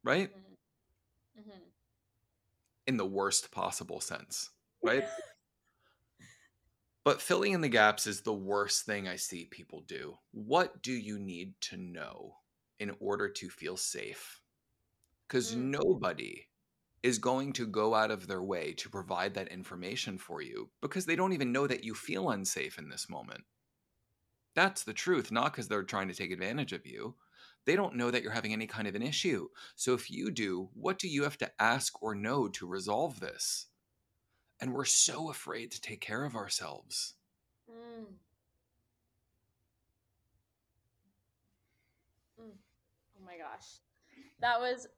right? 0.03 0.30
Mm-hmm. 0.30 1.40
Mm-hmm 1.40 1.64
in 2.87 2.97
the 2.97 3.07
worst 3.07 3.51
possible 3.51 4.01
sense, 4.01 4.51
right? 4.82 5.05
but 7.05 7.22
filling 7.22 7.53
in 7.53 7.61
the 7.61 7.68
gaps 7.68 8.07
is 8.07 8.20
the 8.20 8.32
worst 8.32 8.85
thing 8.85 9.09
I 9.09 9.16
see 9.16 9.47
people 9.47 9.82
do. 9.87 10.14
What 10.32 10.82
do 10.82 10.93
you 10.93 11.18
need 11.18 11.55
to 11.62 11.76
know 11.76 12.37
in 12.78 12.95
order 13.01 13.28
to 13.28 13.49
feel 13.49 13.76
safe? 13.76 14.41
Because 15.26 15.55
mm. 15.55 15.78
nobody 15.78 16.47
is 17.03 17.18
going 17.18 17.53
to 17.53 17.66
go 17.66 17.95
out 17.95 18.11
of 18.11 18.26
their 18.26 18.43
way 18.43 18.72
to 18.72 18.89
provide 18.89 19.35
that 19.35 19.49
information 19.49 20.16
for 20.16 20.41
you 20.41 20.70
because 20.80 21.05
they 21.05 21.14
don't 21.14 21.35
even 21.35 21.53
know 21.53 21.66
that 21.66 21.85
you 21.85 21.95
feel 21.95 22.30
unsafe 22.30 22.78
in 22.78 22.89
this 22.89 23.11
moment. 23.11 23.43
That's 24.55 24.85
the 24.85 24.95
truth, 24.95 25.30
not 25.30 25.53
because 25.53 25.68
they're 25.68 25.82
trying 25.82 26.09
to 26.09 26.14
take 26.14 26.30
advantage 26.30 26.72
of 26.72 26.87
you 26.87 27.14
they 27.67 27.77
don't 27.77 27.97
know 27.97 28.11
that 28.11 28.23
you're 28.23 28.33
having 28.33 28.53
any 28.53 28.67
kind 28.67 28.87
of 28.87 28.95
an 28.95 29.03
issue. 29.03 29.49
So 29.77 29.95
if 29.95 30.11
you 30.11 30.31
do, 30.31 30.69
what 30.75 30.99
do 30.99 31.09
you 31.09 31.23
have 31.23 31.39
to 31.39 31.51
ask 31.62 32.03
or 32.03 32.15
know 32.15 32.49
to 32.49 32.67
resolve 32.67 33.21
this? 33.21 33.67
And 34.61 34.73
we're 34.73 34.85
so 34.85 35.31
afraid 35.31 35.71
to 35.73 35.81
take 35.81 36.01
care 36.01 36.25
of 36.25 36.37
ourselves. 36.37 37.15
Mm. 37.71 38.05
Mm. 42.41 42.51
Oh 43.19 43.25
my 43.25 43.37
gosh. 43.37 43.79
That 44.41 44.61
was, 44.61 44.89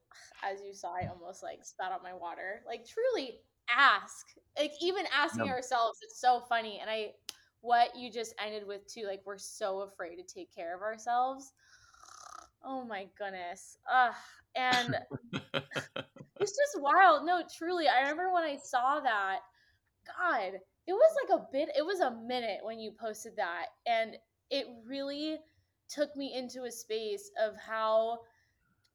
as 0.42 0.60
you 0.66 0.74
saw, 0.74 0.94
I 0.94 1.08
almost 1.08 1.42
like 1.42 1.64
spat 1.64 1.92
out 1.92 2.02
my 2.02 2.14
water. 2.14 2.62
Like, 2.66 2.86
truly 2.86 3.40
ask. 3.74 4.26
Like, 4.58 4.72
even 4.80 5.04
asking 5.14 5.48
ourselves, 5.48 5.98
it's 6.02 6.20
so 6.20 6.40
funny. 6.48 6.78
And 6.80 6.90
I, 6.90 7.12
what 7.60 7.96
you 7.96 8.10
just 8.10 8.34
ended 8.44 8.66
with 8.66 8.86
too, 8.86 9.04
like, 9.06 9.22
we're 9.24 9.38
so 9.38 9.80
afraid 9.80 10.16
to 10.16 10.22
take 10.22 10.54
care 10.54 10.74
of 10.74 10.82
ourselves. 10.82 11.52
Oh 12.64 12.84
my 12.84 13.06
goodness. 13.18 13.78
Ugh. 13.92 14.14
And 14.56 14.96
it's 16.40 16.56
just 16.56 16.80
wild. 16.80 17.26
No, 17.26 17.42
truly. 17.56 17.86
I 17.88 18.00
remember 18.00 18.32
when 18.32 18.44
I 18.44 18.56
saw 18.56 19.00
that, 19.00 19.40
God, 20.06 20.54
it 20.86 20.92
was 20.92 21.16
like 21.22 21.40
a 21.40 21.46
bit, 21.52 21.70
it 21.76 21.84
was 21.84 22.00
a 22.00 22.10
minute 22.10 22.60
when 22.62 22.78
you 22.78 22.92
posted 22.92 23.36
that. 23.36 23.66
And 23.86 24.16
it 24.50 24.66
really 24.86 25.38
took 25.88 26.14
me 26.16 26.34
into 26.34 26.64
a 26.64 26.70
space 26.70 27.30
of 27.42 27.54
how 27.56 28.20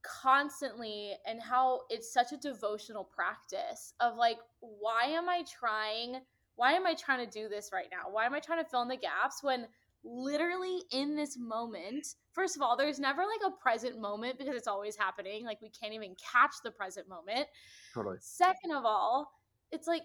constantly 0.04 1.14
and 1.26 1.42
how 1.42 1.82
it's 1.90 2.12
such 2.12 2.32
a 2.32 2.38
devotional 2.38 3.04
practice 3.04 3.94
of 4.00 4.16
like, 4.16 4.38
why 4.60 5.06
am 5.06 5.30
I 5.30 5.44
trying? 5.60 6.22
Why 6.56 6.74
am 6.74 6.86
I 6.86 6.96
trying 6.96 7.26
to 7.26 7.32
do 7.32 7.50
this 7.50 7.72
right 7.72 7.88
now? 7.92 8.12
Why 8.12 8.26
am 8.26 8.34
I 8.34 8.40
trying 8.40 8.64
to 8.64 8.70
fill 8.70 8.82
in 8.82 8.88
the 8.88 8.98
gaps 8.98 9.44
when 9.44 9.68
literally 10.04 10.82
in 10.92 11.16
this 11.16 11.38
moment 11.38 12.08
first 12.34 12.56
of 12.56 12.62
all 12.62 12.76
there's 12.76 13.00
never 13.00 13.22
like 13.22 13.52
a 13.54 13.62
present 13.62 14.00
moment 14.00 14.38
because 14.38 14.56
it's 14.56 14.68
always 14.68 14.96
happening 14.96 15.46
like 15.46 15.62
we 15.62 15.70
can't 15.70 15.94
even 15.94 16.16
catch 16.16 16.54
the 16.64 16.72
present 16.72 17.08
moment. 17.08 17.48
Totally. 17.94 18.18
Second 18.20 18.72
of 18.72 18.86
all 18.86 19.32
it's 19.72 19.88
like 19.88 20.04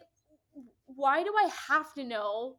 why 0.86 1.22
do 1.22 1.32
i 1.38 1.48
have 1.68 1.92
to 1.94 2.04
know 2.04 2.56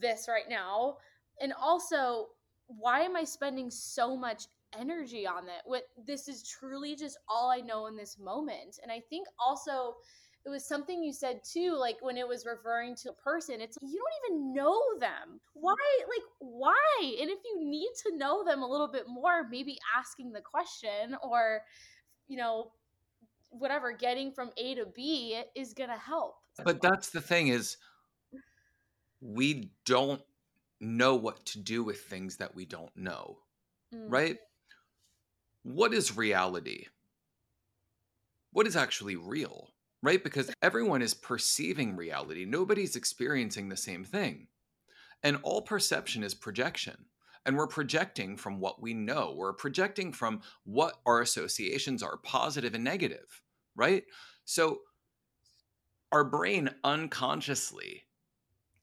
this 0.00 0.26
right 0.28 0.48
now? 0.48 0.96
And 1.40 1.52
also 1.60 2.28
why 2.66 3.00
am 3.00 3.16
i 3.16 3.24
spending 3.24 3.70
so 3.70 4.16
much 4.16 4.44
energy 4.78 5.26
on 5.26 5.44
it? 5.44 5.62
What 5.64 5.84
this 6.06 6.28
is 6.28 6.46
truly 6.46 6.96
just 6.96 7.18
all 7.28 7.50
i 7.50 7.60
know 7.60 7.86
in 7.86 7.96
this 7.96 8.18
moment. 8.18 8.78
And 8.82 8.92
i 8.92 9.00
think 9.08 9.26
also 9.38 9.96
it 10.44 10.48
was 10.48 10.66
something 10.66 11.02
you 11.02 11.12
said 11.12 11.40
too 11.44 11.76
like 11.78 11.96
when 12.00 12.16
it 12.16 12.26
was 12.26 12.44
referring 12.44 12.96
to 12.96 13.10
a 13.10 13.12
person 13.14 13.60
it's 13.60 13.78
you 13.80 13.98
don't 13.98 14.32
even 14.32 14.54
know 14.54 14.80
them. 14.98 15.40
Why 15.54 15.74
like 16.00 16.26
why? 16.38 16.76
And 17.20 17.30
if 17.30 17.38
you 17.44 17.64
need 17.64 17.90
to 18.06 18.16
know 18.16 18.44
them 18.44 18.62
a 18.62 18.68
little 18.68 18.88
bit 18.88 19.04
more 19.08 19.48
maybe 19.48 19.78
asking 19.96 20.32
the 20.32 20.40
question 20.40 21.16
or 21.22 21.62
you 22.28 22.36
know 22.36 22.72
whatever 23.50 23.92
getting 23.92 24.32
from 24.32 24.50
a 24.56 24.74
to 24.74 24.86
b 24.86 25.42
is 25.54 25.74
gonna 25.74 25.98
help. 25.98 26.36
But 26.64 26.82
that's 26.82 27.10
the 27.10 27.20
thing 27.20 27.48
is 27.48 27.76
we 29.20 29.70
don't 29.84 30.22
know 30.80 31.14
what 31.14 31.44
to 31.46 31.60
do 31.60 31.84
with 31.84 32.00
things 32.00 32.38
that 32.38 32.56
we 32.56 32.64
don't 32.64 32.94
know 32.96 33.38
mm. 33.94 34.04
right 34.08 34.36
what 35.62 35.94
is 35.94 36.16
reality? 36.16 36.86
What 38.52 38.66
is 38.66 38.76
actually 38.76 39.16
real 39.16 39.71
right? 40.02 40.22
Because 40.22 40.50
everyone 40.62 41.02
is 41.02 41.14
perceiving 41.14 41.96
reality, 41.96 42.44
nobody's 42.44 42.96
experiencing 42.96 43.68
the 43.68 43.76
same 43.76 44.04
thing. 44.04 44.48
And 45.22 45.38
all 45.42 45.62
perception 45.62 46.24
is 46.24 46.34
projection. 46.34 47.06
And 47.44 47.56
we're 47.56 47.66
projecting 47.66 48.36
from 48.36 48.60
what 48.60 48.80
we 48.80 48.94
know. 48.94 49.34
We're 49.36 49.52
projecting 49.52 50.12
from 50.12 50.42
what 50.64 50.94
our 51.06 51.20
associations 51.20 52.02
are, 52.02 52.16
positive 52.16 52.74
and 52.74 52.84
negative, 52.84 53.42
right? 53.74 54.04
So 54.44 54.80
our 56.12 56.24
brain 56.24 56.70
unconsciously 56.84 58.04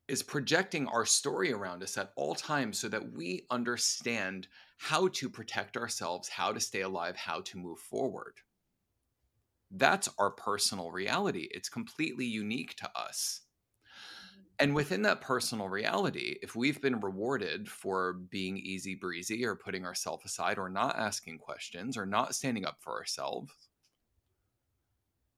is 0.09 0.24
projecting 0.24 0.88
our 0.88 1.05
story 1.05 1.53
around 1.53 1.84
us 1.84 1.97
at 1.97 2.11
all 2.15 2.34
times 2.34 2.80
so 2.80 2.89
that 2.89 3.13
we 3.13 3.45
understand 3.51 4.47
how 4.78 5.07
to 5.09 5.30
protect 5.30 5.78
ourselves, 5.78 6.28
how 6.28 6.51
to 6.51 6.59
stay 6.59 6.82
alive, 6.82 7.15
how 7.15 7.41
to 7.41 7.57
move 7.57 7.80
forward. 7.80 8.34
That's 9.72 10.09
our 10.17 10.32
personal 10.32 10.91
reality. 10.91 11.47
It's 11.51 11.70
completely 11.70 12.26
unique 12.26 12.76
to 12.78 12.89
us. 12.95 13.41
Mm-hmm. 13.86 14.41
And 14.59 14.76
within 14.76 15.03
that 15.03 15.22
personal 15.22 15.70
reality, 15.70 16.38
if 16.41 16.55
we've 16.55 16.82
been 16.82 16.99
rewarded 16.99 17.70
for 17.70 18.13
being 18.13 18.57
easy 18.57 18.95
breezy 18.95 19.45
or 19.45 19.55
putting 19.55 19.86
ourselves 19.86 20.26
aside 20.26 20.57
or 20.57 20.70
not 20.70 20.97
asking 20.97 21.38
questions 21.38 21.97
or 21.97 22.05
not 22.05 22.36
standing 22.36 22.65
up 22.65 22.78
for 22.80 22.97
ourselves, 22.97 23.51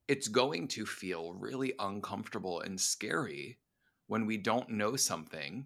it's 0.07 0.27
going 0.27 0.67
to 0.69 0.86
feel 0.86 1.34
really 1.34 1.73
uncomfortable 1.79 2.61
and 2.61 2.79
scary 2.79 3.59
when 4.07 4.25
we 4.25 4.38
don't 4.38 4.69
know 4.69 4.95
something 4.95 5.65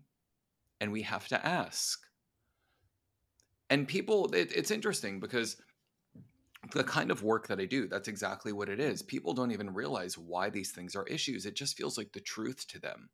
and 0.80 0.91
we 0.91 1.01
have 1.01 1.28
to 1.28 1.45
ask. 1.45 1.99
And 3.70 3.88
people, 3.88 4.32
it, 4.34 4.51
it's 4.55 4.70
interesting 4.70 5.20
because 5.20 5.57
the 6.72 6.84
kind 6.84 7.11
of 7.11 7.24
work 7.24 7.47
that 7.47 7.59
I 7.59 7.66
do, 7.66 7.88
that's 7.88 8.07
exactly 8.07 8.51
what 8.51 8.70
it 8.70 8.80
is. 8.80 9.01
People 9.01 9.34
don't 9.34 9.51
even 9.51 9.74
realize 9.74 10.18
why 10.18 10.49
these 10.49 10.72
things 10.72 10.95
are 10.95 11.07
issues. 11.07 11.45
It 11.45 11.55
just 11.55 11.78
feels 11.78 11.97
like 11.97 12.11
the 12.11 12.20
truth 12.20 12.68
to 12.70 12.80
them. 12.80 13.09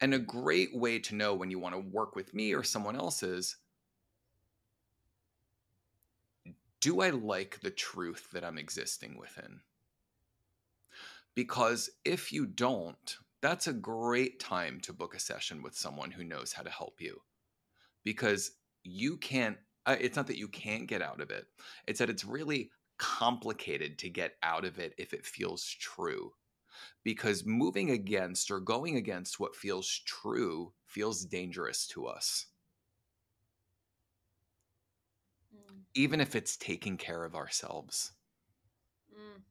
And 0.00 0.14
a 0.14 0.18
mm. 0.18 0.26
great 0.26 0.76
way 0.76 0.98
to 1.00 1.14
know 1.14 1.34
when 1.34 1.50
you 1.50 1.58
want 1.58 1.74
to 1.74 1.80
work 1.80 2.16
with 2.16 2.34
me 2.34 2.54
or 2.54 2.62
someone 2.62 2.96
else 2.96 3.22
is 3.22 3.56
do 6.80 7.00
I 7.00 7.10
like 7.10 7.60
the 7.60 7.70
truth 7.70 8.28
that 8.32 8.44
I'm 8.44 8.58
existing 8.58 9.18
within? 9.18 9.60
Because 11.34 11.90
if 12.04 12.32
you 12.32 12.46
don't, 12.46 13.16
that's 13.42 13.66
a 13.66 13.72
great 13.72 14.40
time 14.40 14.80
to 14.82 14.92
book 14.92 15.14
a 15.14 15.20
session 15.20 15.62
with 15.62 15.76
someone 15.76 16.10
who 16.10 16.24
knows 16.24 16.52
how 16.52 16.62
to 16.62 16.70
help 16.70 17.00
you. 17.00 17.20
Because 18.04 18.52
you 18.84 19.16
can't, 19.16 19.56
it's 19.86 20.16
not 20.16 20.26
that 20.26 20.38
you 20.38 20.48
can't 20.48 20.86
get 20.86 21.02
out 21.02 21.20
of 21.20 21.30
it, 21.30 21.46
it's 21.86 21.98
that 21.98 22.10
it's 22.10 22.24
really 22.24 22.70
complicated 22.98 23.98
to 23.98 24.08
get 24.08 24.36
out 24.42 24.64
of 24.64 24.78
it 24.78 24.94
if 24.98 25.12
it 25.12 25.26
feels 25.26 25.64
true. 25.64 26.32
Because 27.04 27.46
moving 27.46 27.90
against 27.90 28.50
or 28.50 28.60
going 28.60 28.96
against 28.96 29.40
what 29.40 29.56
feels 29.56 29.88
true 30.04 30.72
feels 30.86 31.24
dangerous 31.24 31.86
to 31.88 32.06
us. 32.06 32.46
Mm. 35.54 35.82
Even 35.94 36.20
if 36.20 36.34
it's 36.34 36.56
taking 36.56 36.96
care 36.96 37.24
of 37.24 37.34
ourselves. 37.34 38.12
Mm 39.12 39.42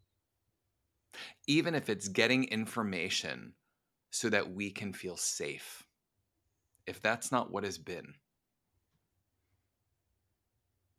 even 1.47 1.75
if 1.75 1.89
it's 1.89 2.07
getting 2.07 2.45
information 2.45 3.53
so 4.11 4.29
that 4.29 4.51
we 4.51 4.71
can 4.71 4.93
feel 4.93 5.17
safe. 5.17 5.83
If 6.87 7.01
that's 7.01 7.31
not 7.31 7.51
what 7.51 7.63
has 7.63 7.77
been. 7.77 8.15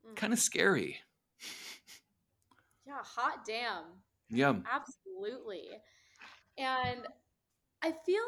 Mm. 0.07 0.17
kind 0.17 0.33
of 0.33 0.39
scary. 0.39 0.99
Yeah, 2.87 3.03
hot 3.03 3.45
damn. 3.47 3.85
Yeah. 4.29 4.55
Absolutely. 4.71 5.69
And 6.59 7.01
I 7.83 7.93
feel 8.05 8.23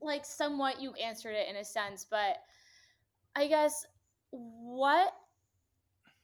like 0.00 0.24
somewhat 0.24 0.80
you 0.80 0.92
answered 0.94 1.34
it 1.34 1.48
in 1.48 1.56
a 1.56 1.64
sense, 1.64 2.06
but 2.08 2.38
I 3.36 3.46
guess 3.46 3.86
what 4.30 5.12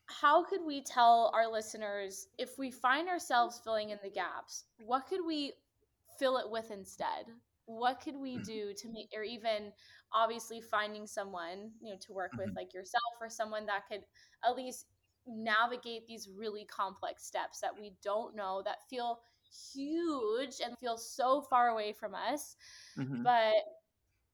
how 0.06 0.42
could 0.42 0.60
we 0.66 0.82
tell 0.82 1.30
our 1.34 1.50
listeners 1.50 2.26
if 2.36 2.58
we 2.58 2.70
find 2.70 3.08
ourselves 3.08 3.60
filling 3.62 3.90
in 3.90 3.98
the 4.02 4.10
gaps, 4.10 4.64
what 4.84 5.06
could 5.06 5.24
we 5.24 5.52
fill 6.18 6.36
it 6.38 6.50
with 6.50 6.70
instead? 6.72 7.26
What 7.66 8.00
could 8.00 8.16
we 8.16 8.38
mm. 8.38 8.44
do 8.44 8.72
to 8.76 8.88
make, 8.88 9.10
or 9.14 9.22
even 9.22 9.72
obviously 10.12 10.60
finding 10.60 11.06
someone, 11.06 11.70
you 11.80 11.92
know, 11.92 11.98
to 12.00 12.12
work 12.12 12.32
with 12.36 12.48
mm-hmm. 12.48 12.56
like 12.56 12.74
yourself 12.74 13.02
or 13.20 13.28
someone 13.28 13.66
that 13.66 13.86
could 13.88 14.02
at 14.44 14.56
least 14.56 14.86
navigate 15.26 16.06
these 16.06 16.28
really 16.36 16.64
complex 16.64 17.24
steps 17.24 17.60
that 17.60 17.78
we 17.78 17.92
don't 18.02 18.34
know 18.34 18.62
that 18.64 18.88
feel 18.88 19.20
huge 19.72 20.56
and 20.64 20.76
feel 20.80 20.96
so 20.96 21.42
far 21.42 21.68
away 21.68 21.92
from 21.92 22.14
us. 22.14 22.56
Mm-hmm. 22.98 23.22
But 23.22 23.54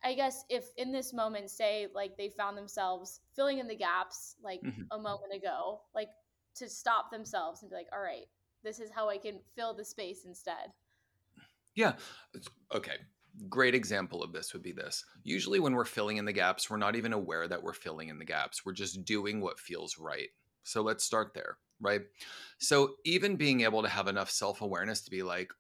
I 0.05 0.15
guess 0.15 0.45
if 0.49 0.67
in 0.77 0.93
this 0.93 1.13
moment, 1.13 1.51
say 1.51 1.89
like 1.95 2.17
they 2.17 2.29
found 2.29 2.57
themselves 2.57 3.21
filling 3.35 3.59
in 3.59 3.67
the 3.67 3.77
gaps 3.77 4.37
like 4.43 4.61
mm-hmm. 4.63 4.83
a 4.91 4.99
moment 4.99 5.35
ago, 5.35 5.81
like 5.95 6.09
to 6.57 6.69
stop 6.69 7.11
themselves 7.11 7.63
and 7.63 7.71
be 7.71 7.77
like, 7.77 7.89
all 7.93 8.01
right, 8.01 8.27
this 8.63 8.81
is 8.81 8.91
how 8.91 9.09
I 9.09 9.19
can 9.19 9.41
fill 9.55 9.75
the 9.75 9.85
space 9.85 10.25
instead. 10.25 10.73
Yeah. 11.75 11.95
Okay. 12.75 12.97
Great 13.49 13.75
example 13.75 14.23
of 14.23 14.33
this 14.33 14.53
would 14.53 14.63
be 14.63 14.73
this. 14.73 15.05
Usually, 15.23 15.61
when 15.61 15.75
we're 15.75 15.85
filling 15.85 16.17
in 16.17 16.25
the 16.25 16.33
gaps, 16.33 16.71
we're 16.71 16.77
not 16.77 16.97
even 16.97 17.13
aware 17.13 17.47
that 17.47 17.63
we're 17.63 17.73
filling 17.73 18.09
in 18.09 18.19
the 18.19 18.25
gaps. 18.25 18.65
We're 18.65 18.73
just 18.73 19.05
doing 19.05 19.41
what 19.41 19.61
feels 19.61 19.99
right. 19.99 20.29
So 20.63 20.83
let's 20.83 21.05
start 21.05 21.33
there, 21.35 21.59
right? 21.81 22.03
So, 22.59 22.95
even 23.05 23.37
being 23.37 23.61
able 23.61 23.83
to 23.83 23.89
have 23.89 24.09
enough 24.09 24.31
self 24.31 24.63
awareness 24.63 25.03
to 25.03 25.11
be 25.11 25.23
like, 25.23 25.53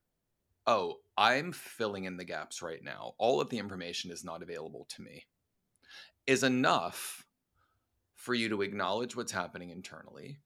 oh, 0.66 0.96
I'm 1.16 1.52
filling 1.52 2.04
in 2.04 2.16
the 2.16 2.24
gaps 2.24 2.62
right 2.62 2.82
now. 2.82 3.14
All 3.18 3.40
of 3.40 3.50
the 3.50 3.58
information 3.58 4.10
is 4.10 4.24
not 4.24 4.42
available 4.42 4.86
to 4.90 5.02
me, 5.02 5.26
is 6.26 6.42
enough 6.42 7.24
for 8.14 8.34
you 8.34 8.48
to 8.48 8.62
acknowledge 8.62 9.14
what's 9.14 9.32
happening 9.32 9.70
internally, 9.70 10.38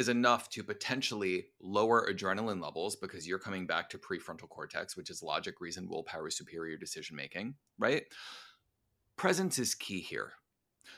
is 0.00 0.08
enough 0.08 0.48
to 0.48 0.64
potentially 0.64 1.46
lower 1.60 2.08
adrenaline 2.10 2.60
levels 2.60 2.96
because 2.96 3.28
you're 3.28 3.38
coming 3.38 3.66
back 3.66 3.88
to 3.90 3.98
prefrontal 3.98 4.48
cortex, 4.48 4.96
which 4.96 5.10
is 5.10 5.22
logic, 5.22 5.60
reason, 5.60 5.88
willpower, 5.88 6.30
superior 6.30 6.76
decision 6.76 7.14
making, 7.14 7.54
right? 7.78 8.04
Presence 9.16 9.58
is 9.58 9.74
key 9.74 10.00
here 10.00 10.32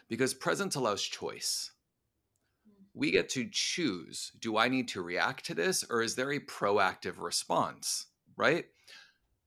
because 0.08 0.32
presence 0.32 0.76
allows 0.76 1.02
choice 1.02 1.72
hmm. 2.64 2.84
we 2.94 3.10
get 3.10 3.28
to 3.28 3.48
choose 3.50 4.32
do 4.40 4.56
I 4.56 4.68
need 4.68 4.88
to 4.88 5.02
react 5.02 5.44
to 5.46 5.54
this 5.54 5.84
or 5.90 6.02
is 6.02 6.14
there 6.14 6.32
a 6.32 6.40
proactive 6.40 7.20
response? 7.20 8.06
right? 8.36 8.66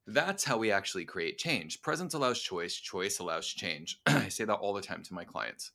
That's 0.07 0.43
how 0.43 0.57
we 0.57 0.71
actually 0.71 1.05
create 1.05 1.37
change. 1.37 1.81
Presence 1.81 2.13
allows 2.13 2.39
choice, 2.39 2.75
choice 2.75 3.19
allows 3.19 3.47
change. 3.47 3.99
I 4.05 4.29
say 4.29 4.45
that 4.45 4.53
all 4.53 4.73
the 4.73 4.81
time 4.81 5.03
to 5.03 5.13
my 5.13 5.23
clients. 5.23 5.71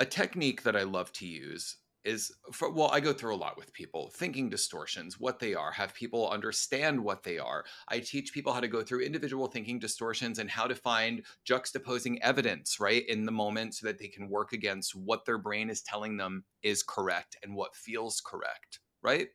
A 0.00 0.06
technique 0.06 0.62
that 0.62 0.76
I 0.76 0.82
love 0.82 1.12
to 1.12 1.26
use 1.26 1.76
is 2.04 2.32
for, 2.52 2.70
well, 2.70 2.90
I 2.92 3.00
go 3.00 3.12
through 3.12 3.34
a 3.34 3.36
lot 3.36 3.56
with 3.56 3.72
people 3.72 4.10
thinking 4.14 4.50
distortions, 4.50 5.18
what 5.18 5.38
they 5.38 5.54
are, 5.54 5.72
have 5.72 5.94
people 5.94 6.28
understand 6.28 7.02
what 7.02 7.22
they 7.22 7.38
are. 7.38 7.64
I 7.88 8.00
teach 8.00 8.34
people 8.34 8.52
how 8.52 8.60
to 8.60 8.68
go 8.68 8.82
through 8.82 9.00
individual 9.00 9.46
thinking 9.46 9.78
distortions 9.78 10.38
and 10.38 10.50
how 10.50 10.66
to 10.66 10.74
find 10.74 11.24
juxtaposing 11.48 12.18
evidence, 12.20 12.78
right, 12.78 13.08
in 13.08 13.24
the 13.24 13.32
moment 13.32 13.74
so 13.74 13.86
that 13.86 13.98
they 13.98 14.08
can 14.08 14.28
work 14.28 14.52
against 14.52 14.94
what 14.94 15.24
their 15.24 15.38
brain 15.38 15.70
is 15.70 15.80
telling 15.80 16.16
them 16.16 16.44
is 16.62 16.82
correct 16.82 17.36
and 17.42 17.54
what 17.54 17.74
feels 17.74 18.20
correct, 18.20 18.80
right? 19.02 19.28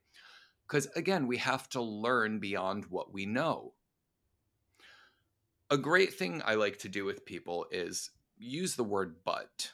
Because 0.67 0.85
again, 0.95 1.25
we 1.25 1.37
have 1.37 1.67
to 1.69 1.81
learn 1.81 2.39
beyond 2.39 2.85
what 2.85 3.11
we 3.11 3.25
know. 3.25 3.73
A 5.71 5.77
great 5.77 6.13
thing 6.13 6.41
I 6.45 6.55
like 6.55 6.77
to 6.79 6.89
do 6.89 7.05
with 7.05 7.25
people 7.25 7.65
is 7.71 8.11
use 8.37 8.75
the 8.75 8.83
word 8.83 9.15
but 9.25 9.71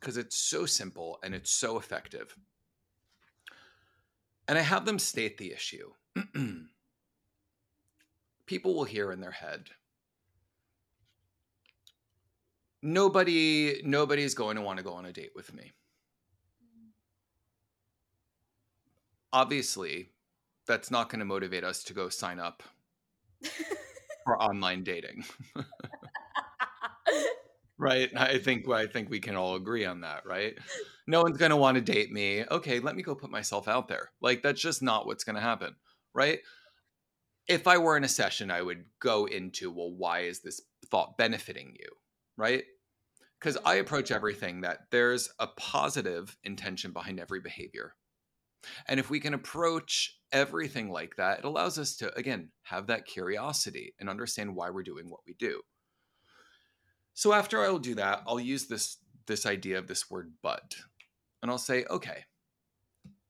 because 0.00 0.16
it's 0.16 0.36
so 0.36 0.66
simple 0.66 1.18
and 1.22 1.34
it's 1.34 1.50
so 1.50 1.78
effective. 1.78 2.36
And 4.46 4.58
I 4.58 4.62
have 4.62 4.84
them 4.84 4.98
state 4.98 5.38
the 5.38 5.52
issue. 5.52 5.90
people 8.46 8.74
will 8.74 8.84
hear 8.84 9.12
in 9.12 9.20
their 9.20 9.30
head, 9.30 9.70
nobody 12.82 13.82
nobody's 13.84 14.34
going 14.34 14.56
to 14.56 14.62
want 14.62 14.78
to 14.78 14.84
go 14.84 14.92
on 14.92 15.04
a 15.04 15.12
date 15.12 15.32
with 15.34 15.52
me 15.52 15.72
obviously 19.32 20.10
that's 20.66 20.90
not 20.90 21.08
going 21.08 21.20
to 21.20 21.24
motivate 21.24 21.64
us 21.64 21.82
to 21.84 21.94
go 21.94 22.08
sign 22.08 22.38
up 22.38 22.62
for 24.24 24.40
online 24.42 24.84
dating. 24.84 25.24
right? 27.78 28.10
I 28.16 28.38
think 28.38 28.68
I 28.68 28.86
think 28.86 29.10
we 29.10 29.20
can 29.20 29.36
all 29.36 29.54
agree 29.56 29.84
on 29.84 30.00
that, 30.02 30.26
right? 30.26 30.54
No 31.06 31.22
one's 31.22 31.38
going 31.38 31.50
to 31.50 31.56
want 31.56 31.76
to 31.76 31.80
date 31.80 32.12
me. 32.12 32.44
Okay, 32.50 32.80
let 32.80 32.96
me 32.96 33.02
go 33.02 33.14
put 33.14 33.30
myself 33.30 33.68
out 33.68 33.88
there. 33.88 34.10
Like 34.20 34.42
that's 34.42 34.60
just 34.60 34.82
not 34.82 35.06
what's 35.06 35.24
going 35.24 35.36
to 35.36 35.42
happen, 35.42 35.76
right? 36.14 36.40
If 37.48 37.66
I 37.66 37.78
were 37.78 37.96
in 37.96 38.04
a 38.04 38.08
session, 38.08 38.50
I 38.50 38.62
would 38.62 38.84
go 39.00 39.26
into, 39.26 39.70
well, 39.72 39.90
why 39.92 40.20
is 40.20 40.40
this 40.40 40.60
thought 40.86 41.18
benefiting 41.18 41.74
you? 41.78 41.88
Right? 42.36 42.64
Cuz 43.40 43.58
I 43.64 43.76
approach 43.76 44.10
everything 44.12 44.62
that 44.62 44.90
there's 44.90 45.30
a 45.38 45.48
positive 45.48 46.36
intention 46.44 46.92
behind 46.92 47.20
every 47.20 47.40
behavior 47.40 47.96
And 48.86 48.98
if 48.98 49.08
we 49.10 49.20
can 49.20 49.34
approach 49.34 50.18
everything 50.32 50.90
like 50.90 51.16
that, 51.16 51.40
it 51.40 51.44
allows 51.44 51.78
us 51.78 51.96
to, 51.96 52.12
again, 52.16 52.50
have 52.62 52.88
that 52.88 53.06
curiosity 53.06 53.94
and 54.00 54.08
understand 54.08 54.54
why 54.56 54.70
we're 54.70 54.82
doing 54.82 55.08
what 55.10 55.20
we 55.26 55.34
do. 55.34 55.62
So 57.18 57.32
after 57.32 57.64
I'll 57.64 57.80
do 57.80 57.96
that, 57.96 58.22
I'll 58.28 58.38
use 58.38 58.68
this 58.68 58.98
this 59.26 59.44
idea 59.44 59.76
of 59.76 59.88
this 59.88 60.08
word 60.08 60.34
but. 60.40 60.76
And 61.42 61.50
I'll 61.50 61.58
say, 61.58 61.84
okay, 61.90 62.26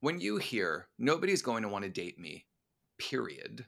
when 0.00 0.20
you 0.20 0.36
hear 0.36 0.88
nobody's 0.98 1.40
going 1.40 1.62
to 1.62 1.70
want 1.70 1.84
to 1.84 1.90
date 1.90 2.18
me, 2.18 2.44
period, 2.98 3.64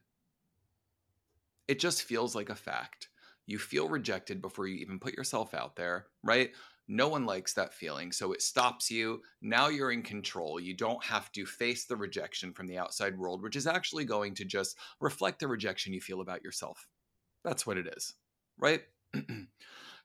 it 1.68 1.81
just 1.81 2.03
feels 2.03 2.35
like 2.35 2.51
a 2.51 2.55
fact. 2.55 3.09
You 3.47 3.59
feel 3.59 3.89
rejected 3.89 4.43
before 4.43 4.66
you 4.66 4.77
even 4.77 4.99
put 4.99 5.14
yourself 5.14 5.55
out 5.55 5.75
there, 5.75 6.09
right? 6.23 6.51
No 6.87 7.09
one 7.09 7.25
likes 7.25 7.55
that 7.55 7.73
feeling. 7.73 8.12
So 8.12 8.35
it 8.35 8.43
stops 8.43 8.91
you. 8.91 9.23
Now 9.41 9.68
you're 9.68 9.91
in 9.91 10.03
control. 10.03 10.61
You 10.61 10.77
don't 10.77 11.03
have 11.03 11.33
to 11.33 11.47
face 11.47 11.87
the 11.87 11.97
rejection 11.97 12.53
from 12.53 12.66
the 12.66 12.77
outside 12.77 13.16
world, 13.16 13.43
which 13.43 13.57
is 13.57 13.66
actually 13.66 14.05
going 14.05 14.35
to 14.35 14.45
just 14.45 14.77
reflect 15.01 15.39
the 15.39 15.49
rejection 15.49 15.95
you 15.95 16.01
feel 16.03 16.21
about 16.21 16.45
yourself. 16.45 16.87
That's 17.43 17.66
what 17.66 17.79
it 17.79 17.87
is, 17.97 18.12
right? 18.59 18.83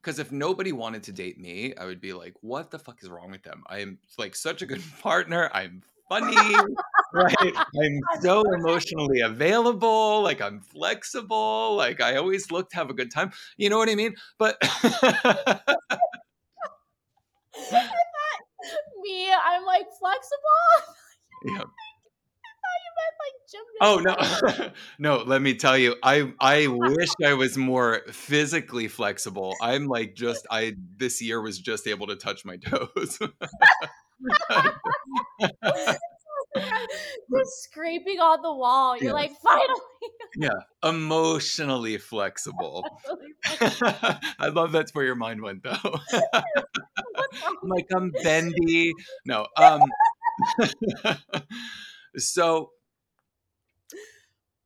Because 0.05 0.19
if 0.19 0.31
nobody 0.31 0.71
wanted 0.71 1.01
to 1.03 1.11
date 1.11 1.39
me, 1.39 1.73
I 1.75 1.85
would 1.85 1.99
be 1.99 2.13
like, 2.13 2.35
what 2.41 2.69
the 2.69 2.77
fuck 2.77 3.01
is 3.01 3.09
wrong 3.09 3.31
with 3.31 3.41
them? 3.41 3.63
I 3.65 3.79
am 3.79 3.97
like 4.19 4.35
such 4.35 4.61
a 4.61 4.67
good 4.67 4.83
partner. 5.01 5.49
I'm 5.51 5.81
funny, 6.07 6.35
right? 7.13 7.35
I'm 7.81 7.99
so 8.21 8.43
emotionally 8.53 9.21
available. 9.21 10.21
Like 10.21 10.41
I'm 10.41 10.61
flexible. 10.61 11.75
Like 11.75 12.01
I 12.01 12.17
always 12.17 12.51
look 12.51 12.69
to 12.69 12.75
have 12.75 12.91
a 12.91 12.93
good 12.93 13.09
time. 13.09 13.31
You 13.57 13.71
know 13.71 13.79
what 13.79 13.89
I 13.89 13.95
mean? 13.95 14.13
But 14.37 14.61
me, 19.01 19.31
I'm 19.33 19.65
like 19.65 19.87
flexible. 19.99 20.93
yeah. 21.45 21.63
Oh 23.81 23.99
no. 23.99 24.15
No 24.99 25.17
let 25.23 25.41
me 25.41 25.53
tell 25.55 25.77
you 25.77 25.95
i 26.03 26.31
i 26.39 26.67
wish 26.67 27.09
i 27.25 27.33
was 27.43 27.57
more 27.57 28.01
physically 28.11 28.87
flexible. 28.87 29.53
I'm 29.61 29.87
like 29.87 30.15
just 30.15 30.47
i 30.49 30.73
this 30.97 31.21
year 31.21 31.41
was 31.41 31.59
just 31.59 31.87
able 31.87 32.07
to 32.07 32.15
touch 32.15 32.45
my 32.45 32.57
toes. 32.65 33.19
Just 37.35 37.63
scraping 37.63 38.19
on 38.19 38.41
the 38.41 38.53
wall 38.53 38.95
you're 38.95 39.07
Yeah. 39.07 39.13
like 39.13 39.31
finally! 39.43 39.79
Yeah 40.37 40.49
emotionally 40.83 41.97
flexible. 41.97 42.85
I 44.39 44.49
love 44.53 44.71
that's 44.71 44.93
where 44.93 45.05
your 45.05 45.15
mind 45.15 45.41
went 45.41 45.63
though. 45.63 45.99
I'm 46.33 47.69
like 47.69 47.87
I'm 47.93 48.11
bendy. 48.23 48.93
No. 49.25 49.47
Um 49.57 49.81
so 52.17 52.71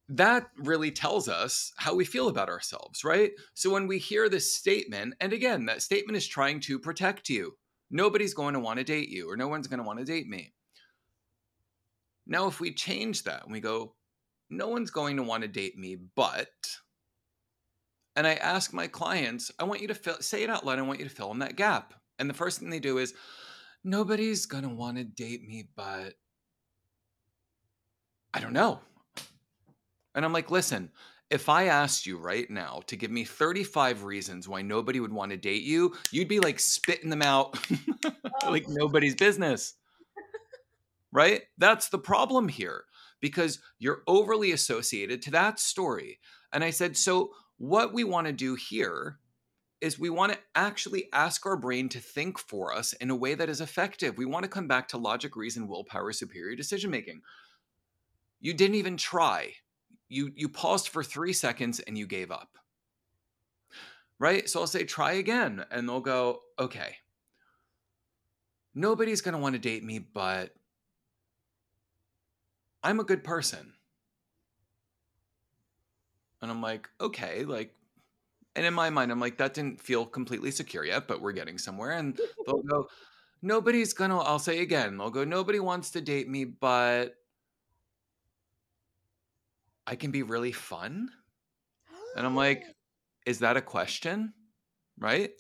that 0.10 0.48
really 0.58 0.92
tells 0.92 1.30
us 1.30 1.72
how 1.78 1.94
we 1.94 2.04
feel 2.04 2.28
about 2.28 2.50
ourselves, 2.50 3.04
right? 3.04 3.32
So 3.54 3.70
when 3.70 3.86
we 3.86 4.00
hear 4.00 4.28
this 4.28 4.56
statement, 4.56 5.14
and 5.22 5.34
again, 5.34 5.66
that 5.68 5.84
statement 5.84 6.18
is 6.18 6.28
trying 6.28 6.60
to 6.62 6.80
protect 6.80 7.30
you. 7.30 7.54
Nobody's 7.92 8.34
going 8.34 8.56
to 8.56 8.60
want 8.60 8.80
to 8.80 8.84
date 8.84 9.10
you, 9.10 9.30
or 9.30 9.38
no 9.38 9.48
one's 9.48 9.68
going 9.68 9.80
to 9.80 9.86
want 9.86 10.00
to 10.00 10.06
date 10.06 10.28
me. 10.28 10.54
Now, 12.26 12.48
if 12.48 12.60
we 12.60 12.74
change 12.74 13.24
that 13.24 13.44
and 13.44 13.52
we 13.52 13.60
go, 13.60 13.96
no 14.50 14.68
one's 14.68 14.92
going 14.92 15.18
to 15.18 15.24
want 15.24 15.44
to 15.44 15.48
date 15.48 15.78
me, 15.78 15.98
but, 16.16 16.48
and 18.16 18.26
I 18.26 18.34
ask 18.34 18.74
my 18.74 18.88
clients, 18.88 19.52
I 19.60 19.64
want 19.64 19.82
you 19.82 19.88
to 19.88 19.96
fill, 19.96 20.18
say 20.22 20.44
it 20.44 20.50
out 20.50 20.66
loud, 20.66 20.80
I 20.80 20.84
want 20.84 21.00
you 21.00 21.06
to 21.08 21.16
fill 21.16 21.32
in 21.32 21.40
that 21.40 21.56
gap. 21.56 21.94
And 22.18 22.30
the 22.30 22.36
first 22.36 22.60
thing 22.60 22.70
they 22.70 22.80
do 22.80 22.98
is, 22.98 23.14
nobody's 23.84 24.48
going 24.48 24.64
to 24.64 24.70
want 24.70 24.98
to 24.98 25.04
date 25.04 25.44
me, 25.48 25.70
but 25.76 26.16
I 28.34 28.40
don't 28.40 28.54
know. 28.54 28.80
And 30.16 30.26
I'm 30.26 30.34
like, 30.34 30.52
listen, 30.52 30.92
if 31.30 31.48
I 31.48 31.66
asked 31.66 32.06
you 32.06 32.18
right 32.18 32.50
now 32.50 32.82
to 32.88 32.96
give 32.96 33.12
me 33.12 33.24
35 33.24 34.04
reasons 34.04 34.48
why 34.48 34.62
nobody 34.62 35.00
would 35.00 35.14
want 35.14 35.32
to 35.32 35.38
date 35.38 35.64
you, 35.64 35.96
you'd 36.12 36.28
be 36.28 36.40
like 36.40 36.60
spitting 36.60 37.10
them 37.10 37.22
out 37.22 37.58
like 38.48 38.66
oh. 38.68 38.74
nobody's 38.74 39.16
business. 39.16 39.76
Right? 41.12 41.44
That's 41.58 41.90
the 41.90 41.98
problem 41.98 42.50
here 42.50 42.86
because 43.20 43.60
you're 43.80 44.04
overly 44.08 44.52
associated 44.52 45.22
to 45.24 45.32
that 45.32 45.60
story. 45.60 46.20
And 46.54 46.64
I 46.64 46.70
said, 46.70 46.98
so 46.98 47.32
what 47.58 47.94
we 47.94 48.04
want 48.04 48.28
to 48.28 48.34
do 48.34 48.56
here 48.56 49.20
is 49.82 49.98
we 49.98 50.10
want 50.10 50.34
to 50.34 50.40
actually 50.56 51.10
ask 51.14 51.46
our 51.46 51.56
brain 51.56 51.90
to 51.90 52.00
think 52.00 52.38
for 52.38 52.74
us 52.74 52.94
in 52.94 53.10
a 53.10 53.16
way 53.16 53.34
that 53.34 53.50
is 53.50 53.62
effective. 53.62 54.18
We 54.18 54.26
want 54.26 54.44
to 54.44 54.50
come 54.50 54.68
back 54.68 54.88
to 54.90 54.98
logic, 54.98 55.36
reason, 55.36 55.68
willpower, 55.68 56.12
superior 56.12 56.56
decision 56.56 56.92
making. 56.92 57.22
You 58.40 58.54
didn't 58.54 58.76
even 58.76 58.98
try. 58.98 59.54
You 60.10 60.32
you 60.36 60.50
paused 60.50 60.90
for 60.90 61.04
3 61.04 61.34
seconds 61.34 61.80
and 61.80 61.98
you 61.98 62.08
gave 62.08 62.32
up. 62.32 62.58
Right? 64.20 64.50
So 64.50 64.60
I'll 64.60 64.68
say 64.68 64.84
try 64.84 65.14
again 65.14 65.66
and 65.72 65.88
they'll 65.88 66.02
go, 66.02 66.42
"Okay. 66.60 66.98
Nobody's 68.74 69.22
going 69.22 69.34
to 69.34 69.40
want 69.40 69.54
to 69.54 69.60
date 69.60 69.84
me, 69.84 70.00
but 70.00 70.56
I'm 72.84 73.00
a 73.00 73.04
good 73.04 73.24
person." 73.24 73.74
And 76.42 76.50
I'm 76.52 76.62
like, 76.62 76.90
"Okay, 77.02 77.44
like 77.46 77.76
and 78.56 78.66
in 78.66 78.74
my 78.74 78.90
mind, 78.90 79.12
I'm 79.12 79.20
like, 79.22 79.38
that 79.38 79.54
didn't 79.54 79.82
feel 79.82 80.06
completely 80.06 80.52
secure 80.52 80.84
yet, 80.86 81.08
but 81.08 81.22
we're 81.22 81.32
getting 81.32 81.58
somewhere. 81.58 81.92
And 81.92 82.20
they'll 82.46 82.64
go, 82.64 82.90
nobody's 83.42 83.94
gonna, 83.94 84.20
I'll 84.20 84.40
say 84.40 84.60
again, 84.62 84.98
they'll 84.98 85.12
go, 85.12 85.24
nobody 85.24 85.60
wants 85.62 85.92
to 85.92 86.02
date 86.02 86.30
me, 86.30 86.46
but 86.46 87.16
I 89.90 89.96
can 89.96 90.12
be 90.12 90.24
really 90.24 90.54
fun. 90.54 91.10
And 92.16 92.26
I'm 92.26 92.36
like, 92.36 92.64
oh. 92.66 92.74
is 93.26 93.40
that 93.40 93.58
a 93.58 93.62
question? 93.62 94.34
Right? 94.98 95.32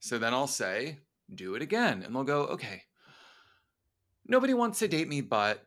So 0.00 0.18
then 0.18 0.34
I'll 0.34 0.46
say, 0.46 0.98
do 1.32 1.54
it 1.54 1.62
again. 1.62 2.02
And 2.02 2.14
they'll 2.14 2.24
go, 2.24 2.42
okay, 2.46 2.82
nobody 4.26 4.54
wants 4.54 4.80
to 4.80 4.88
date 4.88 5.08
me, 5.08 5.20
but 5.20 5.64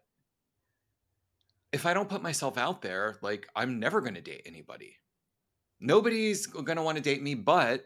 if 1.71 1.85
I 1.85 1.93
don't 1.93 2.09
put 2.09 2.23
myself 2.23 2.57
out 2.57 2.81
there, 2.81 3.17
like, 3.21 3.47
I'm 3.55 3.79
never 3.79 4.01
gonna 4.01 4.21
date 4.21 4.41
anybody 4.45 4.99
nobody's 5.79 6.45
going 6.45 6.77
to 6.77 6.83
want 6.83 6.97
to 6.97 7.03
date 7.03 7.21
me, 7.21 7.35
but 7.35 7.85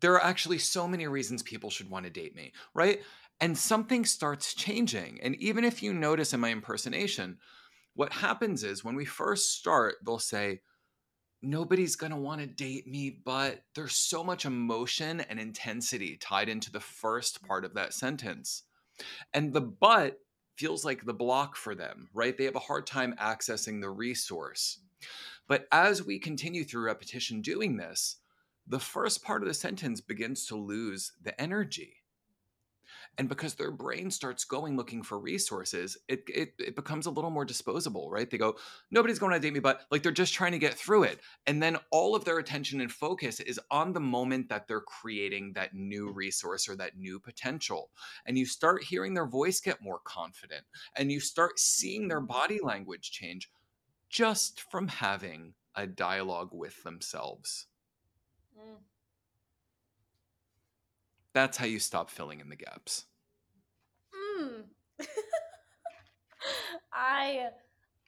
there 0.00 0.14
are 0.14 0.24
actually 0.24 0.58
so 0.58 0.88
many 0.88 1.06
reasons 1.06 1.42
people 1.42 1.70
should 1.70 1.90
want 1.90 2.04
to 2.04 2.10
date 2.10 2.34
me, 2.34 2.52
right? 2.74 3.00
And 3.40 3.56
something 3.56 4.04
starts 4.04 4.54
changing. 4.54 5.20
And 5.22 5.36
even 5.36 5.64
if 5.64 5.82
you 5.82 5.92
notice 5.92 6.32
in 6.32 6.40
my 6.40 6.50
impersonation, 6.50 7.38
what 7.94 8.12
happens 8.12 8.64
is 8.64 8.84
when 8.84 8.96
we 8.96 9.04
first 9.04 9.56
start, 9.56 9.96
they'll 10.04 10.18
say, 10.18 10.60
Nobody's 11.42 11.96
want 11.96 12.40
to 12.40 12.46
date 12.46 12.86
me, 12.86 13.20
but 13.22 13.64
there's 13.74 13.96
so 13.96 14.24
much 14.24 14.46
emotion 14.46 15.20
and 15.20 15.38
intensity 15.38 16.16
tied 16.16 16.48
into 16.48 16.72
the 16.72 16.80
first 16.80 17.42
part 17.42 17.66
of 17.66 17.74
that 17.74 17.92
sentence. 17.92 18.62
And 19.34 19.52
the 19.52 19.60
but 19.60 20.16
feels 20.56 20.86
like 20.86 21.04
the 21.04 21.12
block 21.12 21.54
for 21.54 21.74
them, 21.74 22.08
right? 22.14 22.36
They 22.36 22.44
have 22.44 22.56
a 22.56 22.60
hard 22.60 22.86
time 22.86 23.14
accessing 23.20 23.82
the 23.82 23.90
resource. 23.90 24.80
But 25.46 25.66
as 25.70 26.02
we 26.02 26.18
continue 26.18 26.64
through 26.64 26.86
repetition 26.86 27.42
doing 27.42 27.76
this, 27.76 28.16
the 28.66 28.80
first 28.80 29.22
part 29.22 29.42
of 29.42 29.48
the 29.48 29.54
sentence 29.54 30.00
begins 30.00 30.46
to 30.46 30.56
lose 30.56 31.12
the 31.22 31.38
energy. 31.38 32.03
And 33.18 33.28
because 33.28 33.54
their 33.54 33.70
brain 33.70 34.10
starts 34.10 34.44
going 34.44 34.76
looking 34.76 35.02
for 35.02 35.18
resources, 35.18 35.96
it, 36.08 36.24
it, 36.28 36.54
it 36.58 36.76
becomes 36.76 37.06
a 37.06 37.10
little 37.10 37.30
more 37.30 37.44
disposable, 37.44 38.10
right? 38.10 38.28
They 38.28 38.38
go, 38.38 38.56
nobody's 38.90 39.18
going 39.18 39.32
to 39.32 39.38
date 39.38 39.52
me, 39.52 39.60
but 39.60 39.82
like 39.90 40.02
they're 40.02 40.12
just 40.12 40.34
trying 40.34 40.52
to 40.52 40.58
get 40.58 40.74
through 40.74 41.04
it. 41.04 41.20
And 41.46 41.62
then 41.62 41.78
all 41.90 42.14
of 42.14 42.24
their 42.24 42.38
attention 42.38 42.80
and 42.80 42.90
focus 42.90 43.40
is 43.40 43.60
on 43.70 43.92
the 43.92 44.00
moment 44.00 44.48
that 44.48 44.66
they're 44.66 44.80
creating 44.80 45.52
that 45.54 45.74
new 45.74 46.10
resource 46.10 46.68
or 46.68 46.76
that 46.76 46.96
new 46.96 47.20
potential. 47.20 47.90
And 48.26 48.36
you 48.36 48.46
start 48.46 48.84
hearing 48.84 49.14
their 49.14 49.26
voice 49.26 49.60
get 49.60 49.82
more 49.82 50.00
confident 50.04 50.64
and 50.96 51.12
you 51.12 51.20
start 51.20 51.58
seeing 51.58 52.08
their 52.08 52.20
body 52.20 52.60
language 52.62 53.10
change 53.12 53.50
just 54.08 54.60
from 54.70 54.88
having 54.88 55.54
a 55.74 55.86
dialogue 55.86 56.50
with 56.52 56.82
themselves. 56.82 57.66
Mm. 58.58 58.78
That's 61.34 61.56
how 61.56 61.66
you 61.66 61.80
stop 61.80 62.10
filling 62.10 62.40
in 62.40 62.48
the 62.48 62.56
gaps. 62.56 63.04
Mm. 64.14 64.62
I 66.92 67.48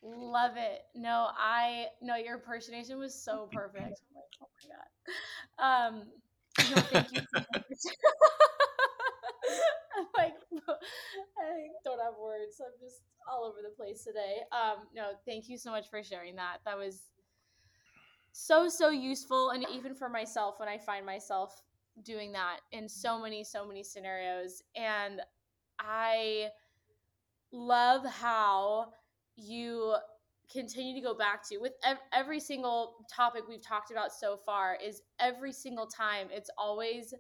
love 0.03 0.53
it. 0.57 0.83
No, 0.95 1.29
I 1.37 1.87
no, 2.01 2.15
your 2.15 2.37
impersonation 2.37 2.99
was 2.99 3.15
so 3.15 3.49
perfect. 3.53 3.83
I'm 3.85 4.15
like, 4.15 4.33
oh 4.41 4.49
my 4.55 4.69
god. 4.71 4.89
Um, 5.59 6.05
no, 6.71 6.83
thank 6.83 7.13
you. 7.13 7.21
I'm 9.99 10.07
like, 10.17 10.35
I 11.39 11.69
don't 11.85 12.01
have 12.01 12.15
words. 12.23 12.61
I'm 12.61 12.73
just 12.81 13.03
all 13.29 13.45
over 13.45 13.59
the 13.63 13.75
place 13.77 14.05
today. 14.05 14.37
Um, 14.53 14.85
no, 14.95 15.13
thank 15.27 15.49
you 15.49 15.59
so 15.59 15.71
much 15.71 15.91
for 15.91 16.03
sharing 16.03 16.37
that. 16.37 16.59
That 16.65 16.79
was 16.79 17.03
so 18.33 18.69
so 18.69 18.91
useful, 18.91 19.51
and 19.51 19.67
even 19.73 19.95
for 19.97 20.09
myself 20.09 20.61
when 20.61 20.69
I 20.69 20.79
find 20.79 21.05
myself 21.05 21.63
doing 22.03 22.33
that 22.33 22.59
in 22.73 22.89
so 22.89 23.21
many 23.21 23.45
so 23.45 23.67
many 23.67 23.83
scenarios, 23.83 24.63
and 24.75 25.21
I 25.79 26.49
love 27.53 28.05
how 28.05 28.87
you 29.37 29.95
continue 30.51 30.95
to 30.95 31.01
go 31.01 31.15
back 31.15 31.47
to 31.49 31.59
with 31.59 31.73
ev- 31.85 31.99
every 32.13 32.39
single 32.39 33.07
topic 33.13 33.43
we've 33.49 33.63
talked 33.63 33.91
about 33.91 34.13
so 34.13 34.37
far 34.37 34.79
is 34.83 35.03
every 35.19 35.53
single 35.53 35.87
time 35.87 36.29
it's 36.31 36.51
always 36.57 37.13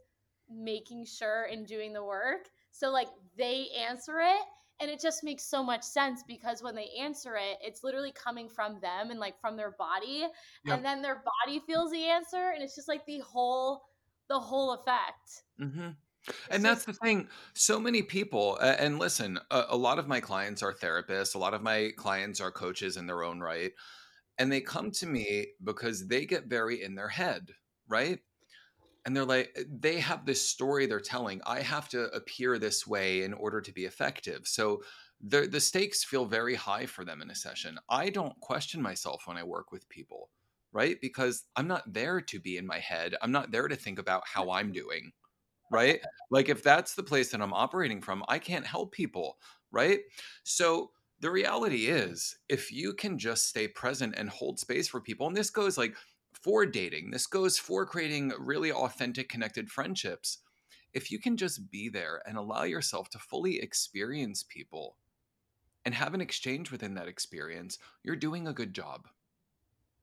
making 0.48 1.04
sure 1.04 1.48
and 1.50 1.66
doing 1.66 1.92
the 1.92 2.02
work. 2.04 2.48
So 2.70 2.90
like 2.90 3.08
they 3.36 3.66
answer 3.76 4.20
it 4.20 4.42
and 4.80 4.90
it 4.90 5.00
just 5.00 5.24
makes 5.24 5.42
so 5.42 5.62
much 5.62 5.82
sense 5.82 6.22
because 6.28 6.62
when 6.62 6.76
they 6.76 6.88
answer 7.00 7.36
it 7.36 7.58
it's 7.60 7.82
literally 7.82 8.12
coming 8.12 8.48
from 8.48 8.78
them 8.80 9.10
and 9.10 9.18
like 9.18 9.40
from 9.40 9.56
their 9.56 9.72
body. 9.72 10.26
Yep. 10.64 10.76
and 10.76 10.84
then 10.84 11.02
their 11.02 11.22
body 11.44 11.60
feels 11.66 11.90
the 11.90 12.04
answer 12.04 12.52
and 12.54 12.62
it's 12.62 12.76
just 12.76 12.88
like 12.88 13.04
the 13.06 13.20
whole 13.20 13.82
the 14.28 14.38
whole 14.38 14.72
effect. 14.72 15.42
Mm-hmm. 15.60 15.90
and 16.50 16.64
that's 16.64 16.84
the 16.84 16.92
thing 16.92 17.28
so 17.54 17.78
many 17.78 18.02
people 18.02 18.58
and 18.58 18.98
listen 18.98 19.38
a, 19.50 19.64
a 19.70 19.76
lot 19.76 19.98
of 19.98 20.08
my 20.08 20.20
clients 20.20 20.62
are 20.62 20.72
therapists 20.72 21.34
a 21.34 21.38
lot 21.38 21.54
of 21.54 21.62
my 21.62 21.90
clients 21.96 22.40
are 22.40 22.50
coaches 22.50 22.96
in 22.96 23.06
their 23.06 23.22
own 23.22 23.40
right 23.40 23.72
and 24.38 24.50
they 24.50 24.60
come 24.60 24.90
to 24.90 25.06
me 25.06 25.46
because 25.62 26.08
they 26.08 26.26
get 26.26 26.46
very 26.46 26.82
in 26.82 26.94
their 26.94 27.08
head 27.08 27.52
right? 27.88 28.18
And 29.04 29.14
they're 29.16 29.24
like 29.24 29.56
they 29.70 30.00
have 30.00 30.26
this 30.26 30.42
story 30.48 30.86
they're 30.86 31.00
telling 31.00 31.40
i 31.46 31.60
have 31.60 31.88
to 31.90 32.04
appear 32.14 32.58
this 32.58 32.86
way 32.86 33.22
in 33.22 33.32
order 33.32 33.60
to 33.60 33.72
be 33.72 33.84
effective. 33.84 34.42
So 34.46 34.82
the 35.20 35.46
the 35.46 35.60
stakes 35.60 36.04
feel 36.04 36.26
very 36.26 36.54
high 36.56 36.86
for 36.86 37.04
them 37.04 37.22
in 37.22 37.30
a 37.30 37.34
session. 37.34 37.78
I 37.88 38.10
don't 38.10 38.38
question 38.40 38.82
myself 38.82 39.22
when 39.26 39.36
i 39.36 39.44
work 39.44 39.70
with 39.72 39.88
people 39.88 40.30
right 40.76 41.00
because 41.00 41.44
i'm 41.56 41.66
not 41.66 41.92
there 41.92 42.20
to 42.20 42.38
be 42.38 42.56
in 42.58 42.66
my 42.66 42.78
head 42.78 43.14
i'm 43.22 43.32
not 43.32 43.50
there 43.50 43.68
to 43.68 43.76
think 43.76 43.98
about 43.98 44.22
how 44.26 44.50
i'm 44.50 44.70
doing 44.70 45.10
right 45.72 46.00
like 46.30 46.48
if 46.48 46.62
that's 46.62 46.94
the 46.94 47.02
place 47.02 47.30
that 47.30 47.40
i'm 47.40 47.54
operating 47.54 48.00
from 48.00 48.22
i 48.28 48.38
can't 48.38 48.66
help 48.66 48.92
people 48.92 49.38
right 49.72 50.00
so 50.44 50.90
the 51.20 51.30
reality 51.30 51.86
is 51.86 52.36
if 52.48 52.70
you 52.70 52.92
can 52.92 53.18
just 53.18 53.48
stay 53.48 53.66
present 53.66 54.14
and 54.18 54.28
hold 54.28 54.60
space 54.60 54.86
for 54.86 55.00
people 55.00 55.26
and 55.26 55.36
this 55.36 55.50
goes 55.50 55.78
like 55.78 55.96
for 56.42 56.66
dating. 56.66 57.10
This 57.10 57.26
goes 57.26 57.58
for 57.58 57.86
creating 57.86 58.32
really 58.38 58.72
authentic, 58.72 59.28
connected 59.28 59.70
friendships. 59.70 60.38
If 60.92 61.10
you 61.10 61.18
can 61.18 61.36
just 61.36 61.70
be 61.70 61.88
there 61.88 62.22
and 62.26 62.36
allow 62.36 62.62
yourself 62.62 63.10
to 63.10 63.18
fully 63.18 63.60
experience 63.60 64.44
people 64.48 64.96
and 65.84 65.94
have 65.94 66.14
an 66.14 66.20
exchange 66.20 66.70
within 66.70 66.94
that 66.94 67.08
experience, 67.08 67.78
you're 68.02 68.16
doing 68.16 68.46
a 68.46 68.52
good 68.52 68.74
job. 68.74 69.08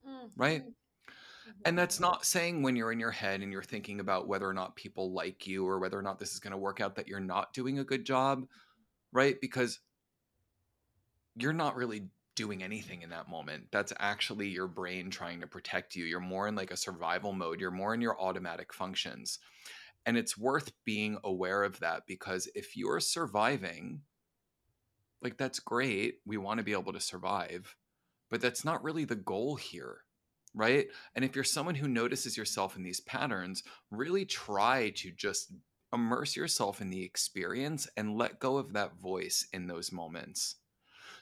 Mm-hmm. 0.07 0.27
Right? 0.35 0.61
Mm-hmm. 0.61 1.51
And 1.65 1.77
that's 1.77 1.99
not 1.99 2.25
saying 2.25 2.61
when 2.61 2.75
you're 2.75 2.91
in 2.91 2.99
your 2.99 3.11
head 3.11 3.41
and 3.41 3.51
you're 3.51 3.63
thinking 3.63 3.99
about 3.99 4.27
whether 4.27 4.47
or 4.47 4.53
not 4.53 4.75
people 4.75 5.13
like 5.13 5.45
you 5.47 5.67
or 5.67 5.79
whether 5.79 5.97
or 5.97 6.01
not 6.01 6.19
this 6.19 6.33
is 6.33 6.39
going 6.39 6.51
to 6.51 6.57
work 6.57 6.81
out 6.81 6.95
that 6.95 7.07
you're 7.07 7.19
not 7.19 7.53
doing 7.53 7.79
a 7.79 7.83
good 7.83 8.05
job, 8.05 8.45
right? 9.11 9.39
Because 9.41 9.79
you're 11.35 11.53
not 11.53 11.75
really 11.75 12.07
doing 12.35 12.63
anything 12.63 13.01
in 13.01 13.09
that 13.11 13.29
moment. 13.29 13.65
That's 13.71 13.93
actually 13.99 14.47
your 14.47 14.67
brain 14.67 15.09
trying 15.09 15.41
to 15.41 15.47
protect 15.47 15.95
you. 15.95 16.05
You're 16.05 16.19
more 16.19 16.47
in 16.47 16.55
like 16.55 16.71
a 16.71 16.77
survival 16.77 17.33
mode, 17.33 17.59
you're 17.59 17.71
more 17.71 17.93
in 17.93 18.01
your 18.01 18.19
automatic 18.19 18.73
functions. 18.73 19.39
And 20.05 20.17
it's 20.17 20.37
worth 20.37 20.71
being 20.83 21.17
aware 21.23 21.63
of 21.63 21.79
that 21.79 22.03
because 22.07 22.49
if 22.55 22.75
you're 22.75 22.99
surviving, 22.99 24.01
like 25.21 25.37
that's 25.37 25.59
great. 25.59 26.15
We 26.25 26.37
want 26.37 26.57
to 26.57 26.63
be 26.63 26.73
able 26.73 26.91
to 26.93 26.99
survive, 26.99 27.75
but 28.33 28.41
that's 28.41 28.65
not 28.65 28.83
really 28.83 29.05
the 29.05 29.15
goal 29.15 29.55
here. 29.55 29.99
Right. 30.55 30.87
And 31.15 31.23
if 31.23 31.35
you're 31.35 31.43
someone 31.43 31.75
who 31.75 31.87
notices 31.87 32.35
yourself 32.35 32.75
in 32.75 32.81
these 32.81 32.99
patterns, 32.99 33.61
really 33.91 34.25
try 34.25 34.91
to 34.97 35.11
just 35.11 35.53
immerse 35.93 36.35
yourself 36.35 36.81
in 36.81 36.89
the 36.89 37.03
experience 37.03 37.87
and 37.95 38.17
let 38.17 38.39
go 38.39 38.57
of 38.57 38.73
that 38.73 38.99
voice 38.99 39.47
in 39.53 39.67
those 39.67 39.91
moments 39.91 40.55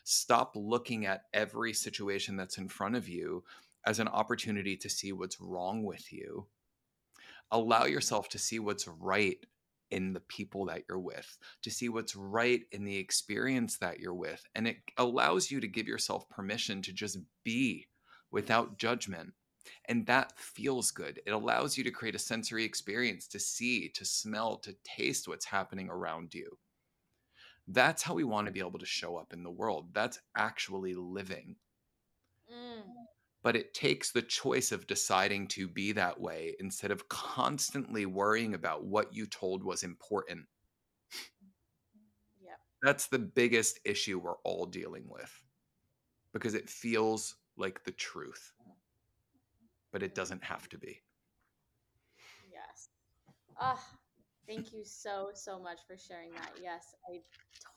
Stop 0.03 0.53
looking 0.55 1.05
at 1.05 1.25
every 1.33 1.73
situation 1.73 2.37
that's 2.37 2.57
in 2.57 2.69
front 2.69 2.95
of 2.95 3.07
you 3.07 3.43
as 3.85 3.99
an 3.99 4.07
opportunity 4.07 4.77
to 4.77 4.89
see 4.89 5.11
what's 5.11 5.41
wrong 5.41 5.83
with 5.83 6.11
you. 6.13 6.47
Allow 7.51 7.85
yourself 7.85 8.29
to 8.29 8.39
see 8.39 8.59
what's 8.59 8.87
right 8.87 9.37
in 9.91 10.13
the 10.13 10.21
people 10.21 10.65
that 10.65 10.83
you're 10.87 10.99
with, 10.99 11.37
to 11.61 11.69
see 11.69 11.89
what's 11.89 12.15
right 12.15 12.63
in 12.71 12.83
the 12.83 12.97
experience 12.97 13.77
that 13.77 13.99
you're 13.99 14.13
with. 14.13 14.43
And 14.55 14.67
it 14.67 14.77
allows 14.97 15.51
you 15.51 15.59
to 15.59 15.67
give 15.67 15.87
yourself 15.87 16.29
permission 16.29 16.81
to 16.83 16.93
just 16.93 17.19
be 17.43 17.87
without 18.31 18.77
judgment. 18.77 19.33
And 19.85 20.05
that 20.07 20.33
feels 20.37 20.91
good. 20.91 21.21
It 21.25 21.31
allows 21.31 21.77
you 21.77 21.83
to 21.83 21.91
create 21.91 22.15
a 22.15 22.19
sensory 22.19 22.63
experience 22.63 23.27
to 23.27 23.39
see, 23.39 23.89
to 23.89 24.05
smell, 24.05 24.57
to 24.57 24.75
taste 24.83 25.27
what's 25.27 25.45
happening 25.45 25.89
around 25.89 26.33
you. 26.33 26.57
That's 27.67 28.01
how 28.01 28.15
we 28.15 28.23
want 28.23 28.47
to 28.47 28.53
be 28.53 28.59
able 28.59 28.79
to 28.79 28.85
show 28.85 29.17
up 29.17 29.33
in 29.33 29.43
the 29.43 29.51
world. 29.51 29.89
That's 29.93 30.19
actually 30.35 30.95
living. 30.95 31.57
Mm. 32.51 32.81
But 33.43 33.55
it 33.55 33.73
takes 33.73 34.11
the 34.11 34.21
choice 34.21 34.71
of 34.71 34.85
deciding 34.85 35.47
to 35.49 35.67
be 35.67 35.93
that 35.93 36.19
way 36.19 36.55
instead 36.59 36.91
of 36.91 37.09
constantly 37.09 38.05
worrying 38.05 38.53
about 38.53 38.83
what 38.83 39.15
you 39.15 39.25
told 39.25 39.63
was 39.63 39.83
important. 39.83 40.45
Yeah. 42.39 42.51
That's 42.83 43.07
the 43.07 43.19
biggest 43.19 43.79
issue 43.83 44.19
we're 44.19 44.37
all 44.43 44.65
dealing 44.65 45.05
with 45.07 45.31
because 46.33 46.53
it 46.53 46.69
feels 46.69 47.35
like 47.57 47.83
the 47.83 47.91
truth, 47.91 48.53
but 49.91 50.03
it 50.03 50.13
doesn't 50.13 50.43
have 50.43 50.69
to 50.69 50.77
be. 50.77 51.01
Yes. 52.51 52.89
Ah, 53.59 53.83
Thank 54.47 54.73
you 54.73 54.83
so, 54.83 55.29
so 55.33 55.59
much 55.59 55.79
for 55.87 55.97
sharing 55.97 56.31
that. 56.31 56.51
Yes, 56.61 56.95
I 57.09 57.21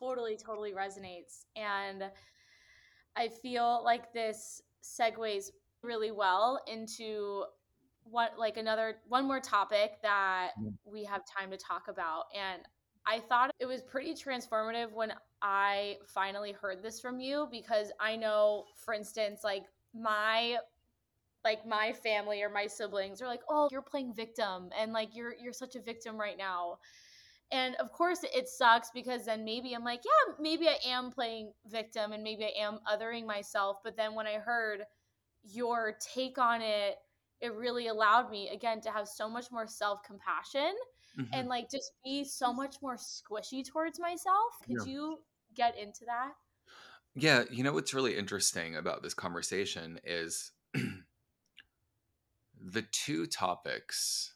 totally, 0.01 0.37
totally 0.37 0.73
resonates. 0.73 1.45
And 1.57 2.11
I 3.17 3.29
feel 3.29 3.83
like 3.85 4.13
this 4.13 4.63
segues 4.85 5.47
really 5.83 6.11
well 6.11 6.61
into 6.67 7.45
what 8.05 8.33
like 8.39 8.59
another 8.59 8.97
one 9.09 9.27
more 9.27 9.41
topic 9.41 9.93
that 10.03 10.51
we 10.85 11.05
have 11.05 11.23
time 11.27 11.51
to 11.51 11.57
talk 11.57 11.89
about 11.89 12.25
and 12.37 12.63
I 13.07 13.21
thought 13.21 13.51
it 13.59 13.67
was 13.67 13.83
pretty 13.83 14.15
transformative 14.15 14.93
when 14.93 15.13
I 15.43 15.97
finally 16.07 16.53
heard 16.53 16.83
this 16.83 17.01
from 17.01 17.21
you 17.21 17.49
because 17.51 17.93
I 18.01 18.17
know 18.17 18.65
for 18.77 18.95
instance 18.95 19.41
like 19.45 19.65
my 19.95 20.59
like 21.45 21.67
my 21.67 21.93
family 21.93 22.43
or 22.43 22.49
my 22.49 22.67
siblings 22.67 23.21
are 23.21 23.27
like, 23.27 23.43
"Oh, 23.49 23.69
you're 23.71 23.83
playing 23.83 24.15
victim 24.15 24.71
and 24.77 24.93
like 24.93 25.15
you're 25.15 25.35
you're 25.35 25.53
such 25.53 25.77
a 25.77 25.81
victim 25.81 26.19
right 26.19 26.39
now." 26.39 26.79
And 27.51 27.75
of 27.77 27.93
course 27.93 28.21
it 28.23 28.49
sucks 28.49 28.91
because 28.93 29.27
then 29.27 29.45
maybe 29.45 29.75
I'm 29.75 29.85
like, 29.85 30.03
"Yeah, 30.05 30.35
maybe 30.41 30.69
I 30.69 30.79
am 30.87 31.11
playing 31.11 31.53
victim 31.67 32.13
and 32.13 32.23
maybe 32.23 32.45
I 32.45 32.53
am 32.59 32.81
othering 32.91 33.27
myself." 33.27 33.79
But 33.85 33.97
then 33.97 34.15
when 34.15 34.27
I 34.27 34.35
heard 34.35 34.85
your 35.45 35.97
take 36.01 36.39
on 36.39 36.63
it, 36.63 36.97
it 37.41 37.55
really 37.55 37.89
allowed 37.89 38.31
me 38.31 38.49
again 38.49 38.81
to 38.81 38.91
have 38.91 39.07
so 39.07 39.29
much 39.29 39.53
more 39.53 39.67
self-compassion 39.69 40.75
mm-hmm. 41.19 41.33
and 41.33 41.49
like 41.49 41.71
just 41.71 41.93
be 42.03 42.25
so 42.25 42.53
much 42.53 42.77
more 42.83 42.97
squishy 42.97 43.67
towards 43.67 44.01
myself. 44.01 44.59
Could 44.67 44.87
yeah. 44.87 44.93
you 44.93 45.19
get 45.55 45.79
into 45.79 46.05
that? 46.07 46.33
Yeah, 47.15 47.45
you 47.51 47.63
know 47.63 47.73
what's 47.73 47.95
really 47.95 48.17
interesting 48.17 48.77
about 48.77 49.03
this 49.03 49.15
conversation 49.15 50.01
is 50.03 50.51
the 52.61 52.83
two 52.83 53.27
topics, 53.27 54.35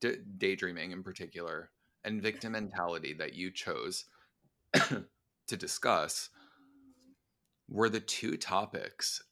d- 0.00 0.18
daydreaming 0.38 0.92
in 0.92 1.02
particular, 1.02 1.70
and 2.04 2.22
victim 2.22 2.52
mentality 2.52 3.12
that 3.14 3.34
you 3.34 3.50
chose 3.50 4.04
to 4.74 5.56
discuss 5.56 6.30
were 7.68 7.88
the 7.88 8.00
two 8.00 8.36
topics 8.36 9.22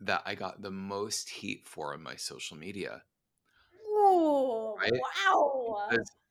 that 0.00 0.22
I 0.26 0.34
got 0.34 0.62
the 0.62 0.70
most 0.70 1.28
heat 1.28 1.66
for 1.66 1.94
on 1.94 2.02
my 2.02 2.16
social 2.16 2.56
media. 2.56 3.02
Oh, 3.86 4.76
right? 4.80 4.92
wow. 4.92 5.88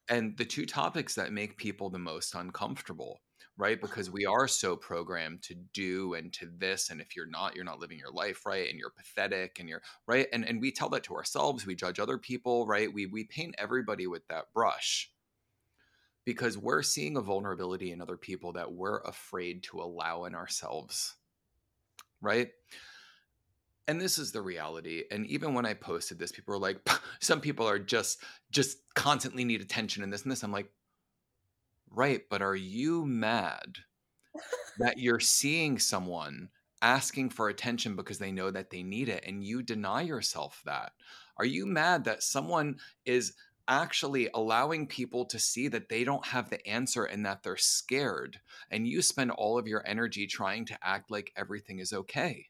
And 0.09 0.37
the 0.37 0.45
two 0.45 0.65
topics 0.65 1.15
that 1.15 1.33
make 1.33 1.57
people 1.57 1.89
the 1.89 1.99
most 1.99 2.33
uncomfortable 2.33 3.21
right? 3.57 3.77
Uh-huh. 3.77 3.87
Because 3.87 4.11
we 4.11 4.25
are 4.25 4.47
so 4.47 4.75
programmed 4.75 5.41
to 5.43 5.55
do 5.73 6.13
and 6.13 6.31
to 6.33 6.49
this. 6.57 6.89
And 6.89 7.01
if 7.01 7.15
you're 7.15 7.27
not, 7.27 7.55
you're 7.55 7.65
not 7.65 7.79
living 7.79 7.99
your 7.99 8.11
life 8.11 8.45
right. 8.45 8.69
And 8.69 8.79
you're 8.79 8.91
pathetic 8.91 9.59
and 9.59 9.67
you're 9.67 9.81
right. 10.07 10.27
And, 10.31 10.45
and 10.45 10.61
we 10.61 10.71
tell 10.71 10.89
that 10.89 11.03
to 11.05 11.15
ourselves. 11.15 11.65
We 11.65 11.75
judge 11.75 11.99
other 11.99 12.17
people, 12.17 12.67
right? 12.67 12.91
We, 12.91 13.07
we 13.07 13.23
paint 13.25 13.55
everybody 13.57 14.07
with 14.07 14.27
that 14.27 14.45
brush 14.53 15.09
because 16.27 16.57
we're 16.57 16.83
seeing 16.83 17.15
a 17.15 17.21
vulnerability 17.21 17.93
in 17.93 18.01
other 18.01 18.17
people 18.17 18.51
that 18.51 18.69
we're 18.69 18.99
afraid 18.99 19.63
to 19.63 19.81
allow 19.81 20.25
in 20.25 20.35
ourselves, 20.35 21.15
right? 22.21 22.49
and 23.89 24.01
this 24.01 24.17
is 24.17 24.33
the 24.33 24.41
reality 24.41 25.03
and 25.11 25.25
even 25.27 25.53
when 25.53 25.65
i 25.65 25.73
posted 25.73 26.19
this 26.19 26.33
people 26.33 26.53
were 26.53 26.59
like 26.59 26.77
some 27.21 27.39
people 27.39 27.65
are 27.65 27.79
just 27.79 28.21
just 28.51 28.79
constantly 28.95 29.45
need 29.45 29.61
attention 29.61 30.03
and 30.03 30.11
this 30.11 30.23
and 30.23 30.31
this 30.33 30.43
i'm 30.43 30.51
like 30.51 30.69
Right, 31.89 32.21
but 32.29 32.41
are 32.41 32.55
you 32.55 33.05
mad 33.05 33.77
that 34.79 34.97
you're 34.97 35.19
seeing 35.19 35.79
someone 35.79 36.49
asking 36.81 37.31
for 37.31 37.49
attention 37.49 37.95
because 37.95 38.19
they 38.19 38.31
know 38.31 38.51
that 38.51 38.69
they 38.69 38.83
need 38.83 39.09
it 39.09 39.23
and 39.25 39.43
you 39.43 39.63
deny 39.63 40.01
yourself 40.01 40.61
that? 40.65 40.91
Are 41.37 41.45
you 41.45 41.65
mad 41.65 42.03
that 42.05 42.23
someone 42.23 42.77
is 43.05 43.33
actually 43.67 44.29
allowing 44.33 44.87
people 44.87 45.25
to 45.25 45.39
see 45.39 45.67
that 45.67 45.89
they 45.89 46.03
don't 46.03 46.27
have 46.27 46.49
the 46.49 46.65
answer 46.67 47.03
and 47.03 47.25
that 47.25 47.43
they're 47.43 47.57
scared. 47.57 48.39
And 48.71 48.87
you 48.87 49.01
spend 49.01 49.31
all 49.31 49.57
of 49.57 49.67
your 49.67 49.83
energy 49.85 50.27
trying 50.27 50.65
to 50.65 50.77
act 50.81 51.11
like 51.11 51.33
everything 51.35 51.79
is 51.79 51.93
okay. 51.93 52.47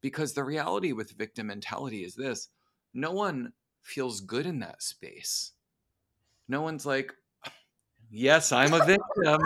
Because 0.00 0.34
the 0.34 0.44
reality 0.44 0.92
with 0.92 1.16
victim 1.16 1.48
mentality 1.48 2.04
is 2.04 2.14
this 2.14 2.48
no 2.94 3.12
one 3.12 3.52
feels 3.82 4.20
good 4.20 4.46
in 4.46 4.60
that 4.60 4.82
space. 4.82 5.52
No 6.48 6.62
one's 6.62 6.86
like, 6.86 7.12
yes, 8.10 8.52
I'm 8.52 8.72
a 8.72 8.84
victim. 8.84 9.40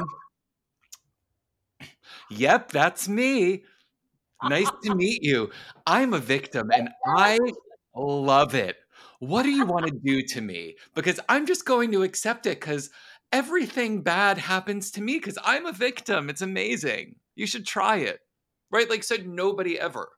yep, 2.31 2.71
that's 2.71 3.09
me. 3.09 3.65
Nice 4.43 4.71
to 4.85 4.95
meet 4.95 5.23
you. 5.23 5.51
I'm 5.87 6.15
a 6.15 6.19
victim 6.19 6.71
and 6.73 6.89
I 7.07 7.39
love 7.95 8.55
it. 8.55 8.77
What 9.21 9.43
do 9.43 9.51
you 9.51 9.67
want 9.67 9.87
to 9.87 9.93
do 9.93 10.23
to 10.23 10.41
me? 10.41 10.77
Because 10.95 11.21
I'm 11.29 11.47
just 11.47 11.67
going 11.67 11.93
to 11.93 12.03
accept 12.03 12.47
it 12.47 12.59
because 12.59 12.91
everything 13.31 14.03
bad 14.03 14.39
happens 14.39 14.91
to 14.93 15.03
me 15.03 15.19
because 15.19 15.39
I'm 15.45 15.67
a 15.67 15.73
victim. 15.73 16.31
It's 16.31 16.41
amazing. 16.41 17.17
You 17.37 17.47
should 17.47 17.67
try 17.67 17.99
it. 17.99 18.21
Right? 18.71 18.89
Like 18.89 19.05
said 19.05 19.29
nobody 19.29 19.79
ever. 19.79 20.09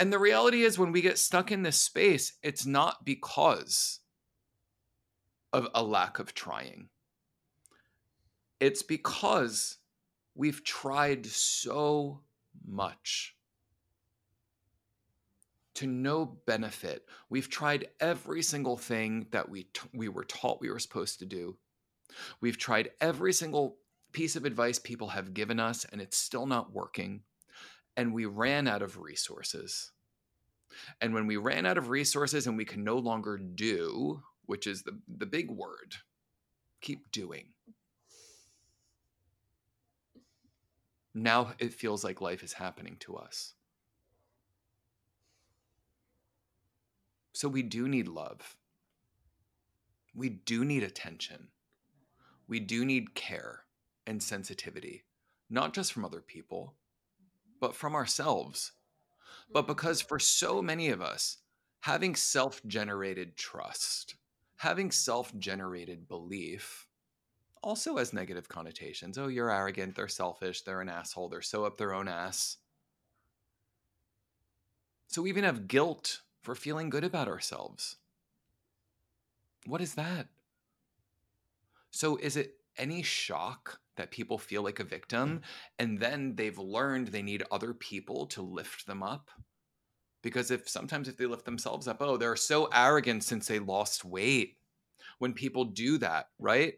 And 0.00 0.12
the 0.12 0.18
reality 0.18 0.62
is, 0.62 0.78
when 0.78 0.90
we 0.90 1.00
get 1.00 1.18
stuck 1.18 1.52
in 1.52 1.62
this 1.62 1.80
space, 1.80 2.32
it's 2.42 2.66
not 2.66 3.04
because 3.04 4.00
of 5.52 5.68
a 5.72 5.84
lack 5.84 6.18
of 6.18 6.34
trying. 6.34 6.88
It's 8.58 8.82
because 8.82 9.78
we've 10.34 10.64
tried 10.64 11.26
so 11.26 12.22
much 12.66 13.33
to 15.74 15.86
no 15.86 16.24
benefit. 16.46 17.06
We've 17.28 17.48
tried 17.48 17.88
every 18.00 18.42
single 18.42 18.76
thing 18.76 19.26
that 19.32 19.48
we 19.48 19.64
t- 19.64 19.88
we 19.92 20.08
were 20.08 20.24
taught 20.24 20.60
we 20.60 20.70
were 20.70 20.78
supposed 20.78 21.18
to 21.18 21.26
do. 21.26 21.56
We've 22.40 22.58
tried 22.58 22.90
every 23.00 23.32
single 23.32 23.78
piece 24.12 24.36
of 24.36 24.44
advice 24.44 24.78
people 24.78 25.08
have 25.08 25.34
given 25.34 25.58
us 25.58 25.84
and 25.84 26.00
it's 26.00 26.16
still 26.16 26.46
not 26.46 26.72
working. 26.72 27.22
And 27.96 28.14
we 28.14 28.26
ran 28.26 28.68
out 28.68 28.82
of 28.82 28.98
resources. 28.98 29.90
And 31.00 31.14
when 31.14 31.26
we 31.26 31.36
ran 31.36 31.66
out 31.66 31.78
of 31.78 31.88
resources 31.88 32.46
and 32.46 32.56
we 32.56 32.64
can 32.64 32.84
no 32.84 32.98
longer 32.98 33.38
do, 33.38 34.22
which 34.46 34.66
is 34.66 34.82
the, 34.82 34.98
the 35.08 35.26
big 35.26 35.50
word, 35.50 35.94
keep 36.80 37.10
doing. 37.10 37.48
Now 41.14 41.52
it 41.58 41.72
feels 41.72 42.02
like 42.02 42.20
life 42.20 42.42
is 42.42 42.52
happening 42.52 42.96
to 43.00 43.16
us. 43.16 43.54
So 47.34 47.48
we 47.48 47.62
do 47.62 47.88
need 47.88 48.06
love. 48.06 48.56
We 50.14 50.28
do 50.28 50.64
need 50.64 50.84
attention. 50.84 51.48
We 52.46 52.60
do 52.60 52.84
need 52.84 53.16
care 53.16 53.64
and 54.06 54.22
sensitivity, 54.22 55.04
not 55.50 55.74
just 55.74 55.92
from 55.92 56.04
other 56.04 56.20
people, 56.20 56.74
but 57.60 57.74
from 57.74 57.96
ourselves. 57.96 58.72
But 59.52 59.62
mm-hmm. 59.62 59.72
because 59.72 60.00
for 60.00 60.20
so 60.20 60.62
many 60.62 60.90
of 60.90 61.02
us, 61.02 61.38
having 61.80 62.14
self 62.14 62.64
generated 62.66 63.36
trust, 63.36 64.14
having 64.58 64.92
self 64.92 65.36
generated 65.36 66.06
belief, 66.06 66.86
also 67.64 67.96
has 67.96 68.12
negative 68.12 68.48
connotations. 68.48 69.18
Oh, 69.18 69.26
you're 69.26 69.50
arrogant, 69.50 69.96
they're 69.96 70.06
selfish, 70.06 70.62
they're 70.62 70.82
an 70.82 70.88
asshole, 70.88 71.30
they're 71.30 71.42
so 71.42 71.64
up 71.64 71.78
their 71.78 71.94
own 71.94 72.06
ass. 72.06 72.58
So 75.08 75.22
we 75.22 75.30
even 75.30 75.44
have 75.44 75.66
guilt 75.66 76.20
for 76.44 76.54
feeling 76.54 76.90
good 76.90 77.04
about 77.04 77.26
ourselves. 77.26 77.96
What 79.66 79.80
is 79.80 79.94
that? 79.94 80.28
So 81.90 82.16
is 82.16 82.36
it 82.36 82.56
any 82.76 83.02
shock 83.02 83.80
that 83.96 84.10
people 84.10 84.36
feel 84.36 84.62
like 84.62 84.78
a 84.78 84.84
victim 84.84 85.40
and 85.78 85.98
then 85.98 86.34
they've 86.36 86.58
learned 86.58 87.08
they 87.08 87.22
need 87.22 87.44
other 87.50 87.72
people 87.72 88.26
to 88.26 88.42
lift 88.42 88.86
them 88.86 89.02
up? 89.02 89.30
Because 90.22 90.50
if 90.50 90.68
sometimes 90.68 91.08
if 91.08 91.16
they 91.16 91.26
lift 91.26 91.46
themselves 91.46 91.88
up, 91.88 91.98
oh, 92.00 92.18
they're 92.18 92.36
so 92.36 92.68
arrogant 92.72 93.24
since 93.24 93.46
they 93.46 93.58
lost 93.58 94.04
weight. 94.04 94.58
When 95.18 95.32
people 95.32 95.64
do 95.64 95.96
that, 95.98 96.28
right? 96.38 96.74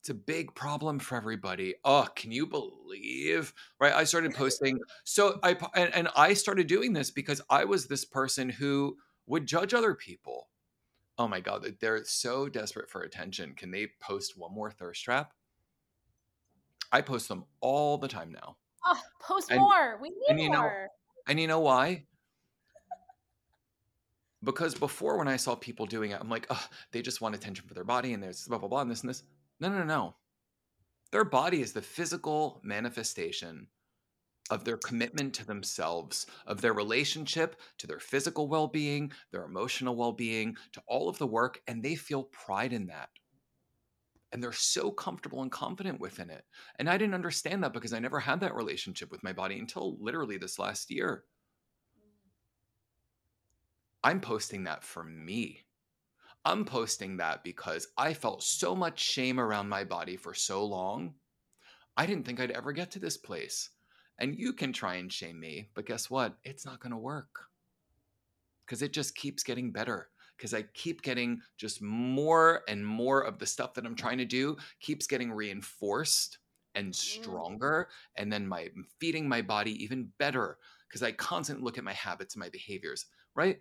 it's 0.00 0.08
a 0.08 0.14
big 0.14 0.54
problem 0.54 0.98
for 0.98 1.16
everybody. 1.16 1.74
Oh, 1.84 2.06
can 2.16 2.32
you 2.32 2.46
believe? 2.46 3.52
Right? 3.78 3.92
I 3.92 4.04
started 4.04 4.34
posting. 4.34 4.80
So 5.04 5.38
I 5.42 5.56
and, 5.74 5.94
and 5.94 6.08
I 6.16 6.32
started 6.34 6.66
doing 6.66 6.94
this 6.94 7.10
because 7.10 7.42
I 7.50 7.64
was 7.64 7.86
this 7.86 8.04
person 8.04 8.48
who 8.48 8.96
would 9.30 9.46
judge 9.46 9.72
other 9.72 9.94
people. 9.94 10.48
Oh 11.16 11.28
my 11.28 11.40
god, 11.40 11.76
they're 11.80 12.04
so 12.04 12.48
desperate 12.48 12.90
for 12.90 13.02
attention. 13.02 13.54
Can 13.54 13.70
they 13.70 13.88
post 14.00 14.36
one 14.36 14.52
more 14.52 14.70
thirst 14.70 15.04
trap? 15.04 15.32
I 16.90 17.00
post 17.00 17.28
them 17.28 17.44
all 17.60 17.96
the 17.96 18.08
time 18.08 18.32
now. 18.32 18.56
Oh, 18.84 19.00
post 19.20 19.50
and, 19.50 19.60
more. 19.60 19.98
We 20.02 20.10
need 20.10 20.16
and 20.30 20.40
you 20.40 20.48
more. 20.48 20.58
Know, 20.58 20.86
and 21.28 21.38
you 21.38 21.46
know 21.46 21.60
why? 21.60 22.06
Because 24.42 24.74
before, 24.74 25.16
when 25.18 25.28
I 25.28 25.36
saw 25.36 25.54
people 25.54 25.86
doing 25.86 26.10
it, 26.10 26.18
I'm 26.20 26.30
like, 26.30 26.46
oh, 26.50 26.66
they 26.90 27.02
just 27.02 27.20
want 27.20 27.34
attention 27.34 27.66
for 27.68 27.74
their 27.74 27.84
body, 27.84 28.14
and 28.14 28.22
there's 28.22 28.48
blah 28.48 28.58
blah 28.58 28.68
blah, 28.68 28.80
and 28.80 28.90
this 28.90 29.02
and 29.02 29.10
this. 29.10 29.22
No, 29.60 29.68
no, 29.68 29.84
no. 29.84 30.16
Their 31.12 31.24
body 31.24 31.60
is 31.60 31.72
the 31.72 31.82
physical 31.82 32.60
manifestation 32.64 33.68
of 34.50 34.64
their 34.64 34.76
commitment 34.76 35.32
to 35.34 35.46
themselves, 35.46 36.26
of 36.46 36.60
their 36.60 36.72
relationship 36.72 37.56
to 37.78 37.86
their 37.86 38.00
physical 38.00 38.48
well 38.48 38.66
being, 38.66 39.12
their 39.30 39.44
emotional 39.44 39.96
well 39.96 40.12
being, 40.12 40.56
to 40.72 40.82
all 40.86 41.08
of 41.08 41.18
the 41.18 41.26
work, 41.26 41.62
and 41.66 41.82
they 41.82 41.94
feel 41.94 42.24
pride 42.24 42.72
in 42.72 42.88
that. 42.88 43.08
And 44.32 44.42
they're 44.42 44.52
so 44.52 44.90
comfortable 44.90 45.42
and 45.42 45.50
confident 45.50 46.00
within 46.00 46.30
it. 46.30 46.44
And 46.78 46.88
I 46.88 46.98
didn't 46.98 47.14
understand 47.14 47.64
that 47.64 47.72
because 47.72 47.92
I 47.92 47.98
never 47.98 48.20
had 48.20 48.40
that 48.40 48.54
relationship 48.54 49.10
with 49.10 49.24
my 49.24 49.32
body 49.32 49.58
until 49.58 49.96
literally 50.00 50.36
this 50.36 50.58
last 50.58 50.90
year. 50.90 51.24
I'm 54.02 54.20
posting 54.20 54.64
that 54.64 54.84
for 54.84 55.04
me. 55.04 55.60
I'm 56.44 56.64
posting 56.64 57.18
that 57.18 57.44
because 57.44 57.88
I 57.98 58.14
felt 58.14 58.42
so 58.42 58.74
much 58.74 58.98
shame 58.98 59.38
around 59.38 59.68
my 59.68 59.84
body 59.84 60.16
for 60.16 60.32
so 60.32 60.64
long. 60.64 61.14
I 61.96 62.06
didn't 62.06 62.24
think 62.24 62.40
I'd 62.40 62.52
ever 62.52 62.72
get 62.72 62.92
to 62.92 62.98
this 62.98 63.18
place. 63.18 63.68
And 64.20 64.38
you 64.38 64.52
can 64.52 64.72
try 64.72 64.96
and 64.96 65.12
shame 65.12 65.40
me, 65.40 65.70
but 65.74 65.86
guess 65.86 66.10
what? 66.10 66.36
It's 66.44 66.66
not 66.66 66.80
going 66.80 66.92
to 66.92 66.98
work 66.98 67.48
because 68.64 68.82
it 68.82 68.92
just 68.92 69.14
keeps 69.14 69.42
getting 69.42 69.72
better. 69.72 70.08
Because 70.36 70.54
I 70.54 70.62
keep 70.72 71.02
getting 71.02 71.42
just 71.58 71.82
more 71.82 72.62
and 72.66 72.86
more 72.86 73.22
of 73.22 73.38
the 73.38 73.46
stuff 73.46 73.74
that 73.74 73.84
I'm 73.84 73.94
trying 73.94 74.18
to 74.18 74.24
do 74.24 74.56
keeps 74.80 75.06
getting 75.06 75.30
reinforced 75.30 76.38
and 76.74 76.92
mm. 76.92 76.94
stronger. 76.94 77.88
And 78.16 78.32
then 78.32 78.46
my 78.46 78.70
feeding 78.98 79.28
my 79.28 79.42
body 79.42 79.82
even 79.82 80.08
better 80.18 80.56
because 80.88 81.02
I 81.02 81.12
constantly 81.12 81.64
look 81.64 81.76
at 81.76 81.84
my 81.84 81.92
habits 81.92 82.34
and 82.34 82.40
my 82.40 82.48
behaviors, 82.48 83.06
right? 83.34 83.58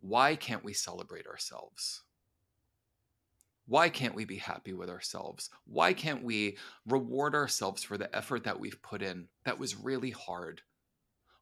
why 0.00 0.34
can't 0.34 0.64
we 0.64 0.72
celebrate 0.72 1.26
ourselves? 1.26 2.02
Why 3.70 3.88
can't 3.88 4.16
we 4.16 4.24
be 4.24 4.38
happy 4.38 4.72
with 4.72 4.90
ourselves? 4.90 5.48
Why 5.64 5.92
can't 5.92 6.24
we 6.24 6.58
reward 6.88 7.36
ourselves 7.36 7.84
for 7.84 7.96
the 7.96 8.12
effort 8.12 8.42
that 8.42 8.58
we've 8.58 8.82
put 8.82 9.00
in 9.00 9.28
that 9.44 9.60
was 9.60 9.76
really 9.76 10.10
hard? 10.10 10.62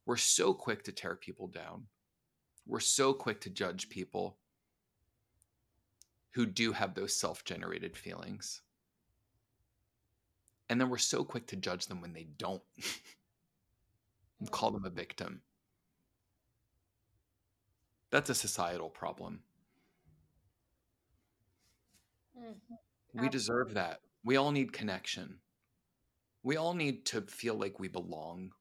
We're 0.04 0.18
so 0.18 0.52
quick 0.52 0.82
to 0.82 0.92
tear 0.92 1.16
people 1.16 1.46
down. 1.46 1.86
We're 2.66 2.80
so 2.80 3.14
quick 3.14 3.40
to 3.40 3.50
judge 3.50 3.88
people 3.88 4.36
who 6.32 6.44
do 6.44 6.72
have 6.72 6.92
those 6.92 7.16
self 7.16 7.46
generated 7.46 7.96
feelings. 7.96 8.60
And 10.68 10.78
then 10.78 10.90
we're 10.90 10.98
so 10.98 11.24
quick 11.24 11.46
to 11.46 11.56
judge 11.56 11.86
them 11.86 12.02
when 12.02 12.12
they 12.12 12.26
don't 12.36 12.62
call 14.50 14.70
them 14.70 14.84
a 14.84 14.90
victim. 14.90 15.40
That's 18.10 18.28
a 18.28 18.34
societal 18.34 18.90
problem. 18.90 19.40
Mm-hmm. 22.38 23.22
We 23.22 23.28
deserve 23.28 23.74
that. 23.74 24.00
We 24.24 24.36
all 24.36 24.50
need 24.50 24.72
connection. 24.72 25.38
We 26.42 26.56
all 26.56 26.74
need 26.74 27.04
to 27.06 27.22
feel 27.22 27.54
like 27.54 27.78
we 27.78 27.88
belong. 27.88 28.52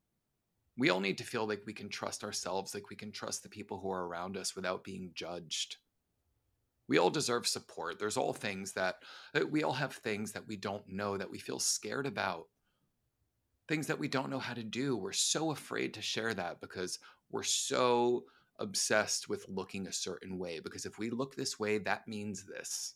We 0.76 0.90
all 0.90 1.00
need 1.00 1.18
to 1.18 1.24
feel 1.24 1.46
like 1.46 1.62
we 1.66 1.72
can 1.72 1.88
trust 1.88 2.24
ourselves, 2.24 2.74
like 2.74 2.90
we 2.90 2.96
can 2.96 3.12
trust 3.12 3.42
the 3.42 3.48
people 3.48 3.78
who 3.78 3.90
are 3.90 4.06
around 4.06 4.36
us 4.36 4.54
without 4.54 4.84
being 4.84 5.10
judged. 5.14 5.76
We 6.88 6.98
all 6.98 7.10
deserve 7.10 7.46
support. 7.46 7.98
There's 7.98 8.16
all 8.16 8.32
things 8.32 8.72
that 8.72 9.02
uh, 9.34 9.46
we 9.50 9.62
all 9.62 9.74
have 9.74 9.92
things 9.92 10.32
that 10.32 10.46
we 10.46 10.56
don't 10.56 10.88
know 10.88 11.18
that 11.18 11.30
we 11.30 11.38
feel 11.38 11.58
scared 11.58 12.06
about. 12.06 12.46
Things 13.68 13.86
that 13.88 13.98
we 13.98 14.08
don't 14.08 14.30
know 14.30 14.38
how 14.38 14.54
to 14.54 14.62
do. 14.62 14.96
We're 14.96 15.12
so 15.12 15.50
afraid 15.50 15.92
to 15.94 16.02
share 16.02 16.32
that 16.32 16.60
because 16.60 16.98
we're 17.30 17.42
so 17.42 18.24
obsessed 18.58 19.28
with 19.28 19.44
looking 19.48 19.86
a 19.86 19.92
certain 19.92 20.38
way 20.38 20.60
because 20.60 20.86
if 20.86 20.98
we 20.98 21.10
look 21.10 21.36
this 21.36 21.58
way, 21.58 21.78
that 21.78 22.08
means 22.08 22.44
this. 22.44 22.94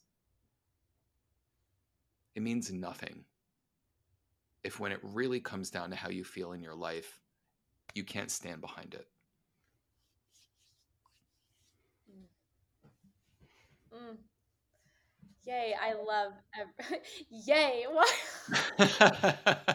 It 2.35 2.43
means 2.43 2.72
nothing. 2.72 3.24
If 4.64 4.78
when 4.80 4.93
it 4.93 5.01
really 5.03 5.41
comes 5.41 5.70
down 5.70 5.91
to 5.91 5.97
how 5.97 6.09
you 6.09 6.24
feel 6.24 6.53
in 6.53 6.62
your 6.62 6.74
life, 6.74 7.20
you 7.95 8.05
can't 8.05 8.30
stand 8.30 8.61
behind 8.61 8.95
it. 8.95 9.07
Mm. 12.11 13.99
mm. 13.99 14.16
Yay, 15.45 15.74
I 15.80 15.95
love 15.95 16.33
ev- 16.59 16.99
Yay. 17.30 17.87
What? 17.91 18.09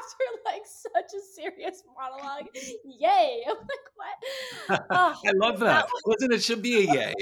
after 0.00 0.24
like 0.44 0.62
such 0.64 1.10
a 1.16 1.20
serious 1.34 1.82
monologue, 1.96 2.46
yay. 2.84 3.42
I'm 3.48 3.56
like, 3.56 3.86
what? 3.96 4.86
Oh, 4.90 5.14
I 5.26 5.32
love 5.34 5.58
that. 5.60 5.66
that 5.66 5.88
was- 5.92 6.02
Listen, 6.06 6.32
it 6.32 6.42
should 6.42 6.62
be 6.62 6.88
a 6.88 6.92
yay. 6.92 7.14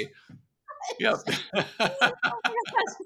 Yep. 0.99 1.17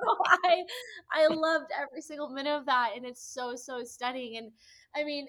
oh 0.06 0.18
I 0.44 0.64
I 1.12 1.26
loved 1.28 1.70
every 1.80 2.00
single 2.02 2.28
minute 2.28 2.56
of 2.56 2.66
that 2.66 2.90
and 2.96 3.04
it's 3.04 3.22
so 3.22 3.56
so 3.56 3.84
stunning 3.84 4.36
and 4.36 4.52
I 4.94 5.04
mean 5.04 5.26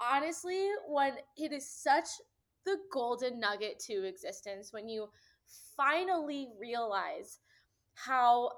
honestly 0.00 0.68
when 0.88 1.14
it 1.36 1.52
is 1.52 1.68
such 1.68 2.06
the 2.64 2.76
golden 2.92 3.40
nugget 3.40 3.78
to 3.80 4.04
existence 4.06 4.72
when 4.72 4.88
you 4.88 5.08
finally 5.76 6.48
realize 6.58 7.38
how 7.94 8.50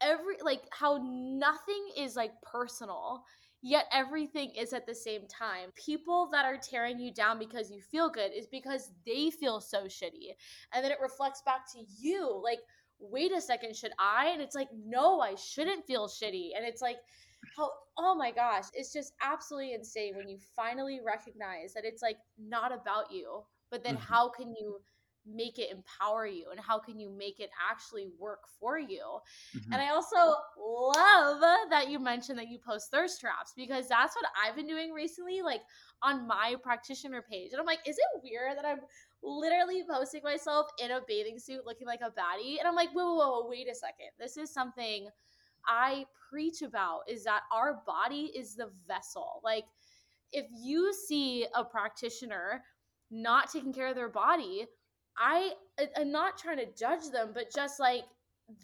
every 0.00 0.36
like 0.42 0.62
how 0.70 1.00
nothing 1.02 1.88
is 1.96 2.16
like 2.16 2.32
personal 2.42 3.24
yet 3.62 3.86
everything 3.92 4.50
is 4.50 4.72
at 4.72 4.86
the 4.86 4.94
same 4.94 5.22
time. 5.26 5.70
People 5.74 6.28
that 6.32 6.44
are 6.44 6.56
tearing 6.56 6.98
you 6.98 7.12
down 7.12 7.38
because 7.38 7.70
you 7.70 7.80
feel 7.80 8.08
good 8.08 8.32
is 8.32 8.46
because 8.46 8.90
they 9.04 9.30
feel 9.30 9.60
so 9.60 9.84
shitty. 9.84 10.34
And 10.72 10.84
then 10.84 10.92
it 10.92 10.98
reflects 11.00 11.42
back 11.44 11.70
to 11.72 11.80
you 11.98 12.40
like 12.42 12.60
wait 12.98 13.30
a 13.30 13.40
second 13.42 13.76
should 13.76 13.92
i? 13.98 14.28
And 14.28 14.40
it's 14.40 14.54
like 14.54 14.68
no 14.74 15.20
i 15.20 15.34
shouldn't 15.34 15.86
feel 15.86 16.08
shitty. 16.08 16.50
And 16.56 16.64
it's 16.66 16.80
like 16.80 16.96
how 17.56 17.70
oh 17.98 18.14
my 18.14 18.30
gosh 18.30 18.64
it's 18.74 18.92
just 18.92 19.12
absolutely 19.22 19.74
insane 19.74 20.16
when 20.16 20.28
you 20.28 20.38
finally 20.54 21.00
recognize 21.04 21.72
that 21.74 21.84
it's 21.84 22.02
like 22.02 22.16
not 22.38 22.72
about 22.72 23.10
you 23.10 23.42
but 23.70 23.82
then 23.84 23.94
mm-hmm. 23.94 24.12
how 24.12 24.28
can 24.28 24.54
you 24.58 24.78
make 25.26 25.58
it 25.58 25.70
empower 25.70 26.26
you 26.26 26.46
and 26.50 26.60
how 26.60 26.78
can 26.78 26.98
you 26.98 27.10
make 27.10 27.40
it 27.40 27.50
actually 27.70 28.08
work 28.18 28.40
for 28.60 28.78
you? 28.78 29.02
Mm-hmm. 29.56 29.72
and 29.72 29.82
i 29.82 29.90
also 29.90 30.16
love 30.58 31.70
that 31.70 31.88
you 31.90 31.98
mentioned 31.98 32.38
that 32.38 32.48
you 32.48 32.58
post 32.58 32.90
thirst 32.90 33.20
traps 33.20 33.52
because 33.56 33.88
that's 33.88 34.14
what 34.16 34.26
i've 34.44 34.56
been 34.56 34.66
doing 34.66 34.92
recently 34.92 35.42
like 35.42 35.62
on 36.02 36.26
my 36.26 36.54
practitioner 36.62 37.22
page 37.28 37.52
and 37.52 37.60
i'm 37.60 37.66
like 37.66 37.80
is 37.86 37.96
it 37.96 38.22
weird 38.22 38.56
that 38.56 38.64
i'm 38.64 38.80
literally 39.22 39.82
posting 39.88 40.22
myself 40.22 40.66
in 40.82 40.92
a 40.92 41.00
bathing 41.08 41.38
suit 41.38 41.66
looking 41.66 41.86
like 41.86 42.00
a 42.00 42.10
baddie? 42.10 42.58
And 42.58 42.68
i'm 42.68 42.74
like 42.74 42.90
whoa 42.92 43.14
whoa 43.14 43.30
whoa 43.30 43.48
wait 43.48 43.68
a 43.70 43.74
second. 43.74 44.08
This 44.18 44.36
is 44.36 44.52
something 44.52 45.08
i 45.66 46.04
preach 46.30 46.62
about 46.62 47.00
is 47.08 47.24
that 47.24 47.42
our 47.52 47.82
body 47.86 48.30
is 48.36 48.54
the 48.54 48.70
vessel. 48.86 49.40
Like 49.44 49.64
if 50.32 50.46
you 50.52 50.92
see 50.92 51.46
a 51.54 51.64
practitioner 51.64 52.62
not 53.10 53.50
taking 53.50 53.72
care 53.72 53.88
of 53.88 53.94
their 53.94 54.08
body 54.08 54.66
I 55.18 55.52
am 55.96 56.10
not 56.10 56.38
trying 56.38 56.58
to 56.58 56.66
judge 56.78 57.10
them, 57.10 57.30
but 57.34 57.52
just 57.54 57.80
like 57.80 58.04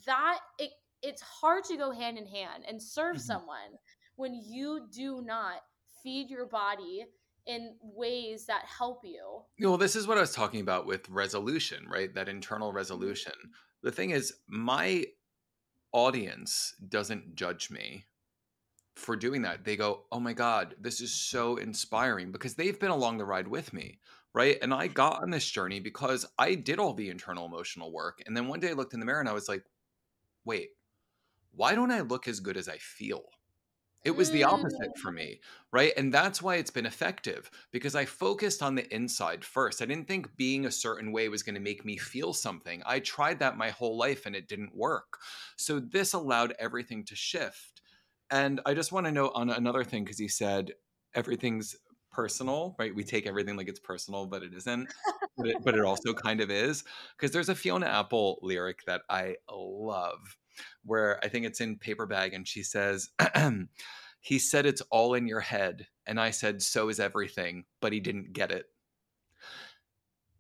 that, 0.07 0.39
it 0.59 0.71
it's 1.03 1.23
hard 1.23 1.65
to 1.65 1.77
go 1.77 1.91
hand 1.91 2.17
in 2.17 2.27
hand 2.27 2.65
and 2.69 2.81
serve 2.81 3.17
mm-hmm. 3.17 3.23
someone 3.23 3.79
when 4.17 4.35
you 4.35 4.87
do 4.93 5.23
not 5.23 5.57
feed 6.03 6.31
your 6.31 6.47
body 6.47 7.05
in 7.47 7.75
ways 7.83 8.47
that 8.47 8.65
help 8.67 9.01
you. 9.03 9.43
Well, 9.61 9.79
this 9.79 9.97
is 9.97 10.07
what 10.07 10.17
I 10.17 10.21
was 10.21 10.33
talking 10.33 10.61
about 10.61 10.87
with 10.87 11.09
resolution, 11.09 11.87
right? 11.91 12.15
That 12.15 12.29
internal 12.29 12.69
mm-hmm. 12.69 12.77
resolution. 12.77 13.33
The 13.83 13.91
thing 13.91 14.11
is, 14.11 14.33
my 14.47 15.07
audience 15.93 16.75
doesn't 16.89 17.35
judge 17.35 17.71
me 17.71 18.05
for 18.95 19.17
doing 19.17 19.43
that. 19.43 19.65
They 19.65 19.77
go, 19.77 20.03
"Oh 20.13 20.21
my 20.21 20.35
god, 20.35 20.77
this 20.81 21.01
is 21.01 21.13
so 21.13 21.57
inspiring" 21.57 22.31
because 22.31 22.55
they've 22.55 22.79
been 22.79 22.91
along 22.91 23.19
the 23.19 23.25
ride 23.25 23.49
with 23.49 23.73
me 23.73 23.99
right? 24.35 24.59
And 24.63 24.73
I 24.73 24.87
got 24.87 25.23
on 25.23 25.31
this 25.31 25.49
journey 25.49 25.81
because 25.81 26.27
I 26.39 26.55
did 26.55 26.79
all 26.79 26.95
the 26.95 27.11
internal 27.11 27.47
emotional 27.47 27.93
work. 27.93 28.23
And 28.27 28.37
then 28.37 28.49
one 28.49 28.61
day 28.61 28.71
I 28.71 28.75
looked 28.75 28.95
in 28.95 29.01
the 29.01 29.07
mirror 29.07 29.21
and 29.21 29.29
I 29.29 29.35
was 29.35 29.49
like, 29.49 29.65
wait, 30.45 30.71
why 31.55 31.75
don't 31.75 31.91
I 31.91 32.01
look 32.01 32.29
as 32.29 32.41
good 32.41 32.57
as 32.57 32.69
I 32.69 32.79
feel? 32.79 33.25
It 34.05 34.17
was 34.17 34.33
the 34.33 34.43
opposite 34.45 34.99
for 34.99 35.13
mm. 35.13 35.17
me, 35.17 35.41
right? 35.73 35.93
And 35.97 36.13
that's 36.13 36.43
why 36.43 36.57
it's 36.57 36.71
been 36.71 36.87
effective 36.87 37.51
because 37.71 37.95
I 37.95 38.05
focused 38.05 38.63
on 38.63 38.75
the 38.75 38.93
inside 38.93 39.45
first. 39.45 39.81
I 39.81 39.87
didn't 39.87 40.09
think 40.09 40.37
being 40.37 40.67
a 40.67 40.73
certain 40.73 41.13
way 41.13 41.29
was 41.29 41.45
going 41.45 41.55
to 41.55 41.61
make 41.61 41.85
me 41.85 41.97
feel 41.97 42.33
something. 42.33 42.83
I 42.85 42.99
tried 42.99 43.39
that 43.39 43.57
my 43.57 43.71
whole 43.71 43.97
life 43.97 44.27
and 44.27 44.35
it 44.35 44.49
didn't 44.49 44.75
work. 44.75 45.19
So 45.57 45.79
this 45.79 46.15
allowed 46.15 46.55
everything 46.59 47.05
to 47.05 47.15
shift. 47.15 47.81
And 48.31 48.61
I 48.67 48.75
just 48.75 48.91
want 48.91 49.07
to 49.07 49.13
note 49.13 49.33
on 49.35 49.51
another 49.51 49.85
thing 49.85 50.03
because 50.03 50.19
he 50.19 50.29
said 50.29 50.73
everything's 51.15 51.77
personal, 52.13 52.77
right? 52.79 52.95
We 52.95 53.05
take 53.05 53.27
everything 53.27 53.57
like 53.57 53.69
it's 53.69 53.81
personal, 53.81 54.27
but 54.27 54.43
it 54.43 54.53
isn't. 54.55 54.93
but, 55.37 55.49
it, 55.49 55.57
but 55.65 55.75
it 55.75 55.81
also 55.85 56.13
kind 56.13 56.41
of 56.41 56.51
is. 56.51 56.85
Because 57.17 57.33
there's 57.33 57.49
a 57.49 57.55
Fiona 57.55 57.87
Apple 57.87 58.39
lyric 58.43 58.85
that 58.87 59.03
I 59.09 59.37
love 59.51 60.37
where 60.85 61.19
I 61.25 61.29
think 61.29 61.47
it's 61.47 61.61
in 61.61 61.77
Paper 61.77 62.07
Bag 62.07 62.35
and 62.35 62.47
she 62.47 62.63
says, 62.63 63.11
He 64.21 64.39
said 64.39 64.67
it's 64.67 64.83
all 64.83 65.15
in 65.15 65.27
your 65.27 65.41
head. 65.41 65.89
And 66.07 66.21
I 66.21 66.31
said, 66.31 66.63
So 66.63 66.89
is 66.89 67.01
everything, 67.01 67.65
but 67.81 67.93
he 67.93 67.99
didn't 67.99 68.33
get 68.33 68.53
it. 68.53 68.67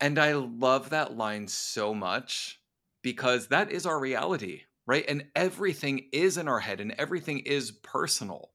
And 0.01 0.19
I 0.19 0.35
love 0.35 0.91
that 0.91 1.17
line 1.17 1.49
so 1.49 1.93
much 1.93 2.61
because 3.03 3.49
that 3.49 3.71
is 3.73 3.87
our 3.87 3.99
reality, 3.99 4.63
right? 4.87 5.05
And 5.09 5.27
everything 5.35 6.09
is 6.13 6.39
in 6.39 6.49
our 6.49 6.61
head 6.61 6.81
and 6.81 6.95
everything 6.99 7.41
is 7.41 7.73
personal. 7.73 8.52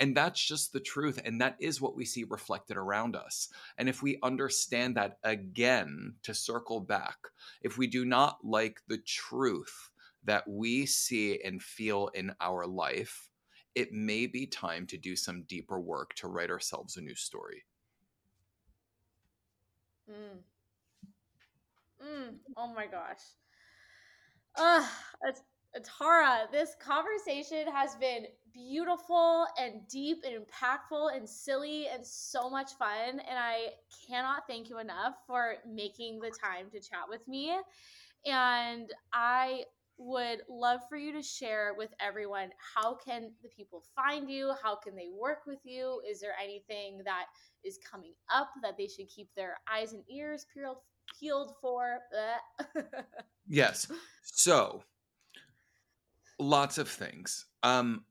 And 0.00 0.16
that's 0.16 0.44
just 0.44 0.72
the 0.72 0.80
truth. 0.80 1.20
And 1.24 1.40
that 1.40 1.56
is 1.58 1.80
what 1.80 1.96
we 1.96 2.04
see 2.04 2.24
reflected 2.24 2.76
around 2.76 3.16
us. 3.16 3.48
And 3.78 3.88
if 3.88 4.02
we 4.02 4.18
understand 4.22 4.96
that 4.96 5.18
again, 5.24 6.14
to 6.22 6.34
circle 6.34 6.80
back, 6.80 7.16
if 7.62 7.78
we 7.78 7.86
do 7.86 8.04
not 8.04 8.38
like 8.44 8.80
the 8.86 8.98
truth 8.98 9.90
that 10.24 10.46
we 10.48 10.86
see 10.86 11.40
and 11.42 11.62
feel 11.62 12.08
in 12.14 12.32
our 12.40 12.66
life, 12.66 13.28
it 13.74 13.92
may 13.92 14.26
be 14.26 14.46
time 14.46 14.86
to 14.86 14.96
do 14.96 15.16
some 15.16 15.42
deeper 15.44 15.80
work 15.80 16.14
to 16.14 16.28
write 16.28 16.50
ourselves 16.50 16.96
a 16.96 17.00
new 17.00 17.14
story. 17.14 17.64
Mm. 20.10 20.38
Mm. 22.04 22.34
Oh 22.56 22.72
my 22.74 22.86
gosh. 22.86 23.22
Uh, 24.56 24.86
it's 25.24 25.42
Tara, 25.84 26.48
this 26.50 26.74
conversation 26.80 27.68
has 27.72 27.94
been 27.96 28.26
beautiful 28.66 29.46
and 29.58 29.86
deep 29.88 30.24
and 30.26 30.34
impactful 30.34 31.16
and 31.16 31.28
silly 31.28 31.86
and 31.92 32.04
so 32.04 32.50
much 32.50 32.72
fun. 32.78 33.10
And 33.10 33.38
I 33.38 33.68
cannot 34.06 34.42
thank 34.48 34.68
you 34.68 34.78
enough 34.78 35.14
for 35.26 35.56
making 35.66 36.20
the 36.20 36.30
time 36.30 36.70
to 36.72 36.80
chat 36.80 37.04
with 37.08 37.26
me. 37.28 37.56
And 38.26 38.90
I 39.12 39.62
would 39.98 40.42
love 40.48 40.80
for 40.88 40.96
you 40.96 41.12
to 41.12 41.22
share 41.22 41.74
with 41.76 41.90
everyone 42.00 42.50
how 42.74 42.94
can 42.94 43.32
the 43.42 43.48
people 43.48 43.82
find 43.96 44.30
you 44.30 44.52
how 44.62 44.76
can 44.76 44.94
they 44.94 45.08
work 45.12 45.38
with 45.44 45.58
you 45.64 46.00
is 46.08 46.20
there 46.20 46.34
anything 46.40 47.00
that 47.04 47.24
is 47.64 47.80
coming 47.90 48.12
up 48.32 48.48
that 48.62 48.76
they 48.76 48.86
should 48.86 49.08
keep 49.08 49.28
their 49.34 49.56
eyes 49.68 49.94
and 49.94 50.04
ears 50.08 50.46
peeled 50.54 50.76
peeled 51.18 51.52
for 51.60 51.98
yes 53.48 53.90
so 54.22 54.84
Lots 56.40 56.78
of 56.78 56.88
things. 56.88 57.46
Um, 57.64 58.04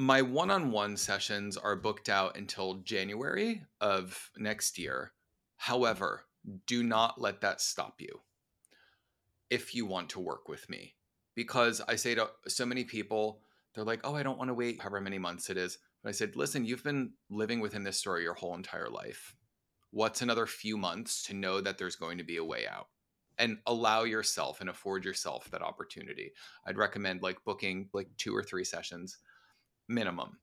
my 0.00 0.22
one-on-one 0.22 0.96
sessions 0.96 1.58
are 1.58 1.76
booked 1.76 2.08
out 2.08 2.34
until 2.34 2.76
January 2.76 3.66
of 3.82 4.30
next 4.38 4.78
year. 4.78 5.12
However, 5.58 6.24
do 6.66 6.82
not 6.82 7.20
let 7.20 7.42
that 7.42 7.60
stop 7.60 8.00
you 8.00 8.22
if 9.50 9.74
you 9.74 9.84
want 9.84 10.08
to 10.08 10.18
work 10.18 10.48
with 10.48 10.70
me. 10.70 10.94
Because 11.34 11.82
I 11.86 11.96
say 11.96 12.14
to 12.14 12.30
so 12.48 12.64
many 12.64 12.84
people, 12.84 13.42
they're 13.74 13.84
like, 13.84 14.00
oh, 14.02 14.14
I 14.14 14.22
don't 14.22 14.38
want 14.38 14.48
to 14.48 14.54
wait 14.54 14.80
however 14.80 15.02
many 15.02 15.18
months 15.18 15.50
it 15.50 15.58
is. 15.58 15.76
But 16.02 16.08
I 16.08 16.12
said, 16.12 16.34
listen, 16.34 16.64
you've 16.64 16.82
been 16.82 17.12
living 17.28 17.60
within 17.60 17.84
this 17.84 17.98
story 17.98 18.22
your 18.22 18.32
whole 18.32 18.54
entire 18.54 18.88
life. 18.88 19.36
What's 19.90 20.22
another 20.22 20.46
few 20.46 20.78
months 20.78 21.22
to 21.24 21.34
know 21.34 21.60
that 21.60 21.76
there's 21.76 21.96
going 21.96 22.16
to 22.16 22.24
be 22.24 22.38
a 22.38 22.44
way 22.44 22.66
out? 22.66 22.86
and 23.40 23.56
allow 23.66 24.04
yourself 24.04 24.60
and 24.60 24.68
afford 24.68 25.02
yourself 25.02 25.50
that 25.50 25.62
opportunity. 25.62 26.30
I'd 26.66 26.76
recommend 26.76 27.22
like 27.22 27.42
booking 27.46 27.88
like 27.94 28.08
two 28.18 28.36
or 28.36 28.42
three 28.42 28.64
sessions 28.64 29.16
minimum. 29.90 30.38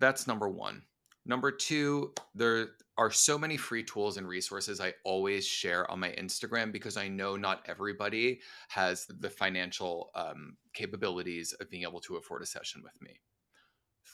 That's 0.00 0.26
number 0.26 0.48
1. 0.48 0.82
Number 1.26 1.50
2, 1.50 2.12
there 2.34 2.68
are 2.96 3.10
so 3.10 3.38
many 3.38 3.56
free 3.56 3.82
tools 3.82 4.16
and 4.16 4.28
resources 4.28 4.80
I 4.80 4.92
always 5.04 5.46
share 5.46 5.90
on 5.90 6.00
my 6.00 6.10
Instagram 6.10 6.70
because 6.70 6.96
I 6.96 7.08
know 7.08 7.36
not 7.36 7.64
everybody 7.66 8.40
has 8.68 9.06
the 9.06 9.30
financial 9.30 10.10
um, 10.14 10.56
capabilities 10.74 11.54
of 11.60 11.70
being 11.70 11.82
able 11.82 12.00
to 12.00 12.16
afford 12.16 12.42
a 12.42 12.46
session 12.46 12.82
with 12.84 13.00
me. 13.02 13.20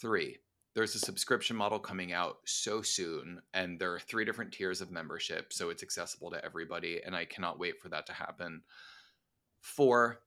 Three, 0.01 0.39
there's 0.75 0.95
a 0.95 1.01
subscription 1.01 1.57
model 1.57 1.79
coming 1.79 2.13
out 2.13 2.39
so 2.47 2.81
soon 2.81 3.41
and 3.55 3.79
there 3.79 3.93
are 3.93 3.99
three 4.01 4.25
different 4.25 4.53
tiers 4.53 4.81
of 4.81 4.91
membership 4.91 5.53
so 5.53 5.71
it's 5.71 5.83
accessible 5.83 6.31
to 6.31 6.45
everybody 6.45 7.01
and 7.05 7.15
i 7.15 7.25
cannot 7.25 7.59
wait 7.59 7.79
for 7.81 7.89
that 7.89 8.07
to 8.07 8.13
happen 8.13 8.63
four 9.61 10.21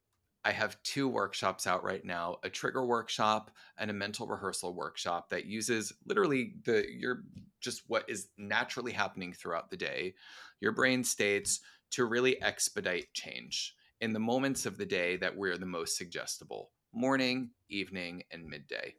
i 0.45 0.51
have 0.51 0.81
two 0.83 1.07
workshops 1.07 1.67
out 1.67 1.83
right 1.83 2.05
now 2.05 2.37
a 2.43 2.49
trigger 2.49 2.85
workshop 2.85 3.51
and 3.77 3.89
a 3.89 3.93
mental 3.93 4.27
rehearsal 4.27 4.73
workshop 4.73 5.29
that 5.29 5.45
uses 5.45 5.93
literally 6.05 6.53
the 6.65 6.85
your 6.89 7.23
just 7.61 7.83
what 7.87 8.03
is 8.09 8.27
naturally 8.37 8.91
happening 8.91 9.33
throughout 9.33 9.69
the 9.69 9.77
day 9.77 10.13
your 10.59 10.71
brain 10.71 11.03
states 11.03 11.61
to 11.91 12.05
really 12.05 12.41
expedite 12.41 13.13
change 13.13 13.75
in 14.01 14.13
the 14.13 14.19
moments 14.19 14.65
of 14.65 14.77
the 14.77 14.85
day 14.85 15.15
that 15.15 15.35
we're 15.35 15.57
the 15.57 15.65
most 15.65 15.97
suggestible 15.97 16.71
morning, 16.93 17.49
evening, 17.69 18.23
and 18.31 18.47
midday. 18.47 18.93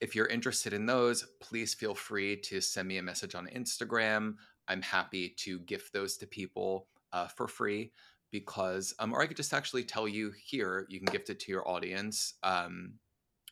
If 0.00 0.14
you're 0.14 0.26
interested 0.26 0.72
in 0.74 0.86
those, 0.86 1.26
please 1.40 1.72
feel 1.72 1.94
free 1.94 2.36
to 2.42 2.60
send 2.60 2.86
me 2.86 2.98
a 2.98 3.02
message 3.02 3.34
on 3.34 3.46
Instagram. 3.46 4.34
I'm 4.68 4.82
happy 4.82 5.30
to 5.38 5.60
gift 5.60 5.92
those 5.92 6.16
to 6.18 6.26
people 6.26 6.88
uh, 7.12 7.28
for 7.28 7.48
free 7.48 7.92
because, 8.34 8.92
um, 8.98 9.14
or 9.14 9.22
I 9.22 9.28
could 9.28 9.36
just 9.36 9.54
actually 9.54 9.84
tell 9.84 10.08
you 10.08 10.32
here, 10.36 10.86
you 10.88 10.98
can 10.98 11.06
gift 11.06 11.30
it 11.30 11.38
to 11.38 11.52
your 11.52 11.68
audience. 11.68 12.34
Um, 12.42 12.94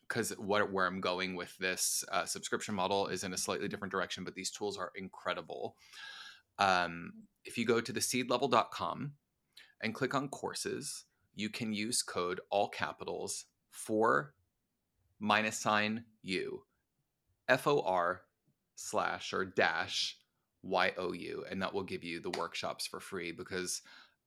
because 0.09 0.30
what 0.37 0.70
where 0.70 0.87
I'm 0.87 1.01
going 1.01 1.37
with 1.37 1.57
this 1.57 2.05
uh, 2.12 2.26
subscription 2.26 2.74
model 2.74 3.07
is 3.07 3.24
in 3.24 3.33
a 3.33 3.39
slightly 3.39 3.68
different 3.68 3.93
direction, 3.93 4.24
but 4.24 4.35
these 4.35 4.51
tools 4.51 4.76
are 4.76 4.91
incredible. 4.95 5.76
Um, 6.59 7.12
if 7.47 7.57
you 7.57 7.64
go 7.64 7.80
to 7.80 7.93
theseedlevel.com 7.93 9.12
and 9.80 9.95
click 9.95 10.14
on 10.14 10.28
courses, 10.28 11.05
you 11.35 11.49
can 11.49 11.72
use 11.72 12.03
code 12.03 12.41
all 12.51 12.68
capitals 12.68 13.47
for 13.70 14.35
minus 15.18 15.59
sign 15.59 16.05
u 16.22 16.64
f 17.49 17.66
o 17.66 17.80
r 17.80 18.22
slash 18.74 19.33
or 19.33 19.47
dash 19.47 20.18
y 20.62 20.93
o 20.99 21.12
u, 21.12 21.45
and 21.51 21.62
that 21.62 21.72
will 21.72 21.85
give 21.85 22.05
you 22.05 22.20
the 22.20 22.39
workshops 22.39 22.87
for 22.87 23.01
free 23.01 23.33
because 23.33 23.80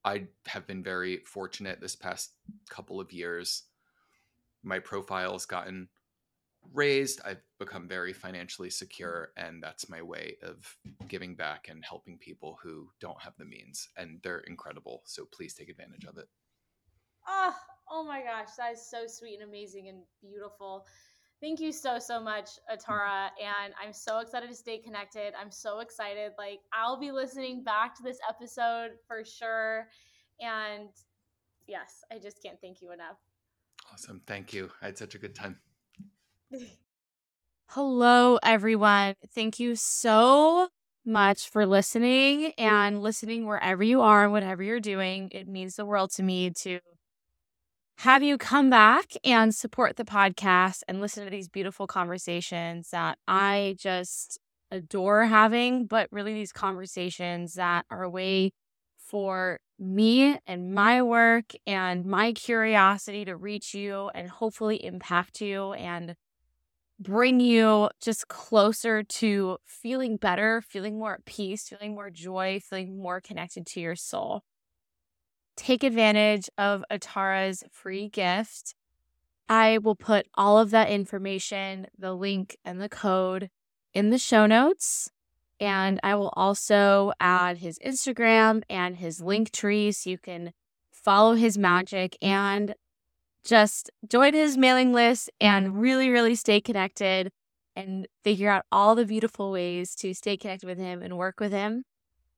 I 0.06 0.28
have 0.46 0.68
been 0.68 0.84
very 0.84 1.18
fortunate 1.26 1.82
this 1.82 1.96
past 1.96 2.34
couple 2.70 3.02
of 3.02 3.12
years. 3.12 3.64
My 4.64 4.78
profile 4.78 5.34
has 5.34 5.48
gotten 5.48 5.90
raised. 6.74 7.22
I've 7.26 7.42
become 7.60 7.88
very 7.88 8.14
financially 8.14 8.70
secure, 8.70 9.32
and 9.36 9.62
that's 9.64 9.90
my 9.90 10.04
way 10.04 10.38
of 10.44 10.78
giving 11.08 11.36
back 11.36 11.68
and 11.70 11.84
helping 11.84 12.20
people 12.20 12.60
who 12.62 12.90
don't 13.00 13.22
have 13.22 13.34
the 13.38 13.46
means. 13.46 13.90
And 13.98 14.20
they're 14.22 14.42
incredible. 14.42 15.02
So 15.06 15.26
please 15.26 15.56
take 15.56 15.70
advantage 15.70 16.06
of 16.06 16.20
it. 16.20 16.28
Oh, 17.28 17.56
oh 17.90 18.06
my 18.06 18.22
gosh, 18.22 18.50
that 18.60 18.74
is 18.74 18.88
so 18.88 19.08
sweet 19.08 19.40
and 19.40 19.50
amazing 19.50 19.90
and 19.90 20.04
beautiful. 20.22 20.86
Thank 21.42 21.60
you 21.60 21.72
so 21.72 22.00
so 22.00 22.20
much, 22.20 22.50
mm. 22.72 22.78
Atarah, 22.78 23.30
and 23.42 23.74
I'm 23.82 23.94
so 23.94 24.20
excited 24.20 24.50
to 24.50 24.56
stay 24.56 24.78
connected. 24.78 25.34
I'm 25.40 25.52
so 25.52 25.80
excited. 25.80 26.32
Like 26.38 26.60
I'll 26.74 27.00
be 27.00 27.12
listening 27.12 27.64
back 27.64 27.96
to 27.98 28.04
this 28.04 28.20
episode 28.28 28.92
for 29.08 29.24
sure. 29.24 29.88
And 30.40 30.90
yes, 31.68 32.04
I 32.12 32.20
just 32.20 32.42
can't 32.42 32.60
thank 32.62 32.82
you 32.82 32.92
enough. 32.92 33.18
Awesome. 33.92 34.22
Thank 34.26 34.54
you. 34.54 34.72
I 34.82 34.88
had 34.88 34.98
such 34.98 35.16
a 35.16 35.18
good 35.18 35.36
time. 35.36 35.60
Hello, 37.70 38.40
everyone. 38.42 39.16
Thank 39.34 39.60
you 39.60 39.76
so 39.76 40.70
much 41.06 41.50
for 41.50 41.66
listening 41.66 42.54
and 42.58 43.02
listening 43.02 43.46
wherever 43.46 43.84
you 43.84 44.02
are 44.02 44.24
and 44.24 44.32
whatever 44.32 44.64
you're 44.64 44.80
doing. 44.80 45.30
It 45.32 45.48
means 45.48 45.76
the 45.76 45.86
world 45.86 46.12
to 46.12 46.24
me 46.24 46.52
to 46.62 46.80
have 48.00 48.24
you 48.24 48.38
come 48.38 48.70
back 48.70 49.12
and 49.24 49.54
support 49.56 49.96
the 49.96 50.04
podcast 50.04 50.84
and 50.88 51.00
listen 51.02 51.24
to 51.24 51.32
these 51.32 51.48
beautiful 51.48 51.88
conversations 51.88 52.90
that 52.90 53.18
I 53.28 53.76
just 53.80 54.40
adore 54.72 55.26
having, 55.26 55.86
but 55.86 56.10
really 56.12 56.34
these 56.34 56.52
conversations 56.52 57.54
that 57.54 57.86
are 57.90 58.04
a 58.04 58.10
way 58.10 58.52
for 58.98 59.60
me 59.80 60.38
and 60.46 60.74
my 60.74 61.02
work 61.02 61.54
and 61.66 62.06
my 62.06 62.34
curiosity 62.34 63.24
to 63.26 63.36
reach 63.36 63.74
you 63.74 64.10
and 64.14 64.30
hopefully 64.30 64.84
impact 64.84 65.42
you 65.42 65.74
and 65.74 66.16
bring 67.00 67.40
you 67.40 67.90
just 68.02 68.28
closer 68.28 69.04
to 69.04 69.58
feeling 69.66 70.18
better, 70.18 70.62
feeling 70.62 70.98
more 70.98 71.16
at 71.16 71.26
peace, 71.26 71.68
feeling 71.68 71.94
more 71.96 72.10
joy, 72.10 72.60
feeling 72.62 72.98
more 73.02 73.22
connected 73.22 73.66
to 73.68 73.82
your 73.82 73.96
soul. 73.96 74.44
Take 75.56 75.84
advantage 75.84 76.50
of 76.58 76.84
Atarah's 76.92 77.64
free 77.72 78.10
gift. 78.10 78.76
I 79.48 79.78
will 79.78 79.96
put 79.96 80.28
all 80.36 80.58
of 80.58 80.72
that 80.72 80.90
information, 80.90 81.88
the 81.98 82.14
link 82.14 82.58
and 82.66 82.82
the 82.82 82.90
code 82.90 83.50
in 83.94 84.10
the 84.10 84.18
show 84.18 84.46
notes. 84.46 85.10
And 85.60 86.00
I 86.04 86.16
will 86.16 86.34
also 86.36 87.14
add 87.20 87.60
his 87.60 87.80
Instagram 87.80 88.64
and 88.70 88.98
his 88.98 89.22
link 89.22 89.52
tree 89.52 89.92
so 89.92 90.10
you 90.10 90.18
can 90.18 90.52
follow 90.92 91.36
his 91.36 91.58
magic 91.58 92.18
and 92.22 92.76
just 93.46 93.92
join 94.10 94.34
his 94.34 94.58
mailing 94.58 94.92
list 94.92 95.30
and 95.40 95.80
really, 95.80 96.10
really 96.10 96.36
stay 96.36 96.60
connected 96.60 97.32
and 97.76 98.08
figure 98.24 98.50
out 98.50 98.66
all 98.72 98.96
the 98.96 99.06
beautiful 99.06 99.52
ways 99.52 99.96
to 99.96 100.14
stay 100.14 100.36
connected 100.36 100.66
with 100.66 100.80
him 100.80 101.02
and 101.02 101.18
work 101.18 101.40
with 101.40 101.52
him. 101.52 101.84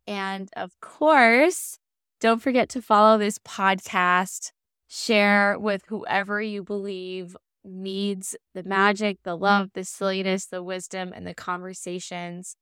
And 0.06 0.50
of 0.56 0.80
course, 0.82 1.80
don't 2.20 2.42
forget 2.42 2.70
to 2.70 2.82
follow 2.82 3.18
this 3.18 3.38
podcast, 3.40 4.52
share 4.88 5.58
with 5.60 5.84
whoever 5.88 6.42
you 6.42 6.64
believe 6.64 7.36
needs 7.64 8.36
the 8.54 8.64
magic, 8.64 9.20
the 9.24 9.36
love, 9.36 9.70
the 9.74 9.84
silliness, 9.84 10.46
the 10.46 10.64
wisdom, 10.64 11.12
and 11.14 11.28
the 11.28 11.36
conversations. 11.36 12.56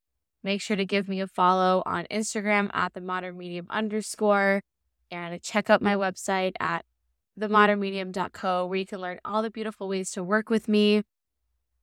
Make 0.44 0.62
sure 0.62 0.78
to 0.78 0.86
give 0.86 1.08
me 1.08 1.22
a 1.22 1.28
follow 1.28 1.84
on 1.86 2.06
Instagram 2.12 2.70
at 2.74 2.94
the 2.94 3.02
modern 3.02 3.38
medium 3.38 3.68
underscore 3.70 4.62
and 5.10 5.42
check 5.42 5.70
out 5.70 5.82
my 5.82 5.96
website 5.96 6.54
at 6.60 6.86
themodernmedium.co 7.40 8.66
where 8.66 8.80
you 8.80 8.86
can 8.86 9.00
learn 9.00 9.20
all 9.26 9.42
the 9.42 9.50
beautiful 9.50 9.88
ways 9.88 10.12
to 10.12 10.24
work 10.24 10.50
with 10.50 10.68
me. 10.68 11.04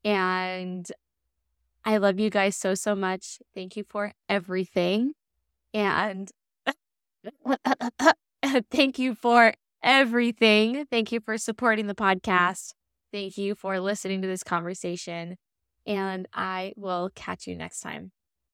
And 0.04 0.86
I 1.84 1.96
love 1.96 2.20
you 2.20 2.30
guys 2.30 2.56
so, 2.56 2.74
so 2.74 2.94
much. 2.94 3.38
Thank 3.54 3.76
you 3.76 3.84
for 3.88 4.12
everything. 4.28 5.12
And 5.74 6.30
thank 8.70 8.98
you 8.98 9.14
for 9.14 9.54
everything. 9.82 10.86
Thank 10.90 11.12
you 11.12 11.20
for 11.20 11.38
supporting 11.38 11.86
the 11.86 11.94
podcast. 11.94 12.72
Thank 13.12 13.36
you 13.36 13.54
for 13.54 13.78
listening 13.80 14.22
to 14.22 14.28
this 14.28 14.42
conversation. 14.42 15.36
And 15.86 16.26
I 16.32 16.72
will 16.76 17.10
catch 17.14 17.46
you 17.46 17.56
next 17.56 17.80
time. 17.80 18.12